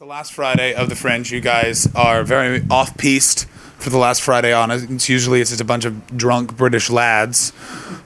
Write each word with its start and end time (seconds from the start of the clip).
the 0.00 0.06
last 0.06 0.32
Friday 0.32 0.72
of 0.72 0.88
the 0.88 0.96
Fringe. 0.96 1.30
You 1.30 1.42
guys 1.42 1.86
are 1.94 2.24
very 2.24 2.64
off 2.70 2.96
piste 2.96 3.46
for 3.80 3.90
the 3.90 3.98
last 3.98 4.22
Friday 4.22 4.52
on. 4.52 4.70
It's 4.70 5.08
usually 5.08 5.40
it's 5.40 5.50
just 5.50 5.60
a 5.60 5.64
bunch 5.64 5.84
of 5.84 6.16
drunk 6.16 6.56
British 6.56 6.90
lads 6.90 7.52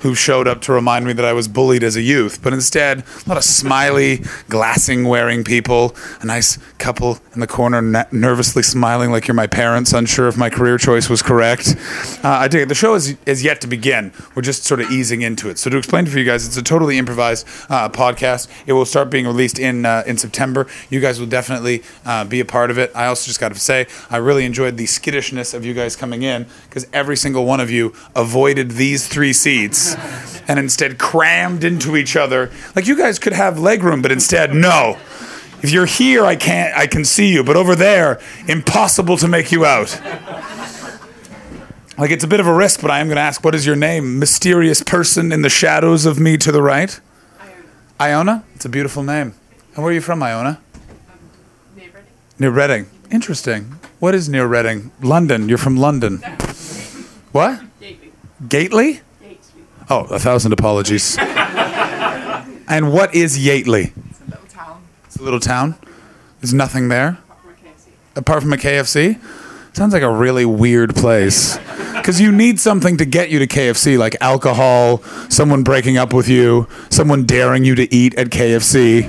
who 0.00 0.14
showed 0.14 0.46
up 0.46 0.60
to 0.62 0.72
remind 0.72 1.04
me 1.04 1.12
that 1.14 1.24
I 1.24 1.32
was 1.32 1.48
bullied 1.48 1.82
as 1.82 1.96
a 1.96 2.02
youth. 2.02 2.42
But 2.42 2.52
instead, 2.52 3.00
a 3.00 3.28
lot 3.28 3.36
of 3.36 3.44
smiley, 3.44 4.22
glassing 4.48 5.04
wearing 5.04 5.44
people, 5.44 5.96
a 6.20 6.26
nice 6.26 6.58
couple 6.78 7.18
in 7.34 7.40
the 7.40 7.46
corner 7.46 7.82
ne- 7.82 8.04
nervously 8.12 8.62
smiling 8.62 9.10
like 9.10 9.26
you're 9.26 9.34
my 9.34 9.46
parents, 9.46 9.92
unsure 9.92 10.28
if 10.28 10.36
my 10.36 10.50
career 10.50 10.78
choice 10.78 11.08
was 11.08 11.22
correct. 11.22 11.74
Uh, 12.22 12.28
I 12.28 12.48
dig 12.48 12.62
it. 12.62 12.68
The 12.68 12.74
show 12.74 12.94
is, 12.94 13.16
is 13.26 13.42
yet 13.42 13.60
to 13.62 13.66
begin. 13.66 14.12
We're 14.34 14.42
just 14.42 14.64
sort 14.64 14.80
of 14.80 14.90
easing 14.90 15.22
into 15.22 15.48
it. 15.48 15.58
So 15.58 15.70
to 15.70 15.76
explain 15.76 16.06
for 16.06 16.18
you 16.18 16.24
guys, 16.24 16.46
it's 16.46 16.56
a 16.56 16.62
totally 16.62 16.98
improvised 16.98 17.46
uh, 17.68 17.88
podcast. 17.88 18.48
It 18.66 18.74
will 18.74 18.84
start 18.84 19.10
being 19.10 19.26
released 19.26 19.58
in 19.58 19.86
uh, 19.86 20.04
in 20.06 20.18
September. 20.18 20.66
You 20.90 21.00
guys 21.00 21.18
will 21.18 21.26
definitely 21.26 21.82
uh, 22.04 22.24
be 22.24 22.40
a 22.40 22.44
part 22.44 22.70
of 22.70 22.78
it. 22.78 22.90
I 22.94 23.06
also 23.06 23.26
just 23.26 23.40
got 23.40 23.52
to 23.52 23.58
say, 23.58 23.86
I 24.10 24.18
really 24.18 24.44
enjoyed 24.44 24.76
the 24.76 24.86
skittishness 24.86 25.54
of 25.54 25.63
you 25.64 25.74
guys 25.74 25.96
coming 25.96 26.22
in 26.22 26.46
because 26.68 26.86
every 26.92 27.16
single 27.16 27.44
one 27.44 27.60
of 27.60 27.70
you 27.70 27.94
avoided 28.14 28.72
these 28.72 29.08
three 29.08 29.32
seats 29.32 29.94
and 30.48 30.58
instead 30.58 30.98
crammed 30.98 31.64
into 31.64 31.96
each 31.96 32.16
other. 32.16 32.50
Like 32.76 32.86
you 32.86 32.96
guys 32.96 33.18
could 33.18 33.32
have 33.32 33.58
leg 33.58 33.82
room, 33.82 34.02
but 34.02 34.12
instead, 34.12 34.54
no. 34.54 34.98
If 35.62 35.70
you're 35.70 35.86
here, 35.86 36.26
I 36.26 36.36
can't. 36.36 36.76
I 36.76 36.86
can 36.86 37.04
see 37.04 37.32
you, 37.32 37.42
but 37.42 37.56
over 37.56 37.74
there, 37.74 38.20
impossible 38.46 39.16
to 39.16 39.26
make 39.26 39.50
you 39.50 39.64
out. 39.64 39.98
Like 41.96 42.10
it's 42.10 42.24
a 42.24 42.28
bit 42.28 42.40
of 42.40 42.46
a 42.46 42.52
risk, 42.54 42.80
but 42.82 42.90
I 42.90 42.98
am 43.00 43.06
going 43.06 43.16
to 43.16 43.22
ask, 43.22 43.44
what 43.44 43.54
is 43.54 43.64
your 43.64 43.76
name? 43.76 44.18
Mysterious 44.18 44.82
person 44.82 45.32
in 45.32 45.42
the 45.42 45.48
shadows 45.48 46.06
of 46.06 46.18
me 46.18 46.36
to 46.38 46.52
the 46.52 46.60
right. 46.60 47.00
Iona. 48.00 48.44
It's 48.56 48.64
a 48.64 48.68
beautiful 48.68 49.02
name. 49.02 49.34
And 49.74 49.84
where 49.84 49.92
are 49.92 49.94
you 49.94 50.00
from, 50.00 50.22
Iona? 50.22 50.60
Um, 51.08 51.18
Near 52.38 52.50
Reading. 52.50 52.86
Interesting. 53.10 53.76
What 54.00 54.14
is 54.14 54.28
near 54.28 54.46
Reading? 54.46 54.90
London. 55.00 55.48
You're 55.48 55.58
from 55.58 55.76
London. 55.76 56.18
What? 57.32 57.60
Gately? 58.48 59.00
Oh, 59.90 60.04
a 60.04 60.18
thousand 60.18 60.52
apologies. 60.52 61.16
and 61.18 62.92
what 62.92 63.14
is 63.14 63.38
Yateley? 63.38 63.92
little 64.28 64.46
town 64.48 64.82
It's 65.04 65.16
a 65.16 65.22
little 65.22 65.40
town. 65.40 65.76
There's 66.40 66.54
nothing 66.54 66.88
there 66.88 67.18
Apart 67.28 67.40
from 67.42 67.52
a 67.52 67.54
KFC. 67.54 68.16
apart 68.16 68.42
from 68.42 68.52
a 68.52 68.56
KFC. 68.56 69.76
Sounds 69.76 69.92
like 69.92 70.02
a 70.02 70.10
really 70.10 70.44
weird 70.44 70.94
place. 70.94 71.58
Because 71.96 72.20
you 72.20 72.30
need 72.32 72.60
something 72.60 72.96
to 72.98 73.04
get 73.04 73.30
you 73.30 73.38
to 73.38 73.46
KFC, 73.46 73.96
like 73.98 74.16
alcohol, 74.20 74.98
someone 75.28 75.62
breaking 75.64 75.96
up 75.96 76.12
with 76.12 76.28
you, 76.28 76.68
someone 76.90 77.24
daring 77.24 77.64
you 77.64 77.74
to 77.74 77.92
eat 77.94 78.14
at 78.16 78.28
KFC. 78.28 79.04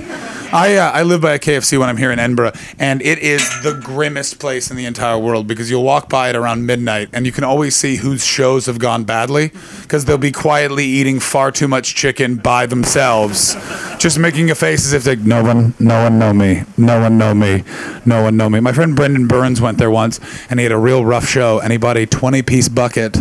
I, 0.52 0.76
uh, 0.76 0.90
I 0.92 1.02
live 1.02 1.20
by 1.20 1.32
a 1.32 1.38
KFC 1.38 1.78
when 1.78 1.88
I'm 1.88 1.96
here 1.96 2.12
in 2.12 2.18
Edinburgh, 2.18 2.52
and 2.78 3.02
it 3.02 3.18
is 3.18 3.48
the 3.62 3.80
grimmest 3.82 4.38
place 4.38 4.70
in 4.70 4.76
the 4.76 4.84
entire 4.84 5.18
world 5.18 5.46
because 5.46 5.70
you'll 5.70 5.82
walk 5.82 6.08
by 6.08 6.30
it 6.30 6.36
around 6.36 6.66
midnight 6.66 7.08
and 7.12 7.26
you 7.26 7.32
can 7.32 7.42
always 7.42 7.74
see 7.74 7.96
whose 7.96 8.24
shows 8.24 8.66
have 8.66 8.78
gone 8.78 9.04
badly 9.04 9.50
because 9.82 10.04
they'll 10.04 10.18
be 10.18 10.32
quietly 10.32 10.84
eating 10.84 11.18
far 11.18 11.50
too 11.50 11.66
much 11.66 11.94
chicken 11.94 12.36
by 12.36 12.66
themselves, 12.66 13.54
just 13.98 14.18
making 14.18 14.50
a 14.50 14.54
face 14.54 14.86
as 14.86 14.92
if 14.92 15.02
they 15.02 15.16
no 15.16 15.42
one, 15.42 15.74
no 15.80 16.04
one 16.04 16.18
know 16.18 16.32
me, 16.32 16.62
no 16.76 17.00
one 17.00 17.18
know 17.18 17.34
me, 17.34 17.64
no 18.04 18.22
one 18.22 18.36
know 18.36 18.48
me. 18.48 18.60
My 18.60 18.72
friend 18.72 18.94
Brendon 18.94 19.26
Burns 19.26 19.60
went 19.60 19.78
there 19.78 19.90
once 19.90 20.20
and 20.48 20.60
he 20.60 20.64
had 20.64 20.72
a 20.72 20.78
real 20.78 21.04
rough 21.04 21.26
show 21.26 21.60
and 21.60 21.72
he 21.72 21.78
bought 21.78 21.96
a 21.96 22.06
20 22.06 22.42
piece 22.42 22.68
bucket 22.68 23.16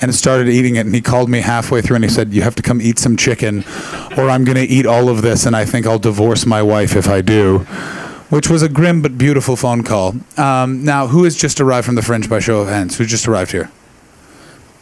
and 0.00 0.14
started 0.14 0.48
eating 0.48 0.76
it 0.76 0.80
and 0.86 0.94
he 0.94 1.00
called 1.00 1.28
me 1.30 1.40
halfway 1.40 1.80
through 1.80 1.96
and 1.96 2.04
he 2.04 2.10
said 2.10 2.32
you 2.32 2.42
have 2.42 2.54
to 2.54 2.62
come 2.62 2.80
eat 2.82 2.98
some 2.98 3.16
chicken 3.16 3.64
or 4.18 4.28
i'm 4.28 4.44
going 4.44 4.56
to 4.56 4.62
eat 4.64 4.84
all 4.86 5.08
of 5.08 5.22
this 5.22 5.46
and 5.46 5.56
i 5.56 5.64
think 5.64 5.86
i'll 5.86 5.98
divorce 5.98 6.44
my 6.46 6.62
wife 6.62 6.94
if 6.96 7.08
i 7.08 7.20
do. 7.20 7.58
Which 8.28 8.50
was 8.50 8.60
a 8.60 8.68
grim 8.68 9.02
but 9.02 9.16
beautiful 9.16 9.54
phone 9.54 9.84
call. 9.84 10.16
Um, 10.36 10.84
now 10.84 11.06
who 11.06 11.22
has 11.22 11.36
just 11.36 11.60
arrived 11.60 11.86
from 11.86 11.94
the 11.94 12.02
fringe 12.02 12.28
by 12.28 12.40
show 12.40 12.58
of 12.58 12.66
hands? 12.66 12.98
Who 12.98 13.04
just 13.06 13.28
arrived 13.28 13.52
here? 13.52 13.70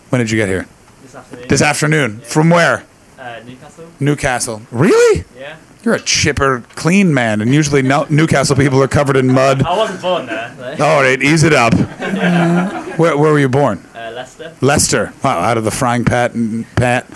When 0.08 0.18
did 0.18 0.30
you 0.30 0.38
get 0.38 0.48
here? 0.48 0.66
This 1.02 1.14
afternoon. 1.14 1.48
this 1.48 1.60
afternoon. 1.62 2.20
From 2.20 2.48
where? 2.48 2.84
Uh, 3.18 3.40
Newcastle. 3.44 3.86
newcastle. 4.00 4.62
Really? 4.70 5.24
Yeah. 5.38 5.56
you're 5.82 5.92
a 5.94 6.00
chipper 6.00 6.64
clean 6.74 7.12
man 7.12 7.42
and 7.42 7.52
usually 7.52 7.82
no- 7.82 8.06
newcastle 8.08 8.56
people 8.56 8.82
are 8.82 8.88
covered 8.88 9.16
in 9.16 9.26
mud. 9.30 9.62
I 9.62 9.76
wasn't 9.76 10.00
born 10.00 10.24
there. 10.24 10.76
All 10.80 11.02
right 11.02 11.20
ease 11.22 11.42
it 11.42 11.52
up. 11.52 11.74
Where, 12.98 13.16
where 13.18 13.32
were 13.32 13.38
you 13.40 13.48
born 13.50 13.84
Leicester. 14.14 14.54
Lester. 14.60 15.12
Wow, 15.22 15.38
out 15.40 15.58
of 15.58 15.64
the 15.64 15.70
frying 15.70 16.04
pan. 16.04 16.64
Pat. 16.76 17.06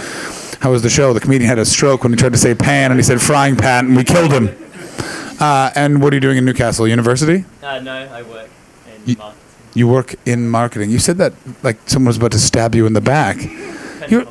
How 0.61 0.71
was 0.73 0.83
the 0.83 0.91
show? 0.91 1.13
The 1.13 1.21
comedian 1.21 1.49
had 1.49 1.59
a 1.59 1.65
stroke 1.65 2.03
when 2.03 2.13
he 2.13 2.17
tried 2.17 2.33
to 2.33 2.39
say 2.39 2.55
pan 2.55 2.91
and 2.91 2.99
he 2.99 3.05
said 3.05 3.21
frying 3.23 3.57
pan 3.57 3.87
and 3.87 3.97
we 3.97 4.03
killed 4.05 4.33
him. 4.33 4.49
Uh, 5.41 5.71
and 5.77 6.03
what 6.03 6.13
are 6.13 6.17
you 6.17 6.21
doing 6.21 6.37
in 6.37 6.45
Newcastle 6.45 6.89
University? 6.89 7.45
Uh, 7.63 7.79
no, 7.81 7.93
I 7.93 8.23
work 8.23 8.51
in 8.87 9.01
Ye- 9.07 9.15
marketing. 9.17 9.43
You 9.75 9.87
work 9.89 10.15
in 10.27 10.49
marketing. 10.49 10.91
You 10.91 10.99
said 10.99 11.19
that 11.19 11.33
like 11.63 11.77
someone 11.87 12.09
was 12.09 12.17
about 12.17 12.33
to 12.33 12.41
stab 12.41 12.75
you 12.75 12.87
in 12.87 12.93
the 12.95 13.01
back. 13.01 13.37
You're- 14.11 14.27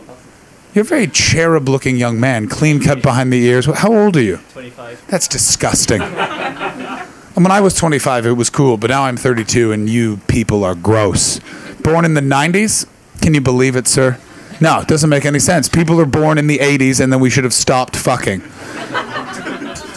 You're 0.73 0.81
a 0.81 0.83
very 0.83 1.07
cherub 1.07 1.69
looking 1.69 1.95
young 1.95 2.19
man, 2.19 2.47
clean 2.47 2.79
cut 2.81 3.01
behind 3.01 3.31
the 3.33 3.41
ears. 3.45 3.65
How 3.65 3.91
old 3.93 4.17
are 4.17 4.21
you? 4.21 4.39
25. 4.53 5.05
That's 5.07 5.27
disgusting. 5.27 6.01
when 7.33 7.51
I 7.51 7.61
was 7.61 7.73
25, 7.75 8.25
it 8.25 8.31
was 8.33 8.49
cool, 8.49 8.77
but 8.77 8.89
now 8.89 9.03
I'm 9.03 9.17
32 9.17 9.71
and 9.71 9.89
you 9.89 10.17
people 10.27 10.63
are 10.63 10.75
gross. 10.75 11.39
Born 11.87 12.03
in 12.03 12.15
the 12.15 12.21
90s? 12.21 12.85
Can 13.21 13.33
you 13.33 13.39
believe 13.39 13.77
it, 13.77 13.87
sir? 13.87 14.19
No, 14.59 14.81
it 14.81 14.89
doesn't 14.89 15.09
make 15.09 15.23
any 15.23 15.39
sense. 15.39 15.69
People 15.69 16.01
are 16.01 16.05
born 16.05 16.37
in 16.37 16.47
the 16.47 16.57
80s 16.57 16.99
and 16.99 17.13
then 17.13 17.21
we 17.21 17.29
should 17.29 17.45
have 17.45 17.53
stopped 17.53 17.95
fucking. 17.95 18.41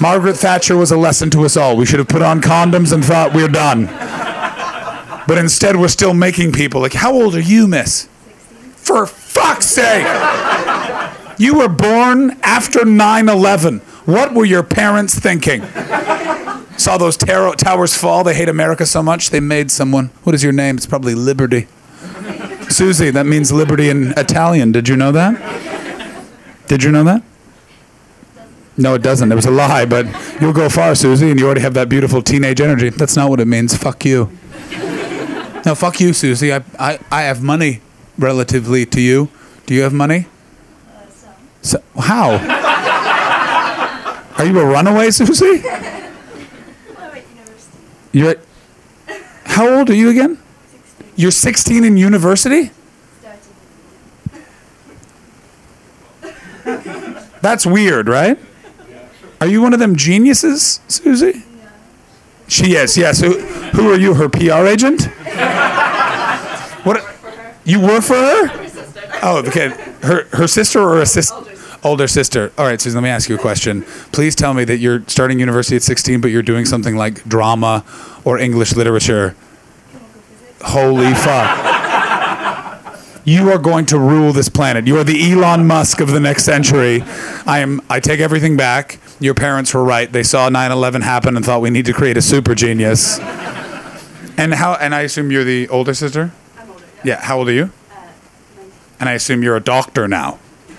Margaret 0.01 0.37
Thatcher 0.37 0.77
was 0.77 0.93
a 0.93 0.97
lesson 0.97 1.31
to 1.31 1.45
us 1.45 1.57
all. 1.57 1.77
We 1.77 1.87
should 1.87 1.99
have 1.99 2.07
put 2.07 2.23
on 2.23 2.43
condoms 2.43 2.93
and 2.93 3.05
thought 3.05 3.35
we're 3.35 3.49
done. 3.49 3.87
But 5.27 5.39
instead, 5.39 5.75
we're 5.75 5.89
still 5.89 6.15
making 6.15 6.53
people 6.53 6.81
like, 6.81 6.93
how 6.93 7.13
old 7.13 7.35
are 7.35 7.41
you, 7.41 7.67
miss? 7.67 8.09
For 8.77 9.05
fuck's 9.05 9.67
sake! 9.67 10.07
You 11.39 11.59
were 11.59 11.69
born 11.69 12.39
after 12.45 12.85
9 12.85 13.29
11. 13.29 13.81
What 14.05 14.33
were 14.33 14.45
your 14.45 14.63
parents 14.63 15.19
thinking? 15.19 15.63
Saw 16.77 16.99
those 16.99 17.17
towers 17.17 17.97
fall. 17.97 18.23
They 18.23 18.35
hate 18.35 18.49
America 18.49 18.87
so 18.87 19.03
much, 19.03 19.31
they 19.31 19.41
made 19.41 19.73
someone. 19.73 20.11
What 20.23 20.37
is 20.37 20.45
your 20.45 20.53
name? 20.53 20.77
It's 20.77 20.87
probably 20.87 21.17
Liberty. 21.17 21.67
Susie, 22.71 23.11
that 23.11 23.27
means 23.27 23.53
liberty 23.53 23.89
in 23.89 24.13
Italian. 24.17 24.73
Did 24.73 24.89
you 24.89 24.97
know 24.97 25.13
that? 25.13 25.35
Did 26.69 26.83
you 26.83 26.93
know 26.93 27.05
that? 27.05 27.23
No, 28.77 28.95
it 28.95 29.03
doesn't. 29.03 29.31
It 29.31 29.35
was 29.35 29.47
a 29.47 29.51
lie, 29.51 29.85
but 29.85 30.07
you'll 30.41 30.53
go 30.53 30.69
far, 30.69 30.95
Susie, 30.95 31.31
and 31.31 31.39
you 31.39 31.45
already 31.47 31.61
have 31.61 31.75
that 31.75 31.89
beautiful 31.89 32.23
teenage 32.23 32.61
energy. 32.61 32.89
That's 32.89 33.17
not 33.17 33.29
what 33.29 33.41
it 33.41 33.47
means. 33.47 33.77
Fuck 33.77 34.05
you. 34.05 34.31
No, 35.67 35.75
fuck 35.75 36.01
you, 36.01 36.13
Susie. 36.15 36.53
I, 36.55 36.63
I, 36.79 36.99
I 37.11 37.23
have 37.23 37.43
money 37.43 37.83
relatively 38.17 38.87
to 38.87 39.01
you. 39.01 39.29
Do 39.67 39.75
you 39.75 39.83
have 39.83 39.93
money? 39.93 40.27
Some. 41.11 41.35
So, 41.63 41.83
how? 41.99 42.39
Are 44.39 44.47
you 44.47 44.59
a 44.59 44.65
runaway, 44.65 45.11
Susie? 45.11 45.63
You're 48.13 48.31
at, 48.31 48.39
how 49.45 49.69
old 49.69 49.91
are 49.91 49.95
you 49.95 50.09
again? 50.09 50.39
You're 51.21 51.31
16 51.31 51.85
in 51.85 51.99
university? 51.99 52.71
That's 57.43 57.67
weird, 57.67 58.09
right? 58.09 58.39
Are 59.39 59.47
you 59.47 59.61
one 59.61 59.75
of 59.75 59.81
them 59.81 59.97
geniuses, 59.97 60.81
Susie? 60.89 61.45
She 62.49 62.73
is, 62.75 62.97
yes. 62.97 63.21
Who, 63.21 63.39
who 63.39 63.93
are 63.93 63.99
you, 63.99 64.15
her 64.15 64.31
PR 64.31 64.67
agent? 64.67 65.09
What? 66.87 67.05
You 67.65 67.81
work 67.83 68.03
for 68.03 68.15
her? 68.15 68.71
Oh, 69.23 69.45
okay. 69.47 69.69
Her 70.01 70.25
her 70.33 70.47
sister 70.47 70.81
or 70.81 71.03
a 71.03 71.07
sister? 71.07 71.37
Older 71.85 72.09
sister. 72.09 72.51
All 72.57 72.65
right, 72.65 72.81
Susan, 72.81 73.03
let 73.03 73.07
me 73.07 73.11
ask 73.11 73.29
you 73.29 73.35
a 73.35 73.39
question. 73.39 73.83
Please 74.13 74.35
tell 74.35 74.55
me 74.55 74.65
that 74.65 74.79
you're 74.79 75.05
starting 75.07 75.39
university 75.39 75.77
at 75.77 75.83
16, 75.83 76.23
but 76.23 76.31
you're 76.31 76.43
doing 76.43 76.65
something 76.65 76.97
like 76.97 77.23
drama 77.25 77.85
or 78.25 78.39
English 78.39 78.75
literature. 78.75 79.37
Holy 80.63 81.13
fuck. 81.15 81.81
You 83.25 83.51
are 83.51 83.59
going 83.59 83.87
to 83.87 83.99
rule 83.99 84.33
this 84.33 84.49
planet. 84.49 84.87
You 84.87 84.99
are 84.99 85.05
the 85.05 85.33
Elon 85.33 85.67
Musk 85.67 86.01
of 86.01 86.11
the 86.11 86.21
next 86.21 86.45
century. 86.45 87.03
I 87.47 87.59
am 87.61 87.81
I 87.91 88.01
take 88.01 88.19
everything 88.21 88.57
back. 88.57 88.99
Your 89.21 89.35
parents 89.35 89.75
were 89.75 89.85
right. 89.85 90.11
They 90.11 90.23
saw 90.23 90.49
9/11 90.49 91.03
happen 91.03 91.37
and 91.37 91.45
thought 91.45 91.61
we 91.61 91.71
need 91.71 91.85
to 91.87 91.93
create 91.93 92.17
a 92.17 92.23
super 92.23 92.55
genius. 92.55 93.19
And 94.39 94.55
how 94.55 94.75
and 94.75 94.95
I 94.95 95.03
assume 95.03 95.31
you're 95.31 95.45
the 95.45 95.69
older 95.69 95.93
sister? 95.93 96.33
I'm 96.59 96.71
older. 96.71 96.85
Yeah, 97.05 97.21
how 97.21 97.39
old 97.39 97.49
are 97.49 97.53
you? 97.53 97.71
And 98.99 99.09
I 99.09 99.13
assume 99.13 99.43
you're 99.43 99.57
a 99.57 99.61
doctor 99.61 100.09
now. 100.09 100.39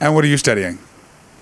and 0.00 0.14
what 0.14 0.24
are 0.24 0.28
you 0.28 0.36
studying? 0.36 0.78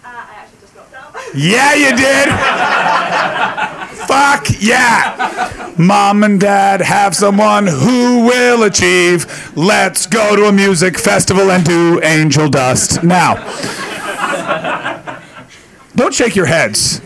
Uh, 0.04 0.08
I 0.08 0.34
actually 0.36 0.60
just 0.60 0.74
dropped 0.74 0.94
out. 0.94 1.14
Yeah, 1.34 1.74
you 1.74 1.96
did. 1.96 3.72
Fuck 4.06 4.46
yeah. 4.60 5.74
Mom 5.78 6.22
and 6.22 6.40
dad 6.40 6.80
have 6.80 7.14
someone 7.14 7.66
who 7.66 8.24
will 8.26 8.62
achieve. 8.62 9.52
Let's 9.56 10.06
go 10.06 10.36
to 10.36 10.44
a 10.46 10.52
music 10.52 10.98
festival 10.98 11.50
and 11.50 11.64
do 11.64 12.00
angel 12.02 12.48
dust. 12.48 13.02
Now, 13.02 13.34
don't 15.94 16.14
shake 16.14 16.36
your 16.36 16.46
heads. 16.46 17.00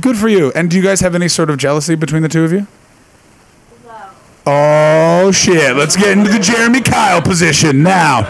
Good 0.00 0.16
for 0.16 0.28
you. 0.28 0.52
And 0.54 0.70
do 0.70 0.76
you 0.76 0.82
guys 0.82 1.00
have 1.00 1.14
any 1.14 1.28
sort 1.28 1.50
of 1.50 1.58
jealousy 1.58 1.94
between 1.94 2.22
the 2.22 2.28
two 2.28 2.44
of 2.44 2.52
you? 2.52 2.66
Well, 3.84 4.10
Oh 4.46 5.32
shit! 5.32 5.76
Let's 5.76 5.96
get 5.96 6.16
into 6.16 6.30
the 6.30 6.38
Jeremy 6.38 6.80
Kyle 6.80 7.20
position 7.20 7.82
now. 7.82 8.20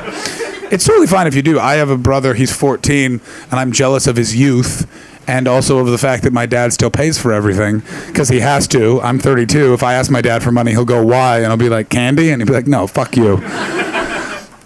It's 0.70 0.84
totally 0.86 1.06
fine 1.06 1.26
if 1.26 1.34
you 1.34 1.42
do. 1.42 1.58
I 1.58 1.74
have 1.76 1.90
a 1.90 1.96
brother. 1.96 2.34
He's 2.34 2.54
14, 2.54 3.20
and 3.50 3.52
I'm 3.52 3.72
jealous 3.72 4.06
of 4.06 4.16
his 4.16 4.36
youth, 4.36 4.86
and 5.28 5.46
also 5.46 5.78
of 5.78 5.86
the 5.86 5.98
fact 5.98 6.24
that 6.24 6.32
my 6.32 6.46
dad 6.46 6.72
still 6.72 6.90
pays 6.90 7.18
for 7.18 7.32
everything 7.32 7.82
because 8.06 8.28
he 8.28 8.40
has 8.40 8.66
to. 8.68 9.00
I'm 9.02 9.18
32. 9.18 9.74
If 9.74 9.82
I 9.82 9.94
ask 9.94 10.10
my 10.10 10.22
dad 10.22 10.42
for 10.42 10.50
money, 10.50 10.72
he'll 10.72 10.84
go, 10.84 11.04
"Why?" 11.04 11.38
And 11.38 11.46
I'll 11.46 11.56
be 11.56 11.68
like, 11.68 11.90
"Candy," 11.90 12.30
and 12.30 12.40
he'll 12.40 12.46
be 12.46 12.54
like, 12.54 12.66
"No, 12.66 12.86
fuck 12.88 13.16
you." 13.16 13.40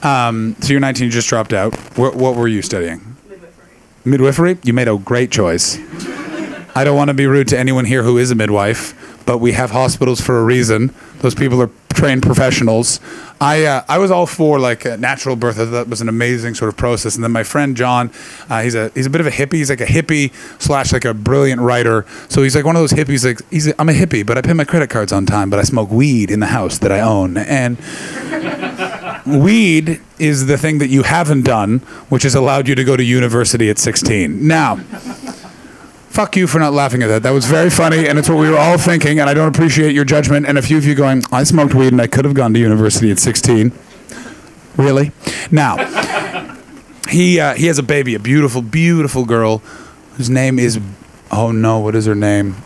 Um, 0.03 0.57
so 0.59 0.73
you're 0.73 0.81
19. 0.81 1.05
You 1.05 1.13
just 1.13 1.29
dropped 1.29 1.53
out. 1.53 1.77
What, 1.97 2.17
what 2.17 2.35
were 2.35 2.49
you 2.49 2.61
studying? 2.61 3.17
midwifery. 3.29 3.69
Midwifery. 4.05 4.59
You 4.65 4.73
made 4.73 4.89
a 4.89 4.99
great 4.99 5.31
choice. 5.31 5.79
I 6.75 6.83
don't 6.85 6.97
want 6.97 7.09
to 7.09 7.15
be 7.15 7.27
rude 7.27 7.47
to 7.49 7.59
anyone 7.59 7.85
here 7.85 8.03
who 8.03 8.19
is 8.19 8.31
a 8.31 8.35
midwife, 8.35 9.12
but 9.27 9.39
we 9.39 9.53
have 9.53 9.71
hospitals 9.71 10.21
for 10.21 10.39
a 10.39 10.45
reason. 10.45 10.95
Those 11.19 11.35
people 11.35 11.61
are 11.63 11.71
trained 11.93 12.23
professionals. 12.23 13.01
I 13.41 13.65
uh, 13.65 13.85
I 13.89 13.99
was 13.99 14.11
all 14.11 14.27
for 14.27 14.59
like 14.59 14.85
natural 14.99 15.37
birth. 15.37 15.57
That 15.57 15.89
was 15.89 16.01
an 16.01 16.09
amazing 16.09 16.55
sort 16.55 16.69
of 16.69 16.77
process. 16.77 17.15
And 17.15 17.25
then 17.25 17.33
my 17.33 17.43
friend 17.43 17.77
John, 17.77 18.11
uh, 18.49 18.63
he's 18.63 18.75
a 18.75 18.91
he's 18.95 19.07
a 19.07 19.11
bit 19.11 19.21
of 19.21 19.27
a 19.27 19.31
hippie. 19.31 19.55
He's 19.55 19.71
like 19.71 19.81
a 19.81 19.87
hippie 19.87 20.33
slash 20.61 20.93
like 20.93 21.05
a 21.05 21.15
brilliant 21.15 21.61
writer. 21.61 22.07
So 22.29 22.43
he's 22.43 22.55
like 22.55 22.65
one 22.65 22.77
of 22.77 22.83
those 22.83 22.93
hippies. 22.93 23.25
Like 23.25 23.41
he's 23.51 23.69
a, 23.69 23.81
I'm 23.81 23.89
a 23.89 23.93
hippie, 23.93 24.25
but 24.25 24.39
I 24.39 24.43
pay 24.43 24.53
my 24.53 24.65
credit 24.65 24.91
cards 24.91 25.13
on 25.13 25.27
time. 25.27 25.51
But 25.51 25.59
I 25.59 25.63
smoke 25.63 25.91
weed 25.91 26.31
in 26.31 26.41
the 26.41 26.47
house 26.47 26.79
that 26.79 26.93
I 26.93 27.01
own. 27.01 27.37
And 27.37 27.79
weed 29.27 30.01
is 30.19 30.47
the 30.47 30.59
thing 30.59 30.79
that 30.79 30.89
you 30.89 31.03
haven't 31.03 31.43
done, 31.43 31.79
which 32.09 32.23
has 32.23 32.35
allowed 32.35 32.69
you 32.69 32.75
to 32.75 32.85
go 32.85 32.97
to 32.97 33.03
university 33.03 33.71
at 33.71 33.79
16. 33.79 34.47
Now, 34.47 34.77
fuck 36.13 36.37
you 36.37 36.47
for 36.47 36.59
not 36.59 36.75
laughing 36.75 37.03
at 37.03 37.07
that. 37.07 37.23
That 37.23 37.31
was 37.31 37.47
very 37.47 37.71
funny, 37.71 38.07
and 38.07 38.19
it's 38.19 38.29
what 38.29 38.39
we 38.39 38.51
were 38.51 38.59
all 38.59 38.77
thinking, 38.77 39.19
and 39.19 39.31
I 39.31 39.35
don't 39.35 39.49
appreciate 39.49 39.95
your 39.95 40.05
judgment. 40.05 40.47
And 40.47 40.59
a 40.59 40.63
few 40.63 40.77
of 40.77 40.85
you 40.85 40.95
going, 40.95 41.23
I 41.33 41.43
smoked 41.43 41.75
weed 41.75 41.93
and 41.93 42.03
I 42.03 42.07
could 42.07 42.27
have 42.27 42.35
gone 42.35 42.53
to 42.53 42.61
university 42.61 43.11
at 43.11 43.19
16. 43.19 43.73
Really? 44.77 45.13
Now, 45.51 45.77
he, 47.09 47.41
uh, 47.41 47.55
he 47.55 47.67
has 47.67 47.79
a 47.79 47.83
baby, 47.83 48.15
a 48.15 48.19
beautiful, 48.19 48.61
beautiful 48.61 49.25
girl 49.25 49.59
whose 50.17 50.29
name 50.29 50.59
is, 50.59 50.79
oh 51.31 51.51
no, 51.51 51.79
what 51.79 51.95
is 51.95 52.05
her 52.05 52.15
name? 52.15 52.57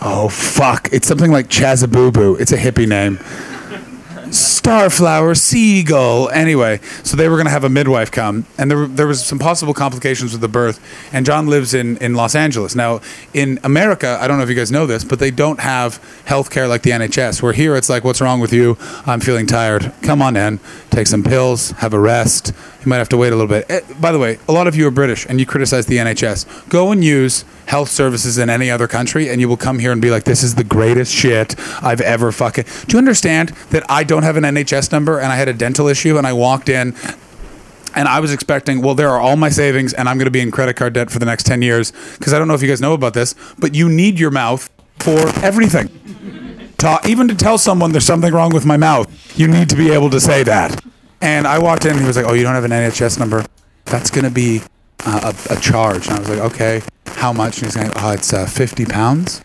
Oh, 0.00 0.28
fuck. 0.28 0.88
It's 0.92 1.08
something 1.08 1.32
like 1.32 1.48
Chazabubu. 1.48 2.40
It's 2.40 2.52
a 2.52 2.56
hippie 2.56 2.88
name. 2.88 3.18
Starflower, 4.28 5.36
seagull. 5.36 6.28
Anyway, 6.30 6.80
so 7.02 7.16
they 7.16 7.28
were 7.28 7.36
going 7.36 7.46
to 7.46 7.50
have 7.50 7.64
a 7.64 7.68
midwife 7.68 8.10
come, 8.10 8.46
and 8.58 8.70
there, 8.70 8.86
there 8.86 9.06
was 9.06 9.24
some 9.24 9.38
possible 9.38 9.72
complications 9.72 10.32
with 10.32 10.40
the 10.40 10.48
birth. 10.48 10.80
And 11.12 11.24
John 11.24 11.46
lives 11.46 11.74
in, 11.74 11.96
in 11.98 12.14
Los 12.14 12.34
Angeles. 12.34 12.74
Now, 12.74 13.00
in 13.32 13.58
America, 13.64 14.18
I 14.20 14.28
don't 14.28 14.36
know 14.36 14.44
if 14.44 14.50
you 14.50 14.54
guys 14.54 14.70
know 14.70 14.86
this, 14.86 15.04
but 15.04 15.18
they 15.18 15.30
don't 15.30 15.60
have 15.60 16.02
health 16.26 16.50
care 16.50 16.68
like 16.68 16.82
the 16.82 16.90
NHS, 16.90 17.42
where 17.42 17.52
here 17.52 17.76
it's 17.76 17.88
like, 17.88 18.04
what's 18.04 18.20
wrong 18.20 18.40
with 18.40 18.52
you? 18.52 18.76
I'm 19.06 19.20
feeling 19.20 19.46
tired. 19.46 19.92
Come 20.02 20.20
on 20.20 20.36
in, 20.36 20.60
take 20.90 21.06
some 21.06 21.22
pills, 21.22 21.70
have 21.72 21.94
a 21.94 22.00
rest. 22.00 22.52
You 22.80 22.88
might 22.88 22.98
have 22.98 23.08
to 23.08 23.16
wait 23.16 23.32
a 23.32 23.36
little 23.36 23.48
bit. 23.48 23.68
Eh, 23.68 23.80
by 24.00 24.12
the 24.12 24.18
way, 24.18 24.38
a 24.48 24.52
lot 24.52 24.68
of 24.68 24.76
you 24.76 24.86
are 24.86 24.90
British, 24.90 25.26
and 25.26 25.40
you 25.40 25.46
criticize 25.46 25.86
the 25.86 25.96
NHS. 25.96 26.68
Go 26.68 26.92
and 26.92 27.02
use 27.02 27.44
health 27.66 27.88
services 27.88 28.38
in 28.38 28.48
any 28.48 28.70
other 28.70 28.86
country, 28.86 29.28
and 29.28 29.40
you 29.40 29.48
will 29.48 29.56
come 29.56 29.80
here 29.80 29.90
and 29.90 30.00
be 30.00 30.10
like, 30.10 30.24
this 30.24 30.42
is 30.44 30.54
the 30.54 30.64
greatest 30.64 31.12
shit 31.12 31.56
I've 31.82 32.00
ever 32.00 32.30
fucking. 32.30 32.64
Do 32.86 32.94
you 32.94 32.98
understand 32.98 33.48
that 33.70 33.84
I 33.90 34.04
don't 34.04 34.22
have 34.22 34.36
an 34.36 34.44
NHS 34.44 34.92
number 34.92 35.18
and 35.18 35.32
I 35.32 35.36
had 35.36 35.48
a 35.48 35.52
dental 35.52 35.88
issue 35.88 36.18
and 36.18 36.26
I 36.26 36.32
walked 36.32 36.68
in 36.68 36.94
and 37.94 38.06
I 38.06 38.20
was 38.20 38.32
expecting, 38.32 38.80
well, 38.80 38.94
there 38.94 39.10
are 39.10 39.20
all 39.20 39.36
my 39.36 39.48
savings 39.48 39.92
and 39.92 40.08
I'm 40.08 40.16
going 40.16 40.26
to 40.26 40.30
be 40.30 40.40
in 40.40 40.50
credit 40.52 40.76
card 40.76 40.92
debt 40.92 41.10
for 41.10 41.18
the 41.18 41.26
next 41.26 41.44
10 41.46 41.62
years 41.62 41.92
because 42.16 42.32
I 42.32 42.38
don't 42.38 42.46
know 42.46 42.54
if 42.54 42.62
you 42.62 42.68
guys 42.68 42.80
know 42.80 42.92
about 42.92 43.14
this, 43.14 43.34
but 43.58 43.74
you 43.74 43.88
need 43.88 44.20
your 44.20 44.30
mouth 44.30 44.70
for 45.00 45.18
everything. 45.44 45.88
Ta- 46.78 47.00
even 47.06 47.26
to 47.26 47.34
tell 47.34 47.58
someone 47.58 47.90
there's 47.90 48.06
something 48.06 48.32
wrong 48.32 48.54
with 48.54 48.64
my 48.64 48.76
mouth, 48.76 49.08
you 49.38 49.48
need 49.48 49.68
to 49.70 49.76
be 49.76 49.90
able 49.90 50.10
to 50.10 50.20
say 50.20 50.44
that. 50.44 50.80
And 51.20 51.46
I 51.46 51.58
walked 51.58 51.84
in 51.84 51.92
and 51.92 52.00
he 52.00 52.06
was 52.06 52.16
like, 52.16 52.26
oh, 52.26 52.32
you 52.34 52.42
don't 52.42 52.54
have 52.54 52.64
an 52.64 52.70
NHS 52.70 53.18
number? 53.18 53.44
That's 53.86 54.10
to 54.10 54.30
be 54.30 54.62
uh, 55.04 55.32
a, 55.50 55.54
a 55.54 55.60
charge. 55.60 56.06
And 56.08 56.16
I 56.16 56.18
was 56.20 56.28
like, 56.28 56.38
okay, 56.52 56.82
how 57.06 57.32
much? 57.32 57.58
And 57.58 57.66
he's 57.66 57.76
going, 57.76 57.90
oh, 57.96 58.12
it's 58.12 58.32
uh, 58.32 58.46
50 58.46 58.86
pounds. 58.86 59.42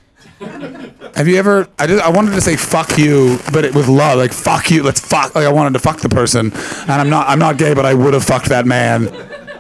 Have 1.15 1.27
you 1.27 1.37
ever? 1.37 1.67
I 1.79 1.85
did. 1.85 1.99
I 1.99 2.09
wanted 2.09 2.31
to 2.31 2.41
say 2.41 2.55
"fuck 2.55 2.97
you," 2.97 3.37
but 3.53 3.63
it 3.63 3.75
with 3.75 3.87
love, 3.87 4.17
like 4.17 4.33
"fuck 4.33 4.71
you." 4.71 4.81
Let's 4.83 4.99
fuck. 4.99 5.35
Like 5.35 5.45
I 5.45 5.51
wanted 5.51 5.73
to 5.73 5.79
fuck 5.79 6.01
the 6.01 6.09
person, 6.09 6.51
and 6.51 6.91
I'm 6.91 7.09
not. 7.09 7.29
I'm 7.29 7.37
not 7.39 7.57
gay, 7.57 7.73
but 7.73 7.85
I 7.85 7.93
would 7.93 8.13
have 8.13 8.25
fucked 8.25 8.47
that 8.47 8.65
man, 8.65 9.07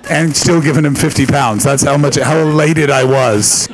and 0.09 0.35
still 0.35 0.61
given 0.61 0.83
him 0.83 0.95
50 0.95 1.27
pounds. 1.27 1.63
That's 1.63 1.83
how 1.83 1.95
much. 1.95 2.15
How 2.17 2.39
elated 2.39 2.89
I 2.89 3.03
was. 3.03 3.69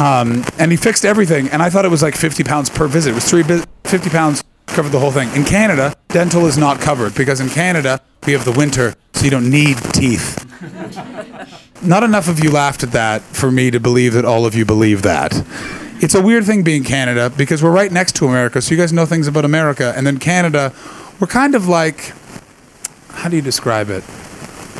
Um, 0.00 0.44
and 0.58 0.70
he 0.70 0.76
fixed 0.76 1.04
everything, 1.04 1.48
and 1.48 1.62
I 1.62 1.68
thought 1.68 1.84
it 1.84 1.90
was 1.90 2.02
like 2.02 2.14
50 2.14 2.44
pounds 2.44 2.70
per 2.70 2.86
visit. 2.86 3.10
It 3.10 3.14
was 3.14 3.28
three. 3.28 3.42
bi- 3.42 3.64
50 3.84 4.10
pounds 4.10 4.44
covered 4.66 4.90
the 4.90 4.98
whole 4.98 5.12
thing. 5.12 5.28
In 5.34 5.44
Canada, 5.44 5.94
dental 6.08 6.46
is 6.46 6.58
not 6.58 6.80
covered 6.80 7.14
because 7.14 7.40
in 7.40 7.48
Canada 7.48 8.00
we 8.26 8.32
have 8.32 8.44
the 8.44 8.52
winter, 8.52 8.94
so 9.14 9.24
you 9.24 9.30
don't 9.30 9.50
need 9.50 9.76
teeth. 9.92 10.42
Not 11.82 12.02
enough 12.02 12.28
of 12.28 12.42
you 12.42 12.50
laughed 12.50 12.82
at 12.82 12.92
that 12.92 13.20
for 13.22 13.50
me 13.52 13.70
to 13.70 13.78
believe 13.78 14.14
that 14.14 14.24
all 14.24 14.46
of 14.46 14.54
you 14.54 14.64
believe 14.64 15.02
that. 15.02 15.44
It's 16.02 16.14
a 16.14 16.22
weird 16.22 16.44
thing 16.44 16.62
being 16.62 16.84
Canada 16.84 17.30
because 17.30 17.62
we're 17.62 17.70
right 17.70 17.92
next 17.92 18.16
to 18.16 18.26
America, 18.26 18.60
so 18.62 18.72
you 18.72 18.76
guys 18.80 18.92
know 18.92 19.06
things 19.06 19.28
about 19.28 19.44
America. 19.44 19.92
And 19.96 20.06
then 20.06 20.18
Canada, 20.18 20.72
we're 21.20 21.26
kind 21.26 21.54
of 21.54 21.68
like, 21.68 22.12
how 23.10 23.28
do 23.28 23.36
you 23.36 23.42
describe 23.42 23.90
it? 23.90 24.04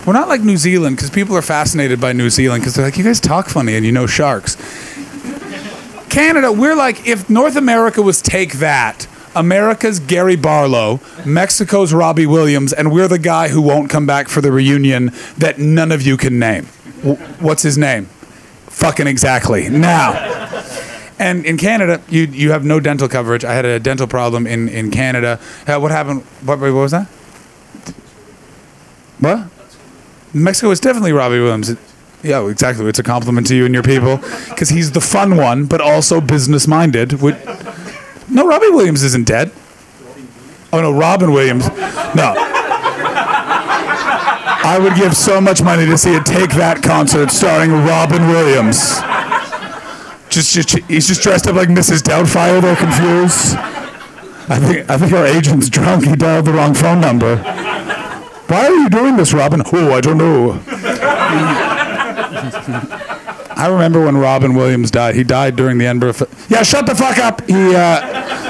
We're 0.06 0.12
not 0.12 0.28
like 0.28 0.40
New 0.40 0.56
Zealand 0.56 0.96
because 0.96 1.10
people 1.10 1.36
are 1.36 1.42
fascinated 1.42 2.00
by 2.00 2.12
New 2.12 2.30
Zealand 2.30 2.62
because 2.62 2.74
they're 2.74 2.84
like, 2.84 2.96
you 2.96 3.04
guys 3.04 3.20
talk 3.20 3.48
funny 3.48 3.76
and 3.76 3.84
you 3.84 3.92
know 3.92 4.06
sharks. 4.06 4.56
Canada, 6.08 6.50
we're 6.50 6.76
like, 6.76 7.06
if 7.06 7.28
North 7.28 7.56
America 7.56 8.00
was 8.02 8.22
take 8.22 8.54
that, 8.54 9.06
America's 9.36 10.00
Gary 10.00 10.34
Barlow, 10.34 11.00
Mexico's 11.24 11.92
Robbie 11.92 12.26
Williams, 12.26 12.72
and 12.72 12.90
we're 12.90 13.06
the 13.06 13.18
guy 13.18 13.48
who 13.48 13.60
won't 13.60 13.90
come 13.90 14.06
back 14.06 14.28
for 14.28 14.40
the 14.40 14.50
reunion 14.50 15.12
that 15.36 15.58
none 15.58 15.92
of 15.92 16.02
you 16.02 16.16
can 16.16 16.38
name. 16.38 16.66
W- 17.02 17.16
what's 17.38 17.62
his 17.62 17.76
name? 17.76 18.06
Fucking 18.66 19.06
exactly. 19.06 19.68
Now, 19.68 20.12
and 21.18 21.46
in 21.46 21.56
Canada, 21.58 22.02
you 22.08 22.24
you 22.24 22.50
have 22.50 22.64
no 22.64 22.80
dental 22.80 23.08
coverage. 23.08 23.44
I 23.44 23.52
had 23.52 23.64
a 23.64 23.78
dental 23.78 24.06
problem 24.06 24.46
in 24.46 24.68
in 24.68 24.90
Canada. 24.90 25.38
Uh, 25.66 25.78
what 25.78 25.90
happened? 25.90 26.22
What, 26.44 26.58
what 26.58 26.72
was 26.72 26.92
that? 26.92 27.06
What? 29.20 29.48
Mexico 30.34 30.70
is 30.70 30.80
definitely 30.80 31.12
Robbie 31.12 31.40
Williams. 31.40 31.74
Yeah, 32.22 32.46
exactly. 32.48 32.86
It's 32.86 32.98
a 32.98 33.02
compliment 33.02 33.46
to 33.48 33.54
you 33.54 33.64
and 33.64 33.74
your 33.74 33.82
people 33.82 34.16
because 34.48 34.70
he's 34.70 34.92
the 34.92 35.00
fun 35.00 35.36
one, 35.36 35.66
but 35.66 35.80
also 35.80 36.20
business 36.20 36.66
minded. 36.66 37.20
Would, 37.22 37.36
no, 38.37 38.47
Robbie 38.47 38.69
Williams 38.69 39.02
isn't 39.02 39.26
dead. 39.26 39.50
Oh 40.71 40.83
no, 40.83 40.93
Robin 40.93 41.33
Williams. 41.33 41.69
No. 42.14 42.35
I 44.69 44.78
would 44.78 44.95
give 44.95 45.16
so 45.16 45.40
much 45.40 45.62
money 45.62 45.87
to 45.87 45.97
see 45.97 46.16
a 46.16 46.21
Take 46.21 46.50
That 46.50 46.83
concert 46.83 47.31
starring 47.31 47.71
Robin 47.71 48.28
Williams. 48.28 49.00
Just, 50.28 50.52
just 50.52 50.76
he's 50.87 51.09
just 51.09 51.23
dressed 51.23 51.47
up 51.47 51.55
like 51.55 51.69
Mrs. 51.69 52.02
Doubtfire. 52.02 52.61
They're 52.61 52.76
confused. 52.76 53.57
I 54.49 54.59
think 54.59 54.90
I 54.90 54.99
think 54.99 55.12
our 55.14 55.25
agent's 55.25 55.71
drunk. 55.71 56.05
He 56.05 56.14
dialed 56.14 56.45
the 56.45 56.52
wrong 56.52 56.75
phone 56.75 57.00
number. 57.00 57.37
Why 57.37 58.66
are 58.66 58.75
you 58.75 58.90
doing 58.90 59.16
this, 59.16 59.33
Robin? 59.33 59.62
Oh, 59.73 59.95
I 59.95 60.00
don't 60.02 60.19
know. 60.19 60.61
I 63.66 63.68
remember 63.68 64.04
when 64.04 64.16
Robin 64.16 64.54
Williams 64.54 64.92
died. 64.92 65.16
He 65.16 65.25
died 65.25 65.56
during 65.56 65.78
the 65.78 65.87
Edinburgh. 65.87 66.12
Fi- 66.12 66.26
yeah, 66.49 66.62
shut 66.62 66.87
the 66.87 66.94
fuck 66.94 67.18
up. 67.18 67.44
He. 67.49 67.75
Uh, 67.75 68.45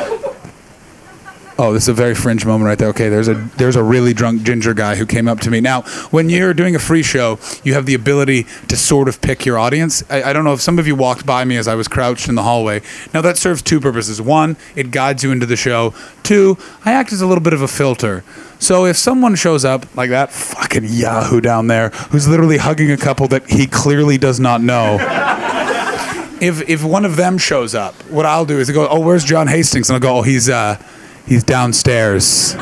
Oh, 1.58 1.72
this 1.72 1.84
is 1.84 1.88
a 1.88 1.94
very 1.94 2.14
fringe 2.14 2.44
moment 2.44 2.66
right 2.66 2.78
there. 2.78 2.88
Okay, 2.88 3.08
there's 3.08 3.28
a 3.28 3.34
there's 3.56 3.76
a 3.76 3.82
really 3.82 4.12
drunk 4.12 4.42
ginger 4.42 4.74
guy 4.74 4.96
who 4.96 5.06
came 5.06 5.26
up 5.26 5.40
to 5.40 5.50
me. 5.50 5.60
Now, 5.62 5.82
when 6.10 6.28
you're 6.28 6.52
doing 6.52 6.76
a 6.76 6.78
free 6.78 7.02
show, 7.02 7.38
you 7.64 7.72
have 7.72 7.86
the 7.86 7.94
ability 7.94 8.44
to 8.68 8.76
sort 8.76 9.08
of 9.08 9.22
pick 9.22 9.46
your 9.46 9.58
audience. 9.58 10.02
I, 10.10 10.22
I 10.24 10.32
don't 10.34 10.44
know 10.44 10.52
if 10.52 10.60
some 10.60 10.78
of 10.78 10.86
you 10.86 10.94
walked 10.94 11.24
by 11.24 11.44
me 11.44 11.56
as 11.56 11.66
I 11.66 11.74
was 11.74 11.88
crouched 11.88 12.28
in 12.28 12.34
the 12.34 12.42
hallway. 12.42 12.82
Now 13.14 13.22
that 13.22 13.38
serves 13.38 13.62
two 13.62 13.80
purposes. 13.80 14.20
One, 14.20 14.56
it 14.74 14.90
guides 14.90 15.24
you 15.24 15.32
into 15.32 15.46
the 15.46 15.56
show. 15.56 15.94
Two, 16.22 16.58
I 16.84 16.92
act 16.92 17.10
as 17.12 17.22
a 17.22 17.26
little 17.26 17.42
bit 17.42 17.54
of 17.54 17.62
a 17.62 17.68
filter. 17.68 18.22
So 18.58 18.84
if 18.84 18.96
someone 18.98 19.34
shows 19.34 19.64
up 19.64 19.96
like 19.96 20.10
that 20.10 20.32
fucking 20.32 20.84
Yahoo 20.84 21.40
down 21.40 21.68
there, 21.68 21.88
who's 22.10 22.28
literally 22.28 22.58
hugging 22.58 22.90
a 22.90 22.96
couple 22.98 23.28
that 23.28 23.48
he 23.48 23.66
clearly 23.66 24.18
does 24.18 24.38
not 24.38 24.60
know. 24.60 24.98
if 26.42 26.68
if 26.68 26.84
one 26.84 27.06
of 27.06 27.16
them 27.16 27.38
shows 27.38 27.74
up, 27.74 27.94
what 28.10 28.26
I'll 28.26 28.44
do 28.44 28.58
is 28.58 28.68
I 28.68 28.74
go, 28.74 28.86
"Oh, 28.88 29.00
where's 29.00 29.24
John 29.24 29.46
Hastings?" 29.46 29.88
And 29.88 29.94
I'll 29.94 30.00
go, 30.00 30.18
"Oh, 30.18 30.22
he's 30.22 30.48
uh, 30.48 30.82
he's 31.26 31.44
downstairs." 31.44 32.56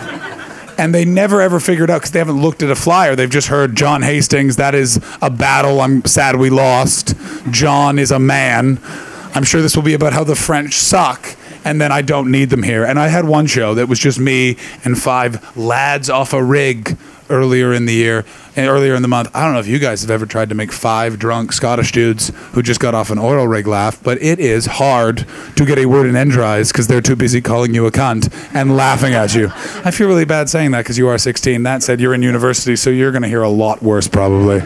And 0.76 0.92
they 0.92 1.04
never 1.04 1.40
ever 1.40 1.60
figured 1.60 1.90
out 1.90 1.98
because 1.98 2.10
they 2.10 2.18
haven't 2.18 2.42
looked 2.42 2.62
at 2.62 2.70
a 2.70 2.74
flyer. 2.74 3.14
They've 3.14 3.30
just 3.30 3.46
heard 3.48 3.76
John 3.76 4.02
Hastings. 4.02 4.56
That 4.56 4.74
is 4.74 4.98
a 5.22 5.30
battle. 5.30 5.80
I'm 5.80 6.04
sad 6.04 6.36
we 6.36 6.50
lost. 6.50 7.14
John 7.50 7.98
is 7.98 8.10
a 8.10 8.18
man. 8.18 8.80
I'm 9.34 9.44
sure 9.44 9.62
this 9.62 9.76
will 9.76 9.84
be 9.84 9.94
about 9.94 10.12
how 10.12 10.24
the 10.24 10.34
French 10.34 10.74
suck. 10.74 11.36
And 11.64 11.80
then 11.80 11.92
I 11.92 12.02
don't 12.02 12.30
need 12.30 12.50
them 12.50 12.62
here. 12.62 12.84
And 12.84 12.98
I 12.98 13.08
had 13.08 13.24
one 13.24 13.46
show 13.46 13.74
that 13.74 13.88
was 13.88 13.98
just 13.98 14.18
me 14.18 14.56
and 14.84 14.98
five 14.98 15.56
lads 15.56 16.10
off 16.10 16.32
a 16.32 16.42
rig 16.42 16.96
earlier 17.30 17.72
in 17.72 17.86
the 17.86 17.92
year 17.92 18.24
and 18.56 18.68
earlier 18.68 18.94
in 18.94 19.02
the 19.02 19.08
month. 19.08 19.30
I 19.34 19.44
don't 19.44 19.54
know 19.54 19.60
if 19.60 19.66
you 19.66 19.78
guys 19.78 20.02
have 20.02 20.10
ever 20.10 20.26
tried 20.26 20.48
to 20.50 20.54
make 20.54 20.72
five 20.72 21.18
drunk 21.18 21.52
Scottish 21.52 21.92
dudes 21.92 22.28
who 22.52 22.62
just 22.62 22.80
got 22.80 22.94
off 22.94 23.10
an 23.10 23.18
oil 23.18 23.46
rig 23.46 23.66
laugh, 23.66 24.02
but 24.02 24.20
it 24.22 24.38
is 24.38 24.66
hard 24.66 25.26
to 25.56 25.64
get 25.64 25.78
a 25.78 25.86
word 25.86 26.06
in 26.06 26.16
edgewise 26.16 26.70
because 26.70 26.86
they're 26.86 27.00
too 27.00 27.16
busy 27.16 27.40
calling 27.40 27.74
you 27.74 27.86
a 27.86 27.90
cunt 27.90 28.32
and 28.54 28.76
laughing 28.76 29.14
at 29.14 29.34
you. 29.34 29.48
I 29.84 29.90
feel 29.90 30.08
really 30.08 30.24
bad 30.24 30.48
saying 30.48 30.70
that 30.72 30.82
because 30.82 30.98
you 30.98 31.08
are 31.08 31.18
16. 31.18 31.62
That 31.62 31.82
said, 31.82 32.00
you're 32.00 32.14
in 32.14 32.22
university, 32.22 32.76
so 32.76 32.90
you're 32.90 33.12
going 33.12 33.22
to 33.22 33.28
hear 33.28 33.42
a 33.42 33.48
lot 33.48 33.82
worse 33.82 34.08
probably. 34.08 34.62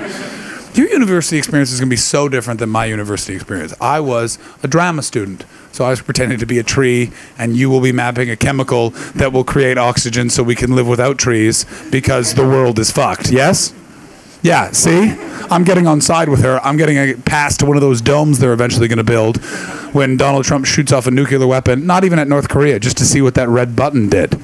Your 0.74 0.88
university 0.88 1.38
experience 1.38 1.72
is 1.72 1.80
going 1.80 1.88
to 1.88 1.92
be 1.92 1.96
so 1.96 2.28
different 2.28 2.60
than 2.60 2.70
my 2.70 2.84
university 2.84 3.34
experience. 3.34 3.74
I 3.80 4.00
was 4.00 4.38
a 4.62 4.68
drama 4.68 5.02
student, 5.02 5.44
so 5.72 5.84
I 5.84 5.90
was 5.90 6.02
pretending 6.02 6.38
to 6.38 6.46
be 6.46 6.58
a 6.58 6.62
tree, 6.62 7.10
and 7.38 7.56
you 7.56 7.70
will 7.70 7.80
be 7.80 7.92
mapping 7.92 8.30
a 8.30 8.36
chemical 8.36 8.90
that 9.14 9.32
will 9.32 9.44
create 9.44 9.78
oxygen 9.78 10.30
so 10.30 10.42
we 10.42 10.54
can 10.54 10.74
live 10.74 10.88
without 10.88 11.18
trees 11.18 11.64
because 11.90 12.34
the 12.34 12.46
world 12.46 12.78
is 12.78 12.90
fucked. 12.90 13.30
Yes? 13.30 13.74
Yeah, 14.42 14.70
see? 14.70 15.16
I'm 15.50 15.64
getting 15.64 15.86
on 15.86 16.00
side 16.00 16.28
with 16.28 16.42
her. 16.42 16.60
I'm 16.64 16.76
getting 16.76 16.96
a 16.96 17.14
pass 17.14 17.56
to 17.58 17.66
one 17.66 17.76
of 17.76 17.80
those 17.80 18.00
domes 18.00 18.38
they're 18.38 18.52
eventually 18.52 18.86
going 18.86 18.98
to 18.98 19.04
build 19.04 19.38
when 19.92 20.16
Donald 20.16 20.44
Trump 20.44 20.66
shoots 20.66 20.92
off 20.92 21.06
a 21.06 21.10
nuclear 21.10 21.46
weapon, 21.46 21.86
not 21.86 22.04
even 22.04 22.18
at 22.18 22.28
North 22.28 22.48
Korea, 22.48 22.78
just 22.78 22.98
to 22.98 23.04
see 23.04 23.20
what 23.20 23.34
that 23.34 23.48
red 23.48 23.74
button 23.74 24.08
did. 24.08 24.40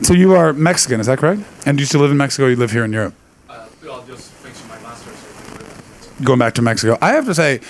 So 0.00 0.14
you 0.14 0.34
are 0.34 0.52
Mexican, 0.52 1.00
is 1.00 1.06
that 1.06 1.18
correct? 1.18 1.42
And 1.66 1.78
you 1.78 1.82
used 1.82 1.92
to 1.92 1.98
live 1.98 2.10
in 2.10 2.16
Mexico, 2.16 2.46
you 2.46 2.56
live 2.56 2.70
here 2.70 2.84
in 2.84 2.92
Europe? 2.92 3.14
Uh, 3.48 3.66
I'll 3.90 4.06
just 4.06 4.30
finish 4.30 4.62
my 4.68 4.78
master's. 4.80 5.16
so 5.16 5.28
I 5.28 5.42
can 5.42 5.58
do 5.58 5.64
that. 5.64 6.24
going 6.24 6.38
back 6.38 6.54
to 6.54 6.62
Mexico. 6.62 6.96
I 7.02 7.10
have 7.10 7.26
to 7.26 7.34
say, 7.34 7.60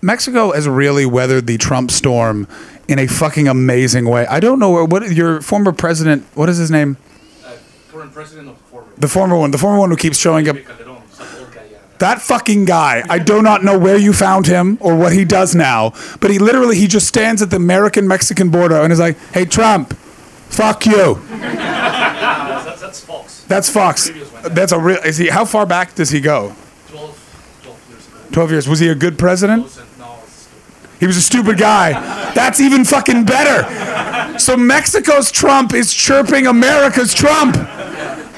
Mexico 0.00 0.52
has 0.52 0.68
really 0.68 1.04
weathered 1.06 1.46
the 1.46 1.58
Trump 1.58 1.90
storm 1.90 2.46
in 2.86 2.98
a 2.98 3.06
fucking 3.06 3.48
amazing 3.48 4.06
way. 4.08 4.26
I 4.26 4.40
don't 4.40 4.58
know 4.58 4.84
what 4.84 5.10
your 5.10 5.40
former 5.40 5.72
president. 5.72 6.24
What 6.34 6.48
is 6.48 6.56
his 6.56 6.70
name? 6.70 6.96
Uh, 7.44 7.52
current 7.90 8.12
president 8.12 8.48
of 8.48 8.56
former. 8.58 8.86
The 8.96 9.08
former 9.08 9.36
one. 9.36 9.50
The 9.50 9.58
former 9.58 9.78
one 9.78 9.90
who 9.90 9.96
keeps 9.96 10.18
showing 10.18 10.48
up. 10.48 10.56
Felipe 10.56 10.68
Calderón, 10.68 11.02
some 11.10 11.26
old 11.40 11.52
guy, 11.52 11.62
yeah. 11.70 11.78
That 11.98 12.20
fucking 12.22 12.64
guy. 12.64 13.02
I 13.08 13.18
do 13.18 13.42
not 13.42 13.64
know 13.64 13.76
where 13.78 13.96
you 13.96 14.12
found 14.12 14.46
him 14.46 14.78
or 14.80 14.94
what 14.96 15.12
he 15.12 15.24
does 15.24 15.54
now, 15.54 15.92
but 16.20 16.30
he 16.30 16.38
literally 16.38 16.76
he 16.76 16.86
just 16.86 17.08
stands 17.08 17.42
at 17.42 17.50
the 17.50 17.56
American 17.56 18.06
Mexican 18.06 18.50
border 18.50 18.76
and 18.76 18.92
is 18.92 19.00
like, 19.00 19.18
"Hey 19.32 19.44
Trump, 19.44 19.94
fuck 19.94 20.86
you." 20.86 21.20
That's, 21.28 22.64
that's, 22.64 22.80
that's 22.80 23.00
Fox. 23.04 23.44
That's 23.48 23.70
Fox. 23.70 24.10
That's 24.50 24.72
a 24.72 24.78
real. 24.78 24.98
Is 24.98 25.16
he? 25.18 25.28
How 25.28 25.44
far 25.44 25.66
back 25.66 25.94
does 25.94 26.10
he 26.10 26.20
go? 26.20 26.54
12, 26.88 27.60
12 27.62 27.88
years 27.90 28.06
ago. 28.08 28.16
Twelve 28.32 28.50
years. 28.50 28.68
Was 28.68 28.78
he 28.80 28.88
a 28.88 28.94
good 28.94 29.18
president? 29.18 29.62
Wasn't- 29.64 29.98
No, 29.98 30.18
it's 30.22 30.32
stupid. 30.32 30.86
He 31.00 31.06
was 31.06 31.16
a 31.16 31.22
stupid 31.22 31.58
guy. 31.58 31.92
That's 32.34 32.60
even 32.60 32.84
fucking 32.84 33.24
better. 33.24 34.38
So 34.38 34.56
Mexico's 34.56 35.30
Trump 35.30 35.72
is 35.74 35.92
chirping 35.94 36.46
America's 36.46 37.14
Trump. 37.14 37.56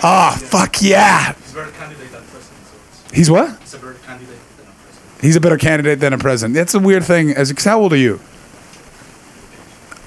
Ah, 0.02 0.36
fuck 0.40 0.82
yeah. 0.82 1.32
He's 1.32 1.52
a 1.52 1.54
better 1.54 1.70
candidate 1.72 2.10
than 2.10 2.22
president. 2.22 3.12
He's 3.12 3.30
what? 3.30 3.60
He's 5.20 5.36
a 5.36 5.40
better 5.40 5.58
candidate 5.58 6.00
than 6.00 6.12
a 6.14 6.18
president. 6.18 6.54
That's 6.54 6.74
a 6.74 6.78
weird 6.78 7.04
thing. 7.04 7.30
As 7.30 7.52
how 7.62 7.80
old 7.80 7.92
are 7.92 7.96
you? 7.96 8.18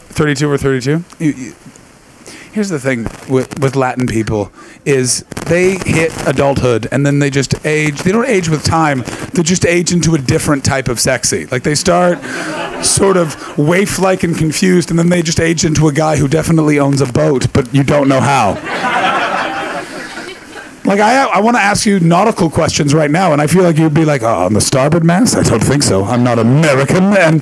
32 0.09 0.49
or 0.49 0.57
32? 0.57 1.03
Here's 2.53 2.69
the 2.69 2.79
thing 2.79 3.05
with, 3.27 3.59
with 3.59 3.75
Latin 3.75 4.05
people 4.05 4.51
is 4.85 5.21
they 5.47 5.71
hit 5.71 6.11
adulthood 6.27 6.87
and 6.91 7.03
then 7.03 7.17
they 7.17 7.31
just 7.31 7.65
age. 7.65 8.03
They 8.03 8.11
don't 8.11 8.27
age 8.27 8.47
with 8.47 8.63
time. 8.63 9.03
They 9.33 9.41
just 9.41 9.65
age 9.65 9.91
into 9.91 10.13
a 10.13 10.19
different 10.19 10.63
type 10.63 10.87
of 10.87 10.99
sexy. 10.99 11.47
Like 11.47 11.63
they 11.63 11.73
start 11.73 12.23
sort 12.85 13.17
of 13.17 13.57
waif-like 13.57 14.21
and 14.21 14.37
confused, 14.37 14.91
and 14.91 14.99
then 14.99 15.09
they 15.09 15.23
just 15.23 15.39
age 15.39 15.65
into 15.65 15.87
a 15.87 15.91
guy 15.91 16.17
who 16.17 16.27
definitely 16.27 16.77
owns 16.79 17.01
a 17.01 17.11
boat, 17.11 17.51
but 17.53 17.73
you 17.73 17.83
don't 17.83 18.07
know 18.07 18.21
how. 18.21 18.53
Like 20.85 20.99
I, 20.99 21.23
I 21.23 21.39
want 21.39 21.55
to 21.57 21.61
ask 21.61 21.87
you 21.87 21.99
nautical 22.01 22.51
questions 22.51 22.93
right 22.93 23.09
now, 23.09 23.33
and 23.33 23.41
I 23.41 23.47
feel 23.47 23.63
like 23.63 23.77
you'd 23.79 23.95
be 23.95 24.05
like, 24.05 24.21
"Oh, 24.21 24.45
on 24.45 24.53
the 24.53 24.61
starboard 24.61 25.03
mast? 25.03 25.35
I 25.35 25.41
don't 25.41 25.63
think 25.63 25.81
so. 25.81 26.03
I'm 26.03 26.23
not 26.23 26.37
American." 26.37 27.17
And 27.17 27.41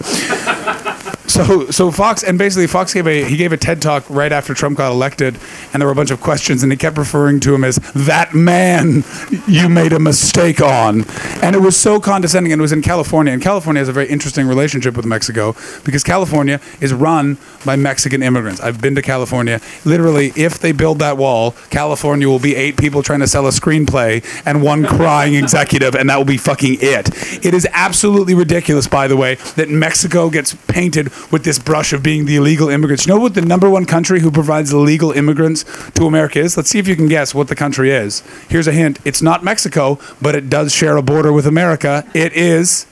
so, 1.31 1.71
so 1.71 1.91
Fox, 1.91 2.23
and 2.23 2.38
basically 2.38 2.67
Fox 2.67 2.93
gave 2.93 3.07
a 3.07 3.23
he 3.23 3.38
gave 3.38 3.51
a 3.51 3.57
TED 3.57 3.81
talk 3.81 4.09
right 4.09 4.31
after 4.31 4.53
Trump 4.53 4.77
got 4.77 4.91
elected, 4.91 5.38
and 5.73 5.81
there 5.81 5.88
were 5.88 5.93
a 5.93 5.95
bunch 5.95 6.11
of 6.11 6.21
questions, 6.21 6.63
and 6.63 6.71
he 6.71 6.77
kept 6.77 6.97
referring 6.97 7.39
to 7.41 7.55
him 7.55 7.63
as 7.63 7.77
that 7.95 8.33
man 8.33 9.03
you 9.47 9.69
made 9.69 9.93
a 9.93 10.00
mistake 10.00 10.61
on, 10.61 11.05
and 11.41 11.55
it 11.55 11.61
was 11.61 11.77
so 11.77 12.00
condescending. 12.00 12.51
And 12.51 12.59
it 12.59 12.63
was 12.63 12.71
in 12.71 12.81
California, 12.81 13.33
and 13.33 13.41
California 13.41 13.79
has 13.79 13.89
a 13.89 13.93
very 13.93 14.07
interesting 14.07 14.47
relationship 14.47 14.95
with 14.95 15.05
Mexico 15.05 15.55
because 15.85 16.03
California 16.03 16.59
is 16.79 16.93
run 16.93 17.38
by 17.65 17.75
Mexican 17.75 18.21
immigrants. 18.23 18.59
I've 18.59 18.81
been 18.81 18.95
to 18.95 19.01
California. 19.01 19.61
Literally, 19.85 20.33
if 20.35 20.59
they 20.59 20.71
build 20.71 21.00
that 21.00 21.17
wall, 21.17 21.51
California 21.69 22.27
will 22.27 22.39
be 22.39 22.55
eight 22.55 22.77
people 22.77 23.03
trying 23.03 23.19
to 23.19 23.27
sell 23.27 23.47
a 23.47 23.51
screenplay 23.51 24.23
and 24.45 24.61
one 24.61 24.85
crying 24.85 25.35
executive, 25.35 25.95
and 25.95 26.09
that 26.09 26.17
will 26.17 26.25
be 26.25 26.38
fucking 26.38 26.77
it. 26.81 27.09
It 27.45 27.53
is 27.53 27.67
absolutely 27.71 28.33
ridiculous, 28.33 28.88
by 28.88 29.07
the 29.07 29.15
way, 29.15 29.35
that 29.55 29.69
Mexico 29.69 30.29
gets 30.29 30.55
painted 30.67 31.11
with 31.29 31.43
this 31.43 31.59
brush 31.59 31.93
of 31.93 32.01
being 32.01 32.25
the 32.25 32.37
illegal 32.37 32.69
immigrants. 32.69 33.05
You 33.05 33.13
know 33.13 33.19
what 33.19 33.35
the 33.35 33.41
number 33.41 33.69
one 33.69 33.85
country 33.85 34.21
who 34.21 34.31
provides 34.31 34.73
illegal 34.73 35.11
immigrants 35.11 35.65
to 35.91 36.05
America 36.05 36.39
is? 36.39 36.57
Let's 36.57 36.69
see 36.69 36.79
if 36.79 36.87
you 36.87 36.95
can 36.95 37.07
guess 37.07 37.35
what 37.35 37.47
the 37.47 37.55
country 37.55 37.91
is. 37.91 38.23
Here's 38.49 38.67
a 38.67 38.71
hint 38.71 38.99
it's 39.05 39.21
not 39.21 39.43
Mexico, 39.43 39.99
but 40.21 40.35
it 40.35 40.49
does 40.49 40.73
share 40.73 40.97
a 40.97 41.01
border 41.01 41.33
with 41.33 41.45
America. 41.45 42.05
It 42.13 42.33
is. 42.33 42.85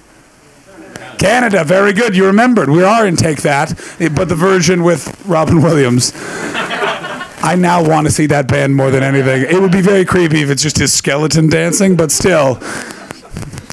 Canada, 1.18 1.66
very 1.66 1.92
good. 1.92 2.16
You 2.16 2.26
remembered. 2.26 2.70
We 2.70 2.84
are 2.84 3.06
in 3.06 3.18
Take 3.18 3.42
That, 3.42 3.74
but 4.16 4.30
the 4.30 4.36
version 4.36 4.84
with 4.84 5.22
Robin 5.26 5.62
Williams. 5.62 6.14
I 7.42 7.56
now 7.56 7.88
want 7.88 8.08
to 8.08 8.12
see 8.12 8.26
that 8.28 8.48
band 8.48 8.76
more 8.76 8.92
than 8.92 9.04
anything. 9.04 9.44
It 9.44 9.62
would 9.62 9.72
be 9.72 9.82
very 9.82 10.06
creepy 10.06 10.42
if 10.42 10.50
it's 10.50 10.62
just 10.62 10.78
his 10.78 10.94
skeleton 10.94 11.50
dancing, 11.50 11.96
but 11.96 12.12
still. 12.12 12.60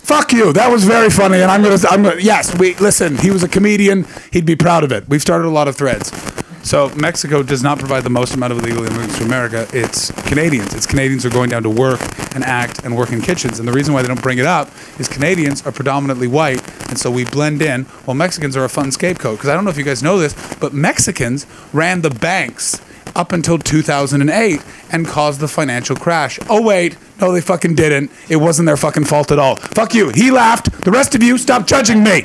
Fuck 0.06 0.32
you. 0.32 0.52
That 0.52 0.70
was 0.70 0.84
very 0.84 1.10
funny, 1.10 1.40
and 1.40 1.50
I'm 1.50 1.64
gonna. 1.64 1.78
I'm 1.90 2.04
gonna. 2.04 2.20
Yes, 2.20 2.56
we 2.56 2.76
listen. 2.76 3.16
He 3.18 3.32
was 3.32 3.42
a 3.42 3.48
comedian. 3.48 4.06
He'd 4.32 4.46
be 4.46 4.54
proud 4.54 4.84
of 4.84 4.92
it. 4.92 5.08
We've 5.08 5.20
started 5.20 5.48
a 5.48 5.50
lot 5.50 5.66
of 5.66 5.74
threads. 5.74 6.12
So 6.62 6.94
Mexico 6.94 7.42
does 7.42 7.64
not 7.64 7.80
provide 7.80 8.04
the 8.04 8.10
most 8.10 8.32
amount 8.34 8.52
of 8.52 8.60
illegal 8.60 8.84
immigrants 8.84 9.18
to 9.18 9.24
America. 9.24 9.66
It's 9.72 10.12
Canadians. 10.28 10.74
It's 10.74 10.86
Canadians 10.86 11.24
who 11.24 11.30
are 11.30 11.32
going 11.32 11.50
down 11.50 11.64
to 11.64 11.70
work 11.70 12.00
and 12.36 12.44
act 12.44 12.84
and 12.84 12.96
work 12.96 13.10
in 13.10 13.20
kitchens. 13.20 13.58
And 13.58 13.66
the 13.66 13.72
reason 13.72 13.94
why 13.94 14.02
they 14.02 14.06
don't 14.06 14.22
bring 14.22 14.38
it 14.38 14.46
up 14.46 14.70
is 15.00 15.08
Canadians 15.08 15.66
are 15.66 15.72
predominantly 15.72 16.28
white, 16.28 16.62
and 16.88 16.96
so 16.96 17.10
we 17.10 17.24
blend 17.24 17.60
in. 17.60 17.82
While 18.04 18.14
Mexicans 18.14 18.56
are 18.56 18.64
a 18.64 18.68
fun 18.68 18.92
scapegoat. 18.92 19.38
Because 19.38 19.50
I 19.50 19.54
don't 19.54 19.64
know 19.64 19.70
if 19.70 19.76
you 19.76 19.82
guys 19.82 20.04
know 20.04 20.18
this, 20.18 20.34
but 20.60 20.72
Mexicans 20.72 21.46
ran 21.72 22.02
the 22.02 22.10
banks 22.10 22.80
up 23.16 23.32
until 23.32 23.58
2008 23.58 24.62
and 24.92 25.04
caused 25.04 25.40
the 25.40 25.48
financial 25.48 25.96
crash. 25.96 26.38
Oh 26.48 26.62
wait, 26.62 26.96
no, 27.20 27.32
they 27.32 27.40
fucking 27.40 27.74
didn't. 27.74 28.10
It 28.28 28.36
wasn't 28.36 28.66
their 28.66 28.76
fucking 28.76 29.04
fault 29.04 29.32
at 29.32 29.38
all. 29.38 29.56
Fuck 29.56 29.94
you. 29.94 30.10
He 30.10 30.30
laughed. 30.30 30.70
The 30.84 30.90
rest 30.90 31.14
of 31.14 31.22
you, 31.22 31.38
stop 31.38 31.66
judging 31.66 32.02
me. 32.04 32.24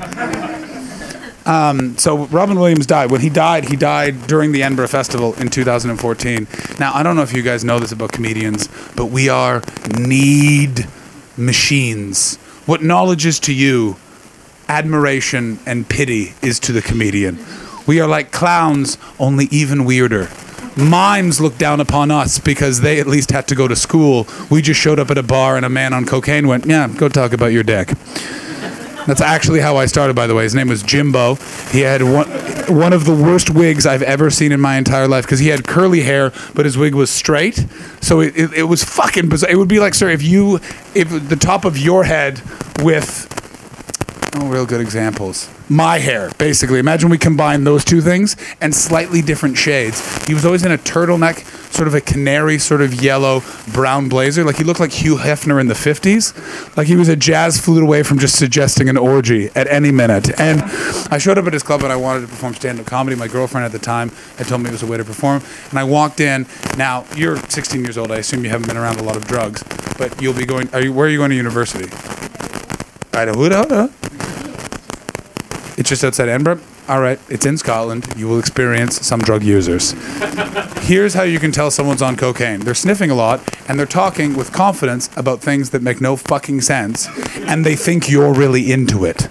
Um, 1.45 1.97
so 1.97 2.25
Robin 2.27 2.59
Williams 2.59 2.85
died. 2.85 3.09
When 3.09 3.21
he 3.21 3.29
died, 3.29 3.65
he 3.69 3.75
died 3.75 4.27
during 4.27 4.51
the 4.51 4.63
Edinburgh 4.63 4.89
Festival 4.89 5.33
in 5.35 5.49
2014. 5.49 6.47
Now 6.79 6.93
I 6.93 7.03
don't 7.03 7.15
know 7.15 7.23
if 7.23 7.33
you 7.33 7.41
guys 7.41 7.63
know 7.63 7.79
this 7.79 7.91
about 7.91 8.11
comedians, 8.11 8.67
but 8.95 9.05
we 9.07 9.27
are 9.29 9.63
need 9.97 10.87
machines. 11.37 12.37
What 12.65 12.83
knowledge 12.83 13.25
is 13.25 13.39
to 13.41 13.53
you, 13.53 13.97
admiration 14.67 15.59
and 15.65 15.89
pity 15.89 16.33
is 16.41 16.59
to 16.61 16.71
the 16.71 16.81
comedian. 16.81 17.39
We 17.87 17.99
are 17.99 18.07
like 18.07 18.31
clowns, 18.31 18.97
only 19.19 19.45
even 19.45 19.85
weirder. 19.85 20.29
Mimes 20.77 21.41
look 21.41 21.57
down 21.57 21.79
upon 21.81 22.11
us 22.11 22.39
because 22.39 22.81
they 22.81 22.99
at 22.99 23.07
least 23.07 23.31
had 23.31 23.47
to 23.49 23.55
go 23.55 23.67
to 23.67 23.75
school. 23.75 24.27
We 24.49 24.61
just 24.61 24.79
showed 24.79 24.99
up 24.99 25.11
at 25.11 25.17
a 25.17 25.23
bar 25.23 25.57
and 25.57 25.65
a 25.65 25.69
man 25.69 25.93
on 25.93 26.05
cocaine 26.05 26.47
went, 26.47 26.65
Yeah, 26.65 26.87
go 26.87 27.09
talk 27.09 27.33
about 27.33 27.47
your 27.47 27.63
dick. 27.63 27.89
That's 29.07 29.21
actually 29.21 29.61
how 29.61 29.77
I 29.77 29.87
started, 29.87 30.15
by 30.15 30.27
the 30.27 30.35
way. 30.35 30.43
His 30.43 30.53
name 30.53 30.67
was 30.67 30.83
Jimbo. 30.83 31.35
He 31.71 31.79
had 31.79 32.03
one, 32.03 32.29
one 32.67 32.93
of 32.93 33.05
the 33.05 33.15
worst 33.15 33.49
wigs 33.49 33.87
I've 33.87 34.03
ever 34.03 34.29
seen 34.29 34.51
in 34.51 34.61
my 34.61 34.77
entire 34.77 35.07
life 35.07 35.25
because 35.25 35.39
he 35.39 35.47
had 35.47 35.65
curly 35.65 36.01
hair, 36.01 36.31
but 36.53 36.65
his 36.65 36.77
wig 36.77 36.93
was 36.93 37.09
straight. 37.09 37.65
So 37.99 38.19
it, 38.19 38.37
it, 38.37 38.53
it 38.53 38.63
was 38.63 38.83
fucking 38.83 39.27
bizarre. 39.27 39.49
It 39.49 39.57
would 39.57 39.67
be 39.67 39.79
like, 39.79 39.95
sir, 39.95 40.09
if 40.09 40.21
you, 40.21 40.57
if 40.93 41.29
the 41.29 41.35
top 41.35 41.65
of 41.65 41.77
your 41.79 42.03
head 42.03 42.41
with 42.79 43.27
Oh, 44.33 44.47
real 44.47 44.65
good 44.65 44.81
examples. 44.81 45.49
My 45.71 45.99
hair, 45.99 46.29
basically. 46.37 46.79
Imagine 46.79 47.09
we 47.09 47.17
combine 47.17 47.63
those 47.63 47.85
two 47.85 48.01
things 48.01 48.35
and 48.59 48.75
slightly 48.75 49.21
different 49.21 49.55
shades. 49.55 50.25
He 50.25 50.33
was 50.33 50.43
always 50.43 50.65
in 50.65 50.71
a 50.73 50.77
turtleneck, 50.77 51.45
sort 51.73 51.87
of 51.87 51.93
a 51.93 52.01
canary, 52.01 52.57
sort 52.57 52.81
of 52.81 53.01
yellow, 53.01 53.41
brown 53.71 54.09
blazer. 54.09 54.43
Like 54.43 54.57
he 54.57 54.65
looked 54.65 54.81
like 54.81 54.91
Hugh 54.91 55.15
Hefner 55.15 55.61
in 55.61 55.67
the 55.67 55.73
50s. 55.73 56.75
Like 56.75 56.87
he 56.87 56.97
was 56.97 57.07
a 57.07 57.15
jazz 57.15 57.57
flute 57.57 57.83
away 57.83 58.03
from 58.03 58.19
just 58.19 58.37
suggesting 58.37 58.89
an 58.89 58.97
orgy 58.97 59.49
at 59.55 59.65
any 59.67 59.91
minute. 59.91 60.37
And 60.41 60.61
I 61.09 61.17
showed 61.17 61.37
up 61.37 61.47
at 61.47 61.53
his 61.53 61.63
club 61.63 61.83
and 61.83 61.93
I 61.93 61.95
wanted 61.95 62.19
to 62.23 62.27
perform 62.27 62.53
stand 62.55 62.77
up 62.81 62.85
comedy. 62.85 63.15
My 63.15 63.29
girlfriend 63.29 63.63
at 63.63 63.71
the 63.71 63.79
time 63.79 64.09
had 64.35 64.47
told 64.47 64.63
me 64.63 64.67
it 64.67 64.73
was 64.73 64.83
a 64.83 64.87
way 64.87 64.97
to 64.97 65.05
perform. 65.05 65.41
And 65.69 65.79
I 65.79 65.85
walked 65.85 66.19
in. 66.19 66.47
Now, 66.75 67.05
you're 67.15 67.37
16 67.37 67.81
years 67.81 67.97
old. 67.97 68.11
I 68.11 68.17
assume 68.17 68.43
you 68.43 68.49
haven't 68.49 68.67
been 68.67 68.75
around 68.75 68.99
a 68.99 69.03
lot 69.03 69.15
of 69.15 69.23
drugs, 69.23 69.63
but 69.97 70.21
you'll 70.21 70.33
be 70.33 70.45
going. 70.45 70.69
Are 70.73 70.81
you, 70.81 70.91
where 70.91 71.07
are 71.07 71.09
you 71.09 71.17
going 71.17 71.29
to 71.29 71.37
university? 71.37 71.85
Idaho. 73.13 73.89
It's 75.81 75.89
just 75.89 76.03
outside 76.03 76.29
Edinburgh. 76.29 76.59
All 76.87 77.01
right, 77.01 77.19
it's 77.27 77.43
in 77.43 77.57
Scotland. 77.57 78.13
You 78.15 78.27
will 78.27 78.37
experience 78.37 79.03
some 79.03 79.19
drug 79.19 79.41
users. 79.41 79.95
Here's 80.83 81.15
how 81.15 81.23
you 81.23 81.39
can 81.39 81.51
tell 81.51 81.71
someone's 81.71 82.03
on 82.03 82.15
cocaine. 82.17 82.59
They're 82.59 82.75
sniffing 82.75 83.09
a 83.09 83.15
lot 83.15 83.41
and 83.67 83.79
they're 83.79 83.87
talking 83.87 84.35
with 84.35 84.53
confidence 84.53 85.09
about 85.17 85.41
things 85.41 85.71
that 85.71 85.81
make 85.81 85.99
no 85.99 86.15
fucking 86.15 86.61
sense 86.61 87.07
and 87.35 87.65
they 87.65 87.75
think 87.75 88.11
you're 88.11 88.31
really 88.31 88.71
into 88.71 89.05
it. 89.05 89.27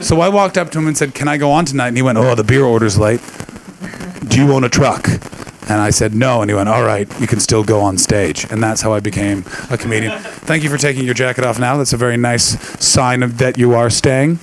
So 0.00 0.20
I 0.20 0.28
walked 0.28 0.58
up 0.58 0.70
to 0.72 0.78
him 0.78 0.88
and 0.88 0.94
said, 0.98 1.14
"Can 1.14 1.26
I 1.26 1.38
go 1.38 1.50
on 1.52 1.64
tonight?" 1.64 1.88
And 1.88 1.96
he 1.96 2.02
went, 2.02 2.18
"Oh, 2.18 2.34
the 2.34 2.44
beer 2.44 2.64
order's 2.64 2.98
late. 2.98 3.22
Do 4.28 4.36
you 4.44 4.52
own 4.52 4.64
a 4.64 4.68
truck?" 4.68 5.08
And 5.70 5.80
I 5.80 5.88
said, 5.88 6.14
"No." 6.14 6.42
And 6.42 6.50
he 6.50 6.54
went, 6.54 6.68
"All 6.68 6.84
right, 6.84 7.08
you 7.18 7.26
can 7.26 7.40
still 7.40 7.64
go 7.64 7.80
on 7.80 7.96
stage." 7.96 8.46
And 8.50 8.62
that's 8.62 8.82
how 8.82 8.92
I 8.92 9.00
became 9.00 9.42
a 9.70 9.78
comedian. 9.78 10.18
Thank 10.20 10.64
you 10.64 10.68
for 10.68 10.76
taking 10.76 11.06
your 11.06 11.14
jacket 11.14 11.46
off 11.46 11.58
now. 11.58 11.78
That's 11.78 11.94
a 11.94 11.96
very 11.96 12.18
nice 12.18 12.58
sign 12.78 13.22
of 13.22 13.38
that 13.38 13.56
you 13.56 13.72
are 13.72 13.88
staying 13.88 14.38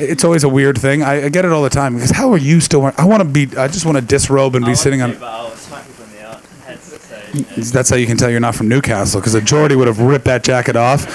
it's 0.00 0.24
always 0.24 0.44
a 0.44 0.48
weird 0.48 0.78
thing. 0.78 1.02
I, 1.02 1.26
I 1.26 1.28
get 1.28 1.44
it 1.44 1.52
all 1.52 1.62
the 1.62 1.70
time 1.70 1.94
because 1.94 2.10
how 2.10 2.32
are 2.32 2.38
you 2.38 2.60
still 2.60 2.80
wearing? 2.80 2.96
I 2.98 3.04
want 3.06 3.22
to 3.22 3.28
be. 3.28 3.56
I 3.56 3.68
just 3.68 3.84
want 3.84 3.96
to 3.96 4.02
disrobe 4.02 4.54
and 4.56 4.64
I 4.64 4.68
be 4.68 4.74
sitting 4.74 5.02
on. 5.02 5.12
But 5.12 5.22
I'll 5.22 5.50
smack 5.50 5.86
people 5.86 6.04
in 6.04 6.12
the 6.12 6.26
ar- 6.26 6.40
heads. 6.64 6.84
So, 6.84 7.22
you 7.34 7.40
know. 7.42 7.64
That's 7.64 7.90
how 7.90 7.96
you 7.96 8.06
can 8.06 8.16
tell 8.16 8.30
you're 8.30 8.40
not 8.40 8.54
from 8.54 8.68
Newcastle 8.68 9.20
because 9.20 9.34
a 9.34 9.40
Geordie 9.40 9.76
would 9.76 9.86
have 9.86 10.00
ripped 10.00 10.24
that 10.24 10.42
jacket 10.42 10.76
off, 10.76 11.06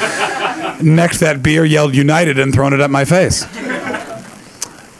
necked 0.82 1.20
that 1.20 1.42
beer, 1.44 1.66
yelled 1.66 1.96
"United" 1.96 2.40
and 2.40 2.54
thrown 2.54 2.74
it 2.74 2.80
at 2.80 2.90
my 2.92 3.06
face. 3.06 3.46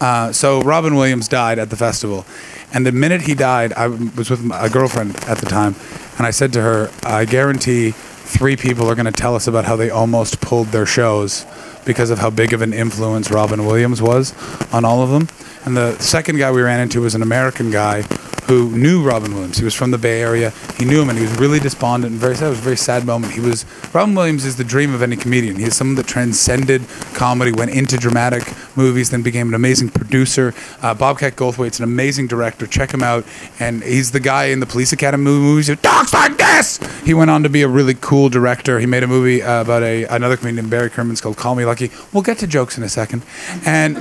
Uh, 0.00 0.30
so 0.32 0.60
Robin 0.60 0.94
Williams 0.94 1.26
died 1.26 1.58
at 1.58 1.70
the 1.70 1.76
festival, 1.76 2.26
and 2.72 2.84
the 2.84 2.92
minute 2.92 3.22
he 3.22 3.34
died, 3.34 3.72
I 3.72 3.86
was 3.86 4.28
with 4.28 4.44
a 4.52 4.68
girlfriend 4.68 5.16
at 5.24 5.38
the 5.38 5.46
time, 5.46 5.74
and 6.18 6.26
I 6.26 6.30
said 6.30 6.52
to 6.52 6.60
her, 6.60 6.90
"I 7.02 7.24
guarantee 7.24 7.92
three 7.92 8.56
people 8.56 8.90
are 8.90 8.94
going 8.94 9.06
to 9.06 9.12
tell 9.12 9.34
us 9.34 9.46
about 9.46 9.64
how 9.64 9.76
they 9.76 9.88
almost 9.88 10.40
pulled 10.40 10.66
their 10.68 10.84
shows 10.84 11.46
because 11.86 12.10
of 12.10 12.18
how 12.18 12.28
big 12.28 12.52
of 12.52 12.60
an 12.60 12.74
influence 12.74 13.30
Robin 13.30 13.64
Williams 13.64 14.02
was 14.02 14.34
on 14.72 14.84
all 14.84 15.02
of 15.02 15.08
them." 15.08 15.28
And 15.64 15.74
the 15.74 15.98
second 15.98 16.36
guy 16.36 16.52
we 16.52 16.60
ran 16.60 16.80
into 16.80 17.00
was 17.00 17.14
an 17.14 17.22
American 17.22 17.70
guy 17.70 18.04
who 18.46 18.70
knew 18.76 19.02
Robin 19.02 19.32
Williams. 19.32 19.58
He 19.58 19.64
was 19.64 19.74
from 19.74 19.90
the 19.90 19.98
Bay 19.98 20.20
Area. 20.20 20.50
He 20.78 20.84
knew 20.84 21.02
him, 21.02 21.08
and 21.08 21.18
he 21.18 21.24
was 21.24 21.36
really 21.38 21.58
despondent 21.58 22.12
and 22.12 22.20
very 22.20 22.36
sad. 22.36 22.46
It 22.46 22.50
was 22.50 22.58
a 22.60 22.62
very 22.62 22.76
sad 22.76 23.04
moment. 23.04 23.32
He 23.32 23.40
was 23.40 23.64
Robin 23.92 24.14
Williams 24.14 24.44
is 24.44 24.56
the 24.56 24.64
dream 24.64 24.94
of 24.94 25.02
any 25.02 25.16
comedian. 25.16 25.56
He 25.56 25.64
is 25.64 25.76
someone 25.76 25.96
that 25.96 26.06
transcended 26.06 26.82
comedy, 27.14 27.52
went 27.52 27.72
into 27.72 27.96
dramatic 27.96 28.44
movies, 28.76 29.10
then 29.10 29.22
became 29.22 29.48
an 29.48 29.54
amazing 29.54 29.88
producer. 29.88 30.54
Uh, 30.82 30.94
Bobcat 30.94 31.36
Goldthwait's 31.36 31.78
an 31.78 31.84
amazing 31.84 32.26
director. 32.26 32.66
Check 32.66 32.92
him 32.92 33.02
out. 33.02 33.24
And 33.58 33.82
he's 33.82 34.12
the 34.12 34.20
guy 34.20 34.46
in 34.46 34.60
the 34.60 34.66
Police 34.66 34.92
Academy 34.92 35.24
movies. 35.24 35.66
who 35.66 35.76
Talks 35.76 36.12
like 36.12 36.36
this. 36.36 36.78
He 37.04 37.14
went 37.14 37.30
on 37.30 37.42
to 37.42 37.48
be 37.48 37.62
a 37.62 37.68
really 37.68 37.94
cool 37.94 38.28
director. 38.28 38.78
He 38.78 38.86
made 38.86 39.02
a 39.02 39.06
movie 39.06 39.42
uh, 39.42 39.62
about 39.62 39.82
a 39.82 40.04
another 40.04 40.36
comedian, 40.36 40.68
Barry 40.68 40.90
Crimmins, 40.90 41.20
called 41.20 41.36
Call 41.36 41.54
Me 41.54 41.64
Lucky. 41.64 41.90
We'll 42.12 42.22
get 42.22 42.38
to 42.38 42.46
jokes 42.46 42.78
in 42.78 42.84
a 42.84 42.88
second. 42.88 43.22
And 43.64 43.96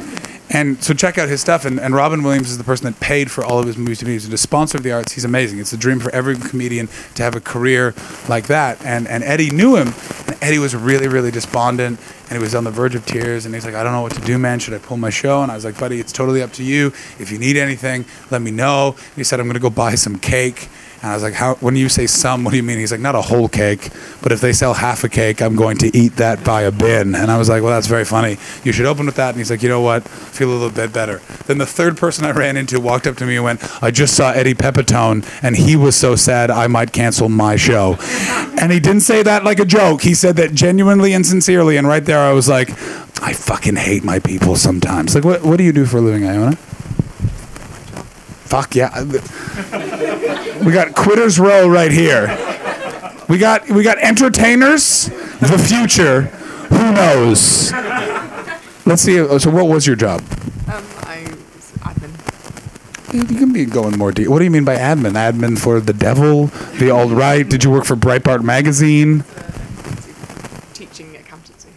and 0.50 0.82
so 0.84 0.94
check 0.94 1.18
out 1.18 1.28
his 1.28 1.42
stuff. 1.42 1.66
And, 1.66 1.80
and 1.80 1.96
Robin 1.96 2.24
Williams 2.24 2.52
is 2.52 2.58
the 2.58 2.64
person 2.64 2.86
that 2.86 3.00
paid 3.00 3.32
for 3.32 3.44
all 3.44 3.60
of 3.60 3.66
his 3.66 3.78
movies 3.78 4.00
to 4.00 4.06
be. 4.06 4.14
He's 4.14 4.32
a 4.32 4.38
sponsor 4.38 4.78
of 4.78 4.84
the 4.84 4.92
arts. 4.92 5.14
He's 5.14 5.26
amazing. 5.26 5.60
It's 5.60 5.74
a 5.74 5.78
dream 5.78 6.00
for 6.00 6.12
every 6.12 6.36
comedian 6.36 6.88
to 7.16 7.24
have 7.24 7.36
a 7.36 7.42
career 7.42 7.94
like 8.30 8.48
that. 8.48 8.84
And 8.86 9.08
and 9.08 9.24
Eddie 9.24 9.50
knew 9.50 9.76
him. 9.76 9.94
And 10.28 10.38
Eddie 10.42 10.60
was 10.60 10.76
really 10.76 11.08
really 11.08 11.32
despondent. 11.32 12.00
And 12.30 12.38
he 12.38 12.40
was 12.40 12.56
on 12.56 12.64
the 12.64 12.72
verge 12.72 12.96
of 12.96 13.06
tears. 13.06 13.46
And 13.46 13.54
he's 13.54 13.66
like, 13.66 13.76
I 13.76 13.84
don't 13.84 13.94
know 13.94 14.02
what 14.02 14.14
to 14.14 14.22
do, 14.22 14.38
man. 14.40 14.60
Should 14.60 14.74
I 14.74 14.80
pull 14.80 14.98
my 14.98 15.12
show? 15.12 15.44
And 15.44 15.52
I 15.52 15.56
was 15.56 15.66
like, 15.66 15.80
buddy, 15.80 16.00
it's 16.00 16.12
totally 16.12 16.42
up 16.42 16.54
to 16.54 16.64
you. 16.64 16.88
If 17.20 17.32
you 17.32 17.38
need 17.38 17.56
anything, 17.56 18.06
let 18.32 18.42
me 18.42 18.52
know. 18.52 18.96
He 19.16 19.24
said, 19.24 19.40
I'm 19.40 19.46
going 19.46 19.56
to 19.56 19.60
go 19.60 19.70
buy 19.70 19.94
some 19.96 20.18
cake. 20.18 20.70
And 21.02 21.12
I 21.12 21.14
was 21.14 21.24
like, 21.24 21.34
"How? 21.34 21.56
When 21.56 21.76
you 21.76 21.90
say 21.90 22.08
some, 22.08 22.44
what 22.44 22.52
do 22.52 22.58
you 22.58 22.64
mean?" 22.64 22.78
He's 22.78 22.92
like, 22.92 23.02
"Not 23.02 23.16
a 23.16 23.22
whole 23.22 23.48
cake, 23.48 23.90
but 24.22 24.32
if 24.32 24.42
they 24.42 24.54
sell 24.54 24.74
half 24.74 25.04
a 25.04 25.10
cake, 25.10 25.42
I'm 25.42 25.56
going 25.56 25.78
to 25.78 25.96
eat 25.96 26.16
that 26.18 26.44
by 26.44 26.62
a 26.62 26.72
bin." 26.72 27.16
And 27.16 27.32
I 27.32 27.38
was 27.38 27.50
like, 27.50 27.62
"Well, 27.62 27.72
that's 27.72 27.88
very 27.88 28.06
funny. 28.06 28.38
You 28.64 28.72
should 28.72 28.86
open 28.86 29.06
with 29.06 29.16
that." 29.16 29.30
And 29.30 29.38
he's 29.38 29.52
like, 29.52 29.62
"You 29.62 29.70
know 29.70 29.82
what? 29.82 30.08
Feel 30.08 30.50
a 30.50 30.54
little 30.54 30.70
bit 30.70 30.94
better." 30.94 31.22
Then 31.48 31.58
the 31.58 31.66
third 31.66 31.98
person 31.98 32.26
I 32.26 32.32
ran 32.32 32.58
into 32.58 32.80
walked 32.80 33.08
up 33.08 33.18
to 33.18 33.26
me 33.26 33.36
and 33.36 33.44
went, 33.44 33.84
"I 33.84 33.92
just 33.92 34.16
saw 34.16 34.32
Eddie 34.32 34.56
Pepitone, 34.56 35.26
and 35.44 35.56
he 35.56 35.76
was 35.76 35.96
so 35.96 36.16
sad 36.16 36.50
I 36.50 36.68
might 36.68 36.92
cancel 36.92 37.30
my 37.30 37.56
show." 37.56 37.98
and 38.60 38.72
he 38.72 38.80
didn't 38.80 39.02
say 39.02 39.24
that 39.24 39.44
like 39.44 39.60
a 39.60 39.66
joke. 39.66 40.02
He 40.02 40.14
said 40.14 40.36
that 40.38 40.54
genuinely 40.54 41.14
and 41.14 41.26
sincerely. 41.26 41.78
And 41.78 41.88
right 41.88 42.04
there, 42.04 42.20
I 42.20 42.32
was 42.32 42.48
like, 42.48 42.70
"I 43.22 43.34
fucking 43.34 43.76
hate 43.76 44.04
my 44.04 44.20
people 44.20 44.56
sometimes." 44.56 45.16
Like, 45.16 45.24
what 45.24 45.44
what 45.44 45.58
do 45.58 45.64
you 45.64 45.74
do 45.74 45.86
for 45.86 45.98
a 45.98 46.02
living, 46.02 46.26
Iona? 46.26 46.58
Fuck 48.46 48.76
yeah. 48.76 49.04
We 50.66 50.72
got 50.72 50.96
quitters 50.96 51.40
row 51.40 51.68
right 51.68 51.92
here. 51.92 52.28
We 53.30 53.38
got 53.38 53.70
we 53.70 53.84
got 53.84 53.98
entertainers, 54.00 55.06
the 55.40 55.64
future. 55.68 56.22
Who 56.70 56.92
knows? 56.94 57.72
Let's 58.86 59.02
see. 59.04 59.20
uh, 59.20 59.40
So, 59.40 59.50
what 59.52 59.68
was 59.68 59.86
your 59.88 59.96
job? 59.96 60.22
Um, 60.68 60.84
I 61.04 61.24
was 61.54 61.74
admin. 61.82 63.14
You 63.14 63.38
can 63.38 63.54
be 63.54 63.66
going 63.66 63.98
more 63.98 64.12
deep. 64.12 64.28
What 64.28 64.40
do 64.40 64.46
you 64.46 64.52
mean 64.52 64.66
by 64.66 64.76
admin? 64.76 65.14
Admin 65.14 65.58
for 65.58 65.80
the 65.80 65.94
devil, 65.94 66.48
the 66.80 66.90
alt 66.92 67.12
right? 67.12 67.48
Did 67.48 67.64
you 67.64 67.72
work 67.72 67.86
for 67.86 67.96
Breitbart 67.96 68.44
magazine, 68.44 69.24
teaching 70.74 71.16
accountancy. 71.16 71.70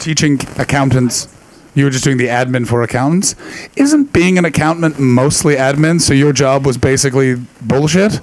teaching 0.00 0.40
accountants? 0.58 1.28
You 1.74 1.84
were 1.84 1.90
just 1.90 2.04
doing 2.04 2.18
the 2.18 2.26
admin 2.26 2.66
for 2.66 2.82
accountants. 2.82 3.34
Isn't 3.76 4.12
being 4.12 4.36
an 4.36 4.44
accountant 4.44 4.98
mostly 4.98 5.56
admin? 5.56 6.00
So 6.00 6.12
your 6.12 6.32
job 6.32 6.66
was 6.66 6.76
basically 6.76 7.36
bullshit. 7.62 8.20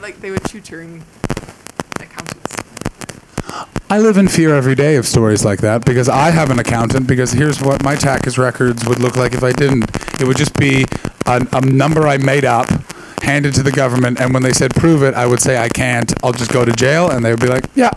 like 0.00 0.20
they 0.20 0.30
were 0.30 0.38
tutoring 0.38 1.02
accountants. 1.98 2.56
I 3.90 3.98
live 3.98 4.16
in 4.18 4.28
fear 4.28 4.54
every 4.54 4.76
day 4.76 4.96
of 4.96 5.06
stories 5.06 5.44
like 5.44 5.60
that 5.60 5.84
because 5.84 6.08
I 6.08 6.30
have 6.30 6.50
an 6.50 6.60
accountant. 6.60 7.08
Because 7.08 7.32
here's 7.32 7.60
what 7.60 7.82
my 7.82 7.96
tax 7.96 8.38
records 8.38 8.86
would 8.88 9.00
look 9.00 9.16
like 9.16 9.34
if 9.34 9.42
I 9.42 9.50
didn't. 9.52 9.90
It 10.20 10.26
would 10.28 10.36
just 10.36 10.56
be 10.56 10.84
a, 11.26 11.44
a 11.52 11.60
number 11.60 12.06
I 12.06 12.18
made 12.18 12.44
up, 12.44 12.68
handed 13.22 13.52
to 13.54 13.62
the 13.64 13.72
government, 13.72 14.20
and 14.20 14.32
when 14.32 14.44
they 14.44 14.52
said 14.52 14.74
prove 14.76 15.02
it, 15.02 15.14
I 15.14 15.26
would 15.26 15.40
say 15.40 15.58
I 15.58 15.68
can't. 15.68 16.12
I'll 16.24 16.32
just 16.32 16.52
go 16.52 16.64
to 16.64 16.72
jail, 16.72 17.10
and 17.10 17.24
they 17.24 17.30
would 17.32 17.40
be 17.40 17.48
like, 17.48 17.64
yeah. 17.74 17.90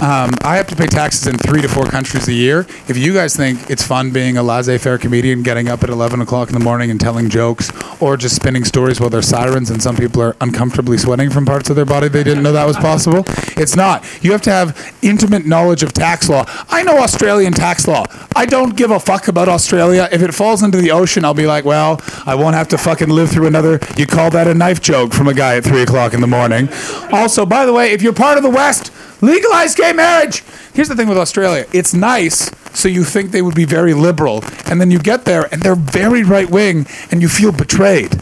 Um, 0.00 0.30
I 0.42 0.56
have 0.56 0.66
to 0.66 0.76
pay 0.76 0.86
taxes 0.86 1.26
in 1.26 1.38
three 1.38 1.62
to 1.62 1.68
four 1.68 1.86
countries 1.86 2.28
a 2.28 2.32
year. 2.32 2.66
If 2.88 2.98
you 2.98 3.14
guys 3.14 3.36
think 3.36 3.70
it's 3.70 3.86
fun 3.86 4.10
being 4.10 4.36
a 4.36 4.42
laissez-faire 4.42 4.98
comedian, 4.98 5.42
getting 5.42 5.68
up 5.68 5.82
at 5.82 5.88
11 5.88 6.20
o'clock 6.20 6.48
in 6.48 6.54
the 6.54 6.60
morning 6.60 6.90
and 6.90 7.00
telling 7.00 7.30
jokes, 7.30 7.70
or 8.02 8.16
just 8.16 8.36
spinning 8.36 8.64
stories 8.64 9.00
while 9.00 9.08
there's 9.08 9.28
sirens 9.28 9.70
and 9.70 9.82
some 9.82 9.96
people 9.96 10.20
are 10.20 10.36
uncomfortably 10.40 10.98
sweating 10.98 11.30
from 11.30 11.46
parts 11.46 11.70
of 11.70 11.76
their 11.76 11.84
body 11.84 12.08
they 12.08 12.24
didn't 12.24 12.42
know 12.42 12.52
that 12.52 12.66
was 12.66 12.76
possible, 12.76 13.24
it's 13.56 13.76
not. 13.76 14.04
You 14.22 14.32
have 14.32 14.42
to 14.42 14.50
have 14.50 14.96
intimate 15.00 15.46
knowledge 15.46 15.82
of 15.82 15.92
tax 15.92 16.28
law. 16.28 16.44
I 16.68 16.82
know 16.82 16.98
Australian 16.98 17.52
tax 17.52 17.86
law. 17.86 18.04
I 18.36 18.46
don't 18.46 18.76
give 18.76 18.90
a 18.90 18.98
fuck 19.00 19.28
about 19.28 19.48
Australia. 19.48 20.08
If 20.10 20.22
it 20.22 20.34
falls 20.34 20.62
into 20.62 20.78
the 20.78 20.90
ocean, 20.90 21.24
I'll 21.24 21.34
be 21.34 21.46
like, 21.46 21.64
well, 21.64 22.00
I 22.26 22.34
won't 22.34 22.56
have 22.56 22.68
to 22.68 22.78
fucking 22.78 23.08
live 23.08 23.30
through 23.30 23.46
another. 23.46 23.78
You 23.96 24.06
call 24.06 24.30
that 24.30 24.48
a 24.48 24.54
knife 24.54 24.80
joke 24.80 25.14
from 25.14 25.28
a 25.28 25.34
guy 25.34 25.56
at 25.56 25.64
three 25.64 25.82
o'clock 25.82 26.14
in 26.14 26.20
the 26.20 26.26
morning. 26.26 26.68
Also, 27.12 27.46
by 27.46 27.64
the 27.64 27.72
way, 27.72 27.92
if 27.92 28.02
you're 28.02 28.12
part 28.12 28.36
of 28.36 28.42
the 28.42 28.50
West, 28.50 28.90
legalize 29.24 29.74
gay 29.74 29.92
marriage. 29.92 30.42
Here's 30.74 30.88
the 30.88 30.96
thing 30.96 31.08
with 31.08 31.18
Australia 31.18 31.66
it's 31.72 31.94
nice, 31.94 32.50
so 32.78 32.88
you 32.88 33.04
think 33.04 33.30
they 33.30 33.42
would 33.42 33.54
be 33.54 33.64
very 33.64 33.94
liberal, 33.94 34.44
and 34.66 34.80
then 34.80 34.90
you 34.90 34.98
get 34.98 35.24
there 35.24 35.52
and 35.52 35.62
they're 35.62 35.74
very 35.74 36.22
right 36.22 36.50
wing, 36.50 36.86
and 37.10 37.22
you 37.22 37.28
feel 37.28 37.52
betrayed. 37.52 38.20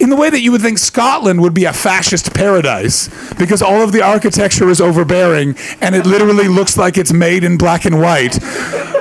In 0.00 0.08
the 0.08 0.16
way 0.16 0.30
that 0.30 0.40
you 0.40 0.50
would 0.50 0.62
think 0.62 0.78
Scotland 0.78 1.42
would 1.42 1.52
be 1.52 1.66
a 1.66 1.74
fascist 1.74 2.32
paradise 2.32 3.10
because 3.34 3.60
all 3.60 3.82
of 3.82 3.92
the 3.92 4.00
architecture 4.00 4.70
is 4.70 4.80
overbearing 4.80 5.54
and 5.82 5.94
it 5.94 6.06
literally 6.06 6.48
looks 6.48 6.78
like 6.78 6.96
it's 6.96 7.12
made 7.12 7.44
in 7.44 7.58
black 7.58 7.84
and 7.84 8.00
white. 8.00 8.38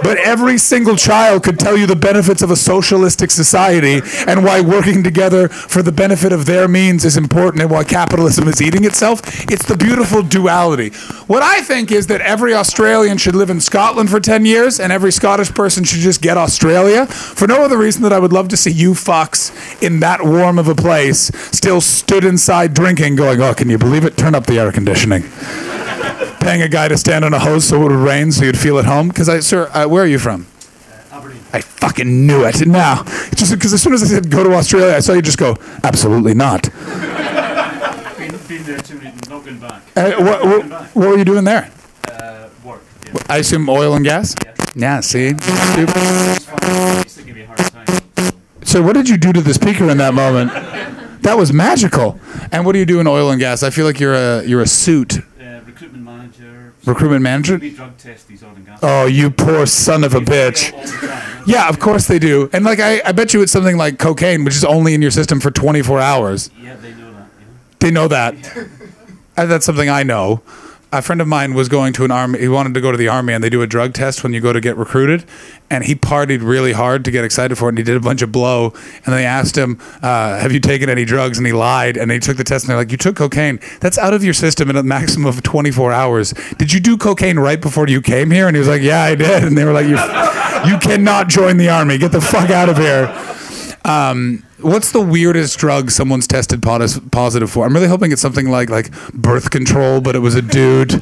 But 0.04 0.18
every 0.18 0.58
single 0.58 0.98
child 0.98 1.44
could 1.44 1.58
tell 1.58 1.78
you 1.78 1.88
the 1.88 1.96
benefits 1.96 2.42
of 2.42 2.52
a 2.52 2.58
socialistic 2.58 3.32
society 3.32 4.02
and 4.28 4.44
why 4.44 4.60
working 4.60 5.02
together 5.02 5.48
for 5.48 5.82
the 5.82 5.92
benefit 5.94 6.34
of 6.34 6.46
their 6.46 6.68
means 6.68 7.06
is 7.06 7.16
important 7.16 7.62
and 7.62 7.72
why 7.72 7.86
capitalism 7.86 8.50
is 8.50 8.62
eating 8.62 8.84
itself. 8.84 9.22
It's 9.50 9.66
the 9.66 9.78
beautiful 9.78 10.22
duality. 10.22 10.90
What 11.28 11.44
I 11.44 11.62
think 11.62 11.94
is 11.94 12.08
that 12.08 12.20
every 12.22 12.54
Australian 12.54 13.18
should 13.18 13.36
live 13.36 13.50
in 13.50 13.62
Scotland 13.62 14.10
for 14.10 14.20
10 14.20 14.46
years 14.46 14.82
and 14.82 14.92
every 14.92 15.14
Scottish 15.14 15.54
person 15.54 15.86
should 15.86 16.00
just 16.00 16.22
get 16.22 16.36
Australia 16.36 17.06
for 17.06 17.48
no 17.48 17.64
other 17.64 17.78
reason 17.78 18.04
that 18.04 18.12
I 18.12 18.20
would 18.20 18.34
love 18.34 18.50
to 18.50 18.58
see 18.58 18.72
you 18.72 18.92
fucks 18.92 19.82
in 19.82 20.02
that 20.02 20.26
warm 20.26 20.60
of 20.60 20.68
a 20.68 20.76
place 20.76 20.89
still 21.12 21.82
stood 21.82 22.26
inside 22.26 22.74
drinking 22.74 23.16
going, 23.16 23.42
oh, 23.42 23.54
can 23.54 23.70
you 23.70 23.78
believe 23.78 24.06
it? 24.06 24.18
Turn 24.18 24.34
up 24.34 24.46
the 24.46 24.60
air 24.60 24.72
conditioning. 24.72 25.24
Paying 26.40 26.62
a 26.64 26.68
guy 26.68 26.88
to 26.88 26.98
stand 26.98 27.24
on 27.24 27.34
a 27.34 27.40
hose 27.40 27.66
so 27.66 27.76
it 27.78 27.84
would 27.84 27.92
rain 27.92 28.32
so 28.32 28.46
you'd 28.46 28.58
feel 28.58 28.80
at 28.80 28.86
home. 28.86 29.10
Because 29.10 29.30
I, 29.30 29.40
sir, 29.40 29.70
uh, 29.74 29.88
where 29.88 30.04
are 30.04 30.08
you 30.08 30.18
from? 30.18 30.48
Aberdeen. 31.12 31.42
I 31.54 31.62
fucking 31.62 32.26
knew 32.26 32.44
it. 32.46 32.66
Now, 32.66 33.04
just 33.36 33.52
because 33.54 33.74
as 33.74 33.82
soon 33.84 33.94
as 33.94 34.02
I 34.02 34.08
said 34.08 34.32
go 34.32 34.44
to 34.44 34.54
Australia, 34.54 34.96
I 34.96 35.00
saw 35.00 35.14
you 35.14 35.22
just 35.22 35.38
go, 35.38 35.58
absolutely 35.84 36.34
not. 36.34 36.64
Been, 38.18 38.32
been 38.48 38.64
there 38.64 38.80
too, 38.80 38.98
many, 38.98 39.16
not 39.30 39.44
going 39.46 39.60
back. 39.60 39.84
Uh, 39.96 40.12
what, 40.24 40.46
what, 40.46 40.66
what 40.96 41.10
were 41.10 41.18
you 41.18 41.26
doing 41.26 41.44
there? 41.44 41.72
Uh, 42.10 42.50
work. 42.64 42.82
Yeah. 43.06 43.14
I 43.30 43.38
assume 43.38 43.70
oil 43.70 43.94
and 43.94 44.04
gas? 44.04 44.36
Yeah. 44.44 44.56
Yeah, 44.76 45.00
see? 45.02 45.34
So, 48.64 48.82
what 48.82 48.94
did 48.94 49.10
you 49.10 49.18
do 49.18 49.34
to 49.34 49.42
the 49.42 49.54
speaker 49.54 49.90
in 49.90 49.98
that 49.98 50.14
moment? 50.14 50.52
That 51.24 51.38
was 51.38 51.52
magical. 51.52 52.20
And 52.52 52.66
what 52.66 52.74
do 52.74 52.80
you 52.80 52.86
do 52.86 53.00
in 53.00 53.08
oil 53.08 53.30
and 53.32 53.40
gas? 53.40 53.64
I 53.64 53.70
feel 53.70 53.86
like 53.86 54.00
you're 54.00 54.14
a 54.14 54.44
you're 54.46 54.62
a 54.62 54.68
suit. 54.68 55.18
Uh, 55.18 55.60
recruitment 55.66 56.04
manager, 56.04 56.74
Recruitment 56.86 57.22
manager? 57.22 57.58
We 57.58 57.72
drug 57.72 57.98
test 57.98 58.28
these 58.28 58.44
oil 58.44 58.52
and 58.56 58.66
gas. 58.66 58.80
Oh, 58.82 59.06
you 59.06 59.30
poor 59.30 59.66
son 59.66 60.04
of 60.04 60.14
a 60.14 60.20
bitch. 60.20 60.74
All 60.74 60.82
the 60.82 61.08
time. 61.08 61.44
Yeah, 61.46 61.68
of 61.70 61.80
course 61.80 62.08
they 62.08 62.20
do. 62.20 62.50
And 62.54 62.64
like 62.64 62.80
I, 62.80 63.02
I 63.06 63.12
bet 63.12 63.34
you 63.34 63.42
it's 63.42 63.52
something 63.52 63.78
like 63.78 64.00
cocaine, 64.00 64.46
which 64.46 64.56
is 64.56 64.64
only 64.64 64.94
in 64.94 65.02
your 65.02 65.12
system 65.12 65.40
for 65.40 65.52
24 65.52 66.00
hours. 66.00 66.50
Yeah, 66.62 66.76
they 66.78 66.94
know 66.94 67.12
that. 67.12 67.28
Yeah. 67.40 67.46
They 67.80 67.92
know 67.92 68.08
that. 68.08 68.34
And 69.38 69.50
that's 69.52 69.66
something 69.66 69.90
I 69.90 70.04
know. 70.04 70.42
A 70.92 71.04
friend 71.04 71.22
of 71.22 71.28
mine 71.28 71.54
was 71.54 71.70
going 71.70 71.94
to 71.94 72.04
an 72.04 72.10
army. 72.10 72.40
He 72.40 72.48
wanted 72.48 72.74
to 72.74 72.82
go 72.82 72.92
to 72.92 72.98
the 72.98 73.08
army, 73.08 73.34
and 73.34 73.44
they 73.44 73.50
do 73.52 73.62
a 73.62 73.68
drug 73.68 73.94
test 73.94 74.24
when 74.24 74.34
you 74.34 74.42
go 74.42 74.52
to 74.52 74.60
get 74.60 74.76
recruited. 74.76 75.24
And 75.70 75.84
he 75.84 75.94
partied 75.94 76.40
really 76.42 76.72
hard 76.72 77.06
to 77.06 77.12
get 77.12 77.24
excited 77.24 77.60
for 77.60 77.66
it, 77.66 77.70
and 77.70 77.78
he 77.78 77.84
did 77.84 77.96
a 77.96 78.00
bunch 78.00 78.24
of 78.24 78.32
blow. 78.32 78.74
And 79.06 79.14
they 79.14 79.24
asked 79.24 79.56
him, 79.56 79.78
uh, 80.02 80.40
"Have 80.40 80.52
you 80.52 80.60
taken 80.60 80.90
any 80.90 81.06
drugs?" 81.06 81.38
And 81.38 81.46
he 81.46 81.54
lied. 81.54 81.96
And 81.96 82.10
they 82.10 82.18
took 82.18 82.38
the 82.38 82.44
test, 82.44 82.66
and 82.66 82.72
they're 82.72 82.78
like, 82.78 82.92
"You 82.92 82.98
took 82.98 83.16
cocaine. 83.16 83.60
That's 83.82 84.00
out 84.00 84.16
of 84.16 84.24
your 84.24 84.34
system 84.34 84.68
in 84.72 84.76
a 84.76 84.82
maximum 84.82 85.28
of 85.28 85.44
24 85.44 85.92
hours. 85.92 86.34
Did 86.58 86.74
you 86.74 86.80
do 86.80 86.98
cocaine 86.98 87.38
right 87.38 87.62
before 87.62 87.88
you 87.88 88.02
came 88.02 88.32
here?" 88.32 88.48
And 88.48 88.56
he 88.56 88.60
was 88.60 88.68
like, 88.68 88.82
"Yeah, 88.82 89.04
I 89.04 89.14
did." 89.14 89.44
And 89.44 89.56
they 89.56 89.66
were 89.66 89.74
like, 89.74 89.86
"You, 89.86 90.00
you 90.72 90.80
cannot 90.80 91.28
join 91.28 91.58
the 91.58 91.70
army. 91.70 92.00
Get 92.00 92.12
the 92.12 92.22
fuck 92.22 92.50
out 92.50 92.68
of 92.68 92.78
here." 92.78 93.14
Um, 93.86 94.44
what's 94.62 94.92
the 94.92 95.02
weirdest 95.02 95.58
drug 95.60 95.92
someone's 95.92 96.28
tested 96.28 96.62
pos- 96.62 97.00
positive 97.12 97.50
for? 97.52 97.66
I'm 97.66 97.74
really 97.74 97.88
hoping 97.88 98.12
it's 98.12 98.22
something 98.22 98.50
like 98.50 98.70
like 98.70 98.92
birth 99.14 99.50
control, 99.52 100.02
but 100.02 100.16
it 100.16 100.20
was 100.20 100.36
a 100.36 100.42
dude. 100.42 101.02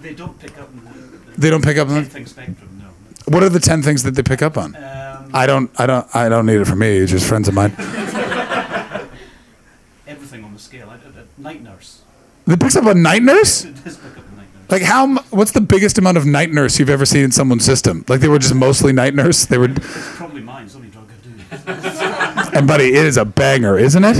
They 0.00 0.14
don't 0.14 0.38
pick 0.38 0.58
up 0.58 0.68
on 0.68 0.84
the, 0.84 1.40
They 1.40 1.50
don't 1.50 1.62
pick 1.64 1.76
up 1.76 1.88
on- 1.88 2.04
spectrum. 2.26 2.68
No. 2.80 2.86
What 3.32 3.42
are 3.42 3.48
the 3.48 3.60
ten 3.60 3.82
things 3.82 4.02
that 4.04 4.12
they 4.12 4.22
pick 4.22 4.42
up 4.42 4.56
on? 4.56 4.74
Um, 4.76 5.30
I 5.34 5.46
don't, 5.46 5.70
I 5.78 5.86
don't, 5.86 6.06
I 6.16 6.28
don't 6.28 6.46
need 6.46 6.60
it 6.60 6.66
for 6.66 6.76
me. 6.76 6.96
It's 6.98 7.10
just 7.12 7.26
friends 7.26 7.48
of 7.48 7.54
mine. 7.54 7.72
everything 10.06 10.44
on 10.44 10.52
the 10.54 10.58
scale. 10.58 10.88
I- 10.90 10.98
night 11.40 11.62
nurse. 11.62 12.02
It 12.46 12.58
picks 12.60 12.76
up 12.76 12.86
a 12.86 12.94
night 12.94 13.22
nurse. 13.22 13.64
It 13.64 13.84
does 13.84 13.96
pick 13.98 14.12
up 14.16 14.24
on 14.30 14.36
night 14.38 14.46
nurse. 14.54 14.70
Like 14.70 14.82
how? 14.82 15.16
What's 15.30 15.52
the 15.52 15.60
biggest 15.60 15.98
amount 15.98 16.16
of 16.16 16.24
night 16.26 16.50
nurse 16.50 16.78
you've 16.78 16.88
ever 16.90 17.04
seen 17.06 17.24
in 17.24 17.30
someone's 17.32 17.64
system? 17.64 18.04
Like 18.08 18.20
they 18.20 18.28
were 18.28 18.38
just 18.38 18.54
mostly 18.54 18.92
night 18.92 19.14
nurse. 19.14 19.44
They 19.44 19.58
were, 19.58 19.68
It's 19.70 20.16
probably 20.16 20.40
mine. 20.42 20.64
It's 20.64 20.72
the 20.74 20.78
only 20.78 20.90
drug 20.90 21.08
I 21.10 21.14
do. 21.22 22.12
and 22.58 22.66
buddy, 22.66 22.86
it 22.86 23.06
is 23.06 23.16
a 23.16 23.24
banger, 23.24 23.78
isn't 23.78 24.02
it? 24.02 24.16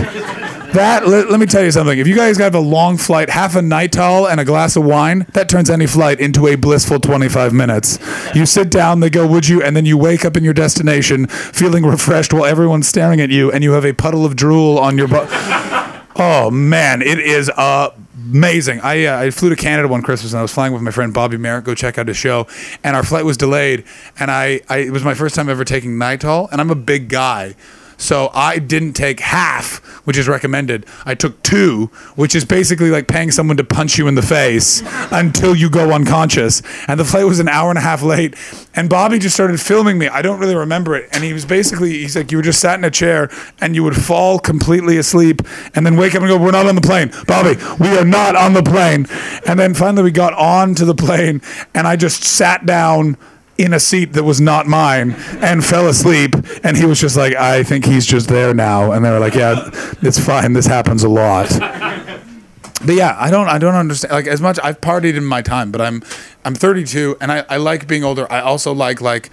That 0.73 1.09
let, 1.09 1.31
let 1.31 1.41
me 1.41 1.47
tell 1.47 1.65
you 1.65 1.71
something. 1.71 1.99
If 1.99 2.07
you 2.07 2.15
guys 2.15 2.37
have 2.39 2.55
a 2.55 2.61
long 2.61 2.99
flight, 2.99 3.31
half 3.31 3.57
a 3.57 3.61
Nytol 3.61 4.31
and 4.31 4.39
a 4.39 4.45
glass 4.45 4.77
of 4.77 4.85
wine, 4.85 5.27
that 5.33 5.49
turns 5.49 5.71
any 5.71 5.87
flight 5.87 6.21
into 6.21 6.47
a 6.47 6.55
blissful 6.57 7.01
25 7.01 7.53
minutes. 7.53 7.99
You 8.35 8.47
sit 8.47 8.71
down, 8.71 9.01
they 9.01 9.11
go, 9.11 9.27
"Would 9.27 9.49
you?" 9.49 9.63
and 9.63 9.75
then 9.75 9.87
you 9.87 9.97
wake 9.97 10.25
up 10.25 10.37
in 10.37 10.45
your 10.45 10.55
destination 10.55 11.27
feeling 11.27 11.85
refreshed 11.85 12.33
while 12.33 12.45
everyone's 12.45 12.87
staring 12.87 13.21
at 13.21 13.31
you, 13.31 13.51
and 13.51 13.65
you 13.65 13.73
have 13.73 13.85
a 13.85 13.93
puddle 13.93 14.25
of 14.25 14.37
drool 14.37 14.79
on 14.79 14.97
your 14.97 15.09
butt. 15.09 15.29
Oh 16.21 16.51
man, 16.51 17.01
it 17.01 17.21
is 17.21 17.49
amazing. 17.57 18.81
I 18.81 19.05
uh, 19.05 19.21
I 19.21 19.31
flew 19.31 19.51
to 19.51 19.57
Canada 19.57 19.87
one 19.87 20.03
Christmas 20.03 20.33
and 20.33 20.41
I 20.41 20.43
was 20.43 20.53
flying 20.53 20.73
with 20.73 20.83
my 20.83 20.91
friend 20.91 21.15
Bobby 21.15 21.37
Merritt 21.37 21.63
go 21.63 21.77
check 21.77 21.97
out 21.97 22.09
his 22.09 22.17
show, 22.17 22.49
and 22.83 22.97
our 22.97 23.05
flight 23.05 23.25
was 23.25 23.37
delayed. 23.37 23.85
And 24.19 24.29
I, 24.29 24.61
I 24.69 24.79
it 24.79 24.91
was 24.91 25.05
my 25.05 25.15
first 25.15 25.37
time 25.37 25.49
ever 25.49 25.65
taking 25.65 25.93
Nytol, 25.93 26.49
and 26.51 26.61
I'm 26.61 26.71
a 26.71 26.75
big 26.75 27.09
guy. 27.09 27.55
So 27.99 28.31
I 28.33 28.61
didn't 28.61 28.93
take 28.93 29.19
half, 29.19 29.85
which 30.07 30.17
is 30.17 30.29
recommended. 30.29 30.87
I 31.05 31.17
took 31.17 31.43
two, 31.43 31.87
which 32.15 32.35
is 32.35 32.45
basically 32.45 32.91
like 32.91 33.09
paying 33.09 33.33
someone 33.33 33.57
to 33.57 33.65
punch 33.65 33.99
you 33.99 34.07
in 34.07 34.15
the 34.15 34.23
face 34.23 34.83
until 35.11 35.55
you 35.55 35.69
go 35.69 35.93
unconscious. 35.93 36.63
And 36.87 36.99
the 36.99 37.05
flight 37.05 37.27
was 37.27 37.41
an 37.41 37.49
hour 37.49 37.71
and 37.71 37.79
a 37.79 37.83
half 37.83 38.03
late. 38.03 38.37
And 38.75 38.89
Bobby 38.89 39.19
just 39.19 39.35
started 39.35 39.61
filming 39.61 39.99
me. 39.99 40.07
I 40.07 40.23
don't 40.23 40.39
really 40.39 40.55
remember 40.55 40.95
it. 40.95 41.09
And 41.13 41.25
he 41.25 41.33
was 41.33 41.45
basically, 41.45 41.91
he's 41.91 42.17
like, 42.17 42.31
you 42.31 42.39
were 42.39 42.43
just 42.43 42.61
sat 42.61 42.79
in 42.79 42.85
a 42.85 42.91
chair 42.91 43.31
and 43.61 43.75
you 43.75 43.83
would 43.83 43.97
fall 43.97 44.39
completely 44.39 44.97
asleep 44.97 45.43
and 45.75 45.85
then 45.85 45.97
wake 45.97 46.15
up 46.15 46.23
and 46.23 46.29
go, 46.29 46.39
we're 46.39 46.53
not 46.53 46.67
on 46.67 46.77
the 46.77 46.81
plane. 46.81 47.11
Bobby, 47.27 47.61
we 47.81 47.89
are 47.99 48.05
not 48.05 48.37
on 48.37 48.53
the 48.53 48.63
plane. 48.63 49.07
And 49.47 49.59
then 49.59 49.75
finally 49.75 50.05
we 50.05 50.13
got 50.13 50.35
onto 50.35 50.85
the 50.85 50.95
plane 50.95 51.43
and 51.75 51.89
I 51.89 51.97
just 51.97 52.23
sat 52.23 52.65
down 52.65 53.17
in 53.59 53.75
a 53.75 53.81
seat 53.81 54.13
that 54.13 54.23
was 54.23 54.41
not 54.41 54.67
mine 54.67 55.13
and 55.41 55.65
fell 55.65 55.89
asleep. 55.89 56.35
And 56.63 56.77
he 56.77 56.87
was 56.87 57.01
just 57.01 57.17
like 57.17 57.35
i 57.35 57.63
think 57.65 57.85
he's 57.85 58.07
just 58.07 58.29
there 58.29 58.55
now. 58.55 58.93
And 58.93 59.05
they 59.05 59.11
were 59.11 59.19
like 59.19 59.35
yeah 59.35 59.69
it's 60.01 60.19
fine. 60.19 60.53
This 60.53 60.67
happens 60.67 61.03
a 61.03 61.09
lot. 61.09 61.49
But 61.59 62.95
yeah 62.95 63.17
i 63.19 63.31
don't 63.31 63.49
i 63.49 63.59
don't 63.59 63.75
understand. 63.75 64.13
Like 64.13 64.29
as 64.29 64.41
much 64.41 64.59
i've 64.63 64.81
partied 64.81 65.17
in 65.17 65.25
my 65.25 65.43
time 65.43 65.73
but 65.73 65.81
i'm 65.81 66.03
i'm 66.45 66.55
32 66.55 67.17
and 67.21 67.33
i, 67.33 67.45
I 67.49 67.57
like 67.57 67.89
being 67.89 68.05
older. 68.05 68.31
I 68.31 68.41
also 68.41 68.73
like 68.73 69.01
like 69.01 69.31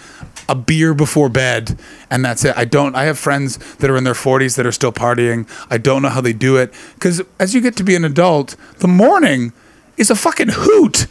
a 0.50 0.56
beer 0.56 0.94
before 0.94 1.30
bed 1.30 1.80
and 2.10 2.26
that's 2.26 2.44
it. 2.44 2.58
I 2.58 2.66
don't 2.66 2.96
i 2.96 3.04
have 3.04 3.20
friends 3.20 3.58
that 3.76 3.92
are 3.92 3.98
in 3.98 4.04
their 4.04 4.16
40s 4.16 4.56
that 4.58 4.66
are 4.66 4.72
still 4.72 4.92
partying. 4.92 5.48
I 5.70 5.78
don't 5.78 6.02
know 6.02 6.10
how 6.10 6.22
they 6.22 6.34
do 6.34 6.58
it. 6.58 6.74
Because 6.96 7.22
as 7.40 7.54
you 7.54 7.62
get 7.62 7.76
to 7.78 7.84
be 7.84 7.96
an 7.96 8.04
adult 8.04 8.56
the 8.80 8.88
morning 8.88 9.54
is 9.98 10.10
a 10.10 10.16
fucking 10.16 10.50
hoot 10.50 11.06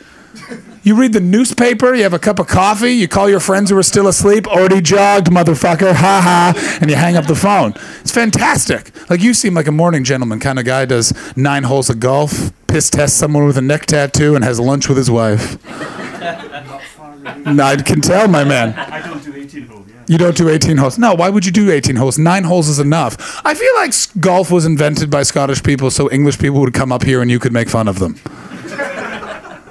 you 0.85 0.95
read 0.95 1.15
the 1.15 1.21
newspaper, 1.21 1.95
you 1.95 2.03
have 2.03 2.13
a 2.13 2.19
cup 2.19 2.39
of 2.39 2.47
coffee, 2.47 2.93
you 2.93 3.09
call 3.09 3.29
your 3.29 3.41
friends 3.41 3.71
who 3.71 3.77
are 3.79 3.83
still 3.83 4.07
asleep, 4.07 4.47
already 4.47 4.83
jogged, 4.83 5.29
motherfucker, 5.29 5.95
ha 5.95 6.21
ha, 6.21 6.79
and 6.81 6.91
you 6.91 6.97
hang 6.97 7.17
up 7.17 7.27
the 7.27 7.35
phone. 7.35 7.73
It's 8.03 8.13
fantastic. 8.13 8.91
Like 9.09 9.23
you 9.23 9.33
seem 9.33 9.55
like 9.55 9.67
a 9.67 9.73
morning 9.73 10.05
gentleman 10.05 10.41
kind 10.41 10.59
of 10.59 10.67
guy, 10.67 10.85
does 10.85 11.13
nine 11.37 11.63
holes 11.63 11.89
of 11.89 12.01
golf, 12.01 12.53
piss 12.67 12.91
tests 12.91 13.19
someone 13.19 13.47
with 13.47 13.57
a 13.57 13.63
neck 13.63 13.87
tattoo, 13.87 14.35
and 14.35 14.45
has 14.45 14.61
lunch 14.61 14.87
with 14.87 14.99
his 14.99 15.11
wife. 15.11 15.63
Not 16.21 16.83
far 16.83 17.13
removed. 17.13 17.47
No, 17.47 17.65
I 17.65 17.77
can 17.77 18.03
tell, 18.03 18.29
my 18.29 18.45
man. 18.45 18.75
I 18.75 19.01
don't 19.01 19.25
do 19.25 19.35
18 19.35 19.67
hole. 19.67 19.85
Yeah. 19.89 19.95
You 20.07 20.19
don't 20.19 20.37
do 20.37 20.51
18 20.51 20.77
holes. 20.77 20.99
No, 20.99 21.15
why 21.15 21.31
would 21.31 21.47
you 21.47 21.53
do 21.53 21.71
18 21.71 21.97
holes? 21.97 22.19
Nine 22.19 22.45
holes 22.45 22.69
is 22.69 22.79
enough. 22.79 23.41
I 23.43 23.55
feel 23.55 23.75
like 23.77 23.95
golf 24.21 24.51
was 24.51 24.67
invented 24.67 25.09
by 25.09 25.23
Scottish 25.23 25.63
people 25.63 25.91
so 25.91 26.11
English 26.11 26.39
people 26.39 26.61
would 26.61 26.75
come 26.75 26.93
up 26.93 27.05
here 27.05 27.23
and 27.23 27.31
you 27.31 27.39
could 27.39 27.55
make 27.55 27.71
fun 27.71 27.89
of 27.89 28.01
them. 28.01 28.21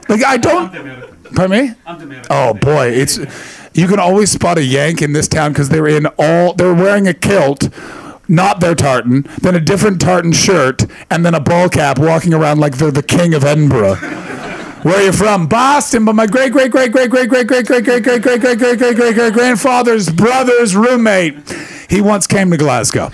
Like, 0.10 0.24
I 0.26 0.38
don't. 0.38 1.03
Pardon 1.36 1.68
me? 1.68 1.74
I'm 1.86 2.02
American. 2.02 2.28
Oh 2.30 2.54
boy, 2.54 2.88
it's 2.90 3.18
you 3.74 3.88
can 3.88 4.00
always 4.00 4.32
spot 4.32 4.58
a 4.58 4.64
Yank 4.64 5.02
in 5.02 5.14
this 5.14 5.28
town 5.28 5.52
because 5.52 5.70
they're 5.70 5.88
in 5.88 6.06
all 6.18 6.54
they're 6.54 6.74
wearing 6.74 7.08
a 7.08 7.14
kilt, 7.14 7.70
not 8.28 8.60
their 8.60 8.76
tartan, 8.76 9.24
then 9.42 9.56
a 9.56 9.60
different 9.60 10.00
tartan 10.00 10.32
shirt, 10.32 10.84
and 11.10 11.26
then 11.26 11.34
a 11.34 11.40
ball 11.40 11.70
cap, 11.70 11.98
walking 11.98 12.34
around 12.34 12.60
like 12.60 12.78
they're 12.78 12.92
the 12.92 13.02
king 13.02 13.34
of 13.34 13.44
Edinburgh. 13.44 13.96
Where 14.84 14.98
are 14.98 15.02
you 15.02 15.12
from? 15.12 15.48
Boston, 15.48 16.06
but 16.06 16.14
my 16.14 16.28
great 16.28 16.52
great 16.52 16.70
great 16.70 16.92
great 16.92 17.10
great 17.10 17.24
great 17.24 17.66
great 17.66 17.84
great 17.84 17.86
great 17.86 18.04
great 18.04 18.22
great 18.22 18.42
great 18.42 18.60
great 18.60 18.60
great 18.60 18.80
great 18.80 18.96
great 18.96 19.16
great 19.16 19.34
grandfather's 19.34 20.10
brother's 20.10 20.76
roommate. 20.76 21.36
He 21.90 22.02
once 22.02 22.28
came 22.28 22.52
to 22.52 22.58
Glasgow. 22.58 23.10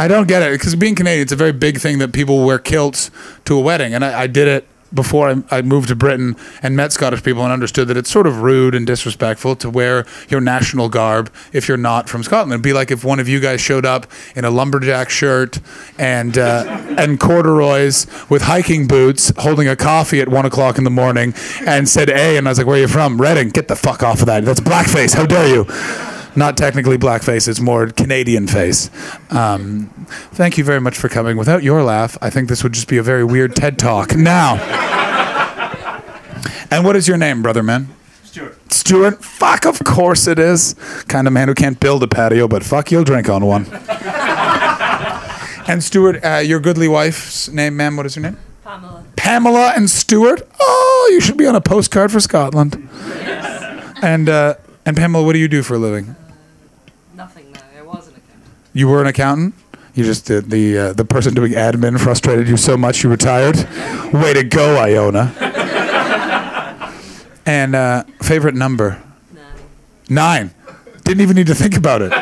I 0.00 0.06
don't 0.08 0.28
get 0.28 0.42
it 0.42 0.52
because 0.52 0.74
being 0.76 0.94
Canadian, 0.94 1.22
it's 1.22 1.32
a 1.32 1.36
very 1.36 1.52
big 1.52 1.78
thing 1.78 1.98
that 1.98 2.12
people 2.12 2.44
wear 2.44 2.58
kilts 2.58 3.10
to 3.44 3.56
a 3.56 3.60
wedding, 3.60 3.94
and 3.94 4.04
I, 4.04 4.22
I 4.22 4.26
did 4.26 4.48
it 4.48 4.68
before 4.92 5.30
I, 5.30 5.58
I 5.58 5.62
moved 5.62 5.88
to 5.88 5.96
Britain 5.96 6.36
and 6.62 6.76
met 6.76 6.92
Scottish 6.92 7.22
people 7.22 7.42
and 7.42 7.52
understood 7.52 7.88
that 7.88 7.96
it's 7.96 8.10
sort 8.10 8.26
of 8.26 8.42
rude 8.42 8.74
and 8.74 8.86
disrespectful 8.86 9.56
to 9.56 9.70
wear 9.70 10.06
your 10.28 10.40
national 10.40 10.88
garb 10.88 11.32
if 11.52 11.68
you're 11.68 11.76
not 11.76 12.08
from 12.08 12.22
Scotland. 12.22 12.52
It'd 12.52 12.62
be 12.62 12.72
like 12.72 12.90
if 12.90 13.04
one 13.04 13.20
of 13.20 13.28
you 13.28 13.40
guys 13.40 13.60
showed 13.60 13.84
up 13.84 14.06
in 14.34 14.44
a 14.44 14.50
lumberjack 14.50 15.10
shirt 15.10 15.60
and 15.98 16.38
uh, 16.38 16.64
and 16.98 17.20
corduroys 17.20 18.06
with 18.30 18.42
hiking 18.42 18.86
boots, 18.86 19.32
holding 19.38 19.68
a 19.68 19.76
coffee 19.76 20.20
at 20.20 20.28
one 20.28 20.46
o'clock 20.46 20.78
in 20.78 20.84
the 20.84 20.90
morning, 20.90 21.34
and 21.66 21.88
said, 21.88 22.08
"Hey," 22.08 22.36
and 22.36 22.46
I 22.48 22.50
was 22.50 22.58
like, 22.58 22.66
"Where 22.66 22.76
are 22.76 22.80
you 22.80 22.88
from?" 22.88 23.20
Reading. 23.20 23.50
Get 23.50 23.68
the 23.68 23.76
fuck 23.76 24.02
off 24.02 24.20
of 24.20 24.26
that. 24.26 24.44
That's 24.44 24.60
blackface. 24.60 25.14
How 25.14 25.26
dare 25.26 25.48
you? 25.48 26.17
Not 26.38 26.56
technically 26.56 26.96
blackface, 26.96 27.48
it's 27.48 27.60
more 27.60 27.88
Canadian 27.88 28.46
face. 28.46 28.90
Um, 29.30 29.88
thank 30.32 30.56
you 30.56 30.64
very 30.64 30.80
much 30.80 30.96
for 30.96 31.08
coming. 31.08 31.36
Without 31.36 31.62
your 31.62 31.82
laugh, 31.82 32.16
I 32.22 32.30
think 32.30 32.48
this 32.48 32.62
would 32.62 32.72
just 32.72 32.88
be 32.88 32.96
a 32.96 33.02
very 33.02 33.24
weird 33.24 33.54
TED 33.56 33.78
talk. 33.78 34.14
Now, 34.16 34.54
and 36.70 36.84
what 36.84 36.96
is 36.96 37.08
your 37.08 37.16
name, 37.16 37.42
brother 37.42 37.62
man? 37.62 37.88
Stuart. 38.24 38.72
Stuart? 38.72 39.24
Fuck, 39.24 39.66
of 39.66 39.82
course 39.84 40.26
it 40.26 40.38
is. 40.38 40.74
Kind 41.08 41.26
of 41.26 41.32
man 41.32 41.48
who 41.48 41.54
can't 41.54 41.80
build 41.80 42.02
a 42.02 42.08
patio, 42.08 42.46
but 42.46 42.62
fuck, 42.62 42.90
you'll 42.90 43.04
drink 43.04 43.28
on 43.28 43.44
one. 43.44 43.66
and 45.66 45.82
Stuart, 45.82 46.24
uh, 46.24 46.36
your 46.38 46.60
goodly 46.60 46.88
wife's 46.88 47.48
name, 47.48 47.76
ma'am, 47.76 47.96
what 47.96 48.06
is 48.06 48.14
her 48.14 48.20
name? 48.20 48.36
Pamela. 48.64 49.04
Pamela 49.16 49.72
and 49.74 49.88
Stuart. 49.88 50.46
Oh, 50.60 51.08
you 51.12 51.20
should 51.20 51.36
be 51.36 51.46
on 51.46 51.54
a 51.54 51.60
postcard 51.60 52.12
for 52.12 52.20
Scotland. 52.20 52.88
And 54.00 54.28
uh, 54.28 54.54
and 54.84 54.96
Pamela, 54.96 55.24
what 55.24 55.32
do 55.32 55.38
you 55.38 55.48
do 55.48 55.62
for 55.62 55.74
a 55.74 55.78
living? 55.78 56.14
You 58.72 58.88
were 58.88 59.00
an 59.00 59.06
accountant. 59.06 59.54
You 59.94 60.04
just 60.04 60.26
did 60.26 60.50
the 60.50 60.78
uh, 60.78 60.92
the 60.92 61.04
person 61.04 61.34
doing 61.34 61.52
admin 61.52 61.98
frustrated 61.98 62.48
you 62.48 62.56
so 62.56 62.76
much 62.76 63.02
you 63.02 63.10
retired. 63.10 63.56
Way 64.12 64.34
to 64.34 64.44
go, 64.44 64.76
Iona. 64.76 65.32
and 67.46 67.74
uh, 67.74 68.04
favorite 68.22 68.54
number 68.54 69.02
Nine. 69.32 69.44
nine. 70.08 70.50
Didn't 71.04 71.22
even 71.22 71.36
need 71.36 71.46
to 71.48 71.54
think 71.54 71.76
about 71.76 72.02
it. 72.02 72.12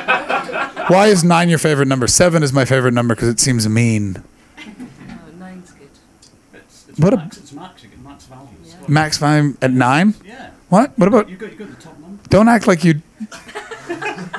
Why 0.89 1.09
is 1.09 1.25
nine 1.25 1.49
your 1.49 1.59
favorite 1.59 1.89
number? 1.89 2.07
Seven 2.07 2.43
is 2.43 2.53
my 2.53 2.65
favorite 2.65 2.95
number 2.95 3.15
because 3.15 3.29
it 3.29 3.41
seems 3.41 3.69
mean. 3.69 4.23
Oh, 4.59 4.63
nine's 5.39 5.73
good. 5.73 5.89
It's, 6.55 6.89
it's 6.89 6.99
What 6.99 7.13
a- 7.13 7.17
max. 7.17 7.37
it's 7.39 7.53
max. 7.53 7.83
You 7.83 7.89
get 7.91 7.99
max 8.01 8.25
values. 8.27 8.49
Yeah. 8.65 8.75
Max 8.89 9.19
value 9.19 9.57
at 9.61 9.73
nine. 9.73 10.15
Yeah. 10.25 10.51
What? 10.69 10.97
What 10.99 11.09
about? 11.09 11.29
You 11.29 11.37
got 11.37 11.51
you 11.53 11.59
got 11.59 11.69
the 11.69 11.83
top 11.83 11.99
number. 11.99 12.23
Don't 12.31 12.49
act 12.49 12.67
like 12.69 12.85
you. 12.85 13.03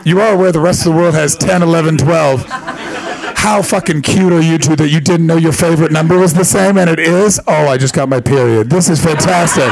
You 0.03 0.21
are 0.21 0.33
aware 0.33 0.51
the 0.51 0.59
rest 0.59 0.85
of 0.85 0.93
the 0.93 0.97
world 0.97 1.15
has 1.15 1.35
10, 1.35 1.61
11, 1.63 1.97
12. 1.97 2.45
How 2.47 3.61
fucking 3.61 4.01
cute 4.01 4.33
are 4.33 4.41
you 4.41 4.57
two 4.57 4.75
that 4.75 4.89
you 4.89 4.99
didn't 4.99 5.27
know 5.27 5.37
your 5.37 5.53
favorite 5.53 5.91
number 5.91 6.17
was 6.17 6.33
the 6.33 6.43
same 6.43 6.77
and 6.77 6.89
it 6.89 6.99
is? 6.99 7.39
Oh, 7.47 7.67
I 7.67 7.77
just 7.77 7.93
got 7.93 8.09
my 8.09 8.19
period. 8.19 8.69
This 8.69 8.89
is 8.89 9.03
fantastic. 9.03 9.67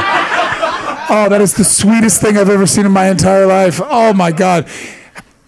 Oh, 1.08 1.28
that 1.28 1.40
is 1.40 1.54
the 1.54 1.64
sweetest 1.64 2.20
thing 2.20 2.36
I've 2.36 2.48
ever 2.48 2.66
seen 2.66 2.86
in 2.86 2.92
my 2.92 3.08
entire 3.08 3.46
life. 3.46 3.80
Oh 3.82 4.12
my 4.12 4.32
God. 4.32 4.68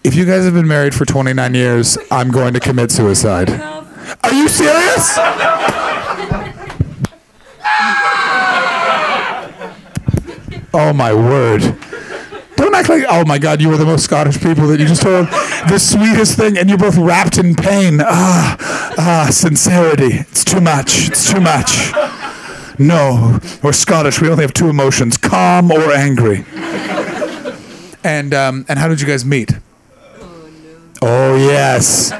If 0.03 0.15
you 0.15 0.25
guys 0.25 0.45
have 0.45 0.53
been 0.53 0.67
married 0.67 0.95
for 0.95 1.05
29 1.05 1.53
years, 1.53 1.97
I'm 2.09 2.31
going 2.31 2.53
to 2.53 2.59
commit 2.59 2.91
suicide. 2.91 3.49
Are 3.49 4.33
you 4.33 4.47
serious? 4.47 5.17
Oh 10.73 10.93
my 10.93 11.13
word. 11.13 11.75
Don't 12.79 12.97
act 12.97 13.03
like, 13.03 13.05
oh 13.09 13.25
my 13.25 13.37
God, 13.39 13.61
you 13.61 13.69
were 13.69 13.77
the 13.77 13.85
most 13.85 14.05
Scottish 14.05 14.39
people 14.41 14.67
that 14.67 14.79
you 14.79 14.85
just 14.85 15.01
told 15.01 15.27
the 15.27 15.77
sweetest 15.77 16.37
thing, 16.37 16.57
and 16.57 16.69
you're 16.69 16.77
both 16.77 16.97
wrapped 16.97 17.37
in 17.37 17.55
pain. 17.55 17.99
Ah, 18.01 18.55
ah, 18.97 19.27
sincerity. 19.31 20.19
It's 20.29 20.43
too 20.43 20.61
much. 20.61 21.07
It's 21.09 21.31
too 21.31 21.41
much. 21.41 21.91
No, 22.79 23.39
we're 23.61 23.73
Scottish. 23.73 24.21
We 24.21 24.29
only 24.29 24.43
have 24.43 24.53
two 24.53 24.69
emotions 24.69 25.17
calm 25.17 25.71
or 25.71 25.91
angry. 25.91 26.45
And, 28.03 28.33
um, 28.33 28.65
and 28.69 28.79
how 28.79 28.87
did 28.87 29.01
you 29.01 29.07
guys 29.07 29.25
meet? 29.25 29.51
Oh 30.21 30.49
no. 30.63 30.77
Oh, 31.01 31.35
yes. 31.35 32.13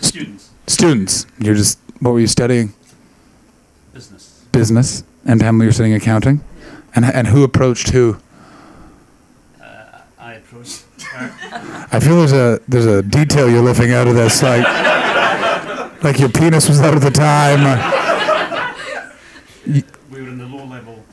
Students, 0.00 0.50
Students. 0.66 1.26
You're 1.38 1.54
just, 1.54 1.78
what 1.98 2.12
were 2.12 2.20
you 2.20 2.26
studying? 2.26 2.72
business. 3.92 4.44
Business. 4.50 5.04
And 5.26 5.38
Pamela, 5.40 5.64
you're 5.64 5.72
studying 5.74 5.94
accounting? 5.94 6.42
And, 6.94 7.04
and 7.04 7.26
who 7.26 7.44
approached 7.44 7.90
who? 7.90 8.16
Uh, 9.60 9.84
I 10.18 10.34
approached 10.34 10.84
her. 11.02 11.09
I 11.92 12.00
feel 12.00 12.16
there's 12.16 12.32
a 12.32 12.60
there's 12.68 12.86
a 12.86 13.02
detail 13.02 13.48
you're 13.50 13.62
lifting 13.62 13.92
out 13.92 14.08
of 14.08 14.14
this, 14.14 14.42
like 14.42 14.64
like 16.02 16.18
your 16.18 16.30
penis 16.30 16.68
was 16.68 16.80
out 16.80 16.94
at 16.94 17.02
the 17.02 17.10
time. 17.10 17.60
We 19.66 19.82
were 20.22 20.28
in 20.28 20.38
the 20.38 20.46
low-level 20.46 21.04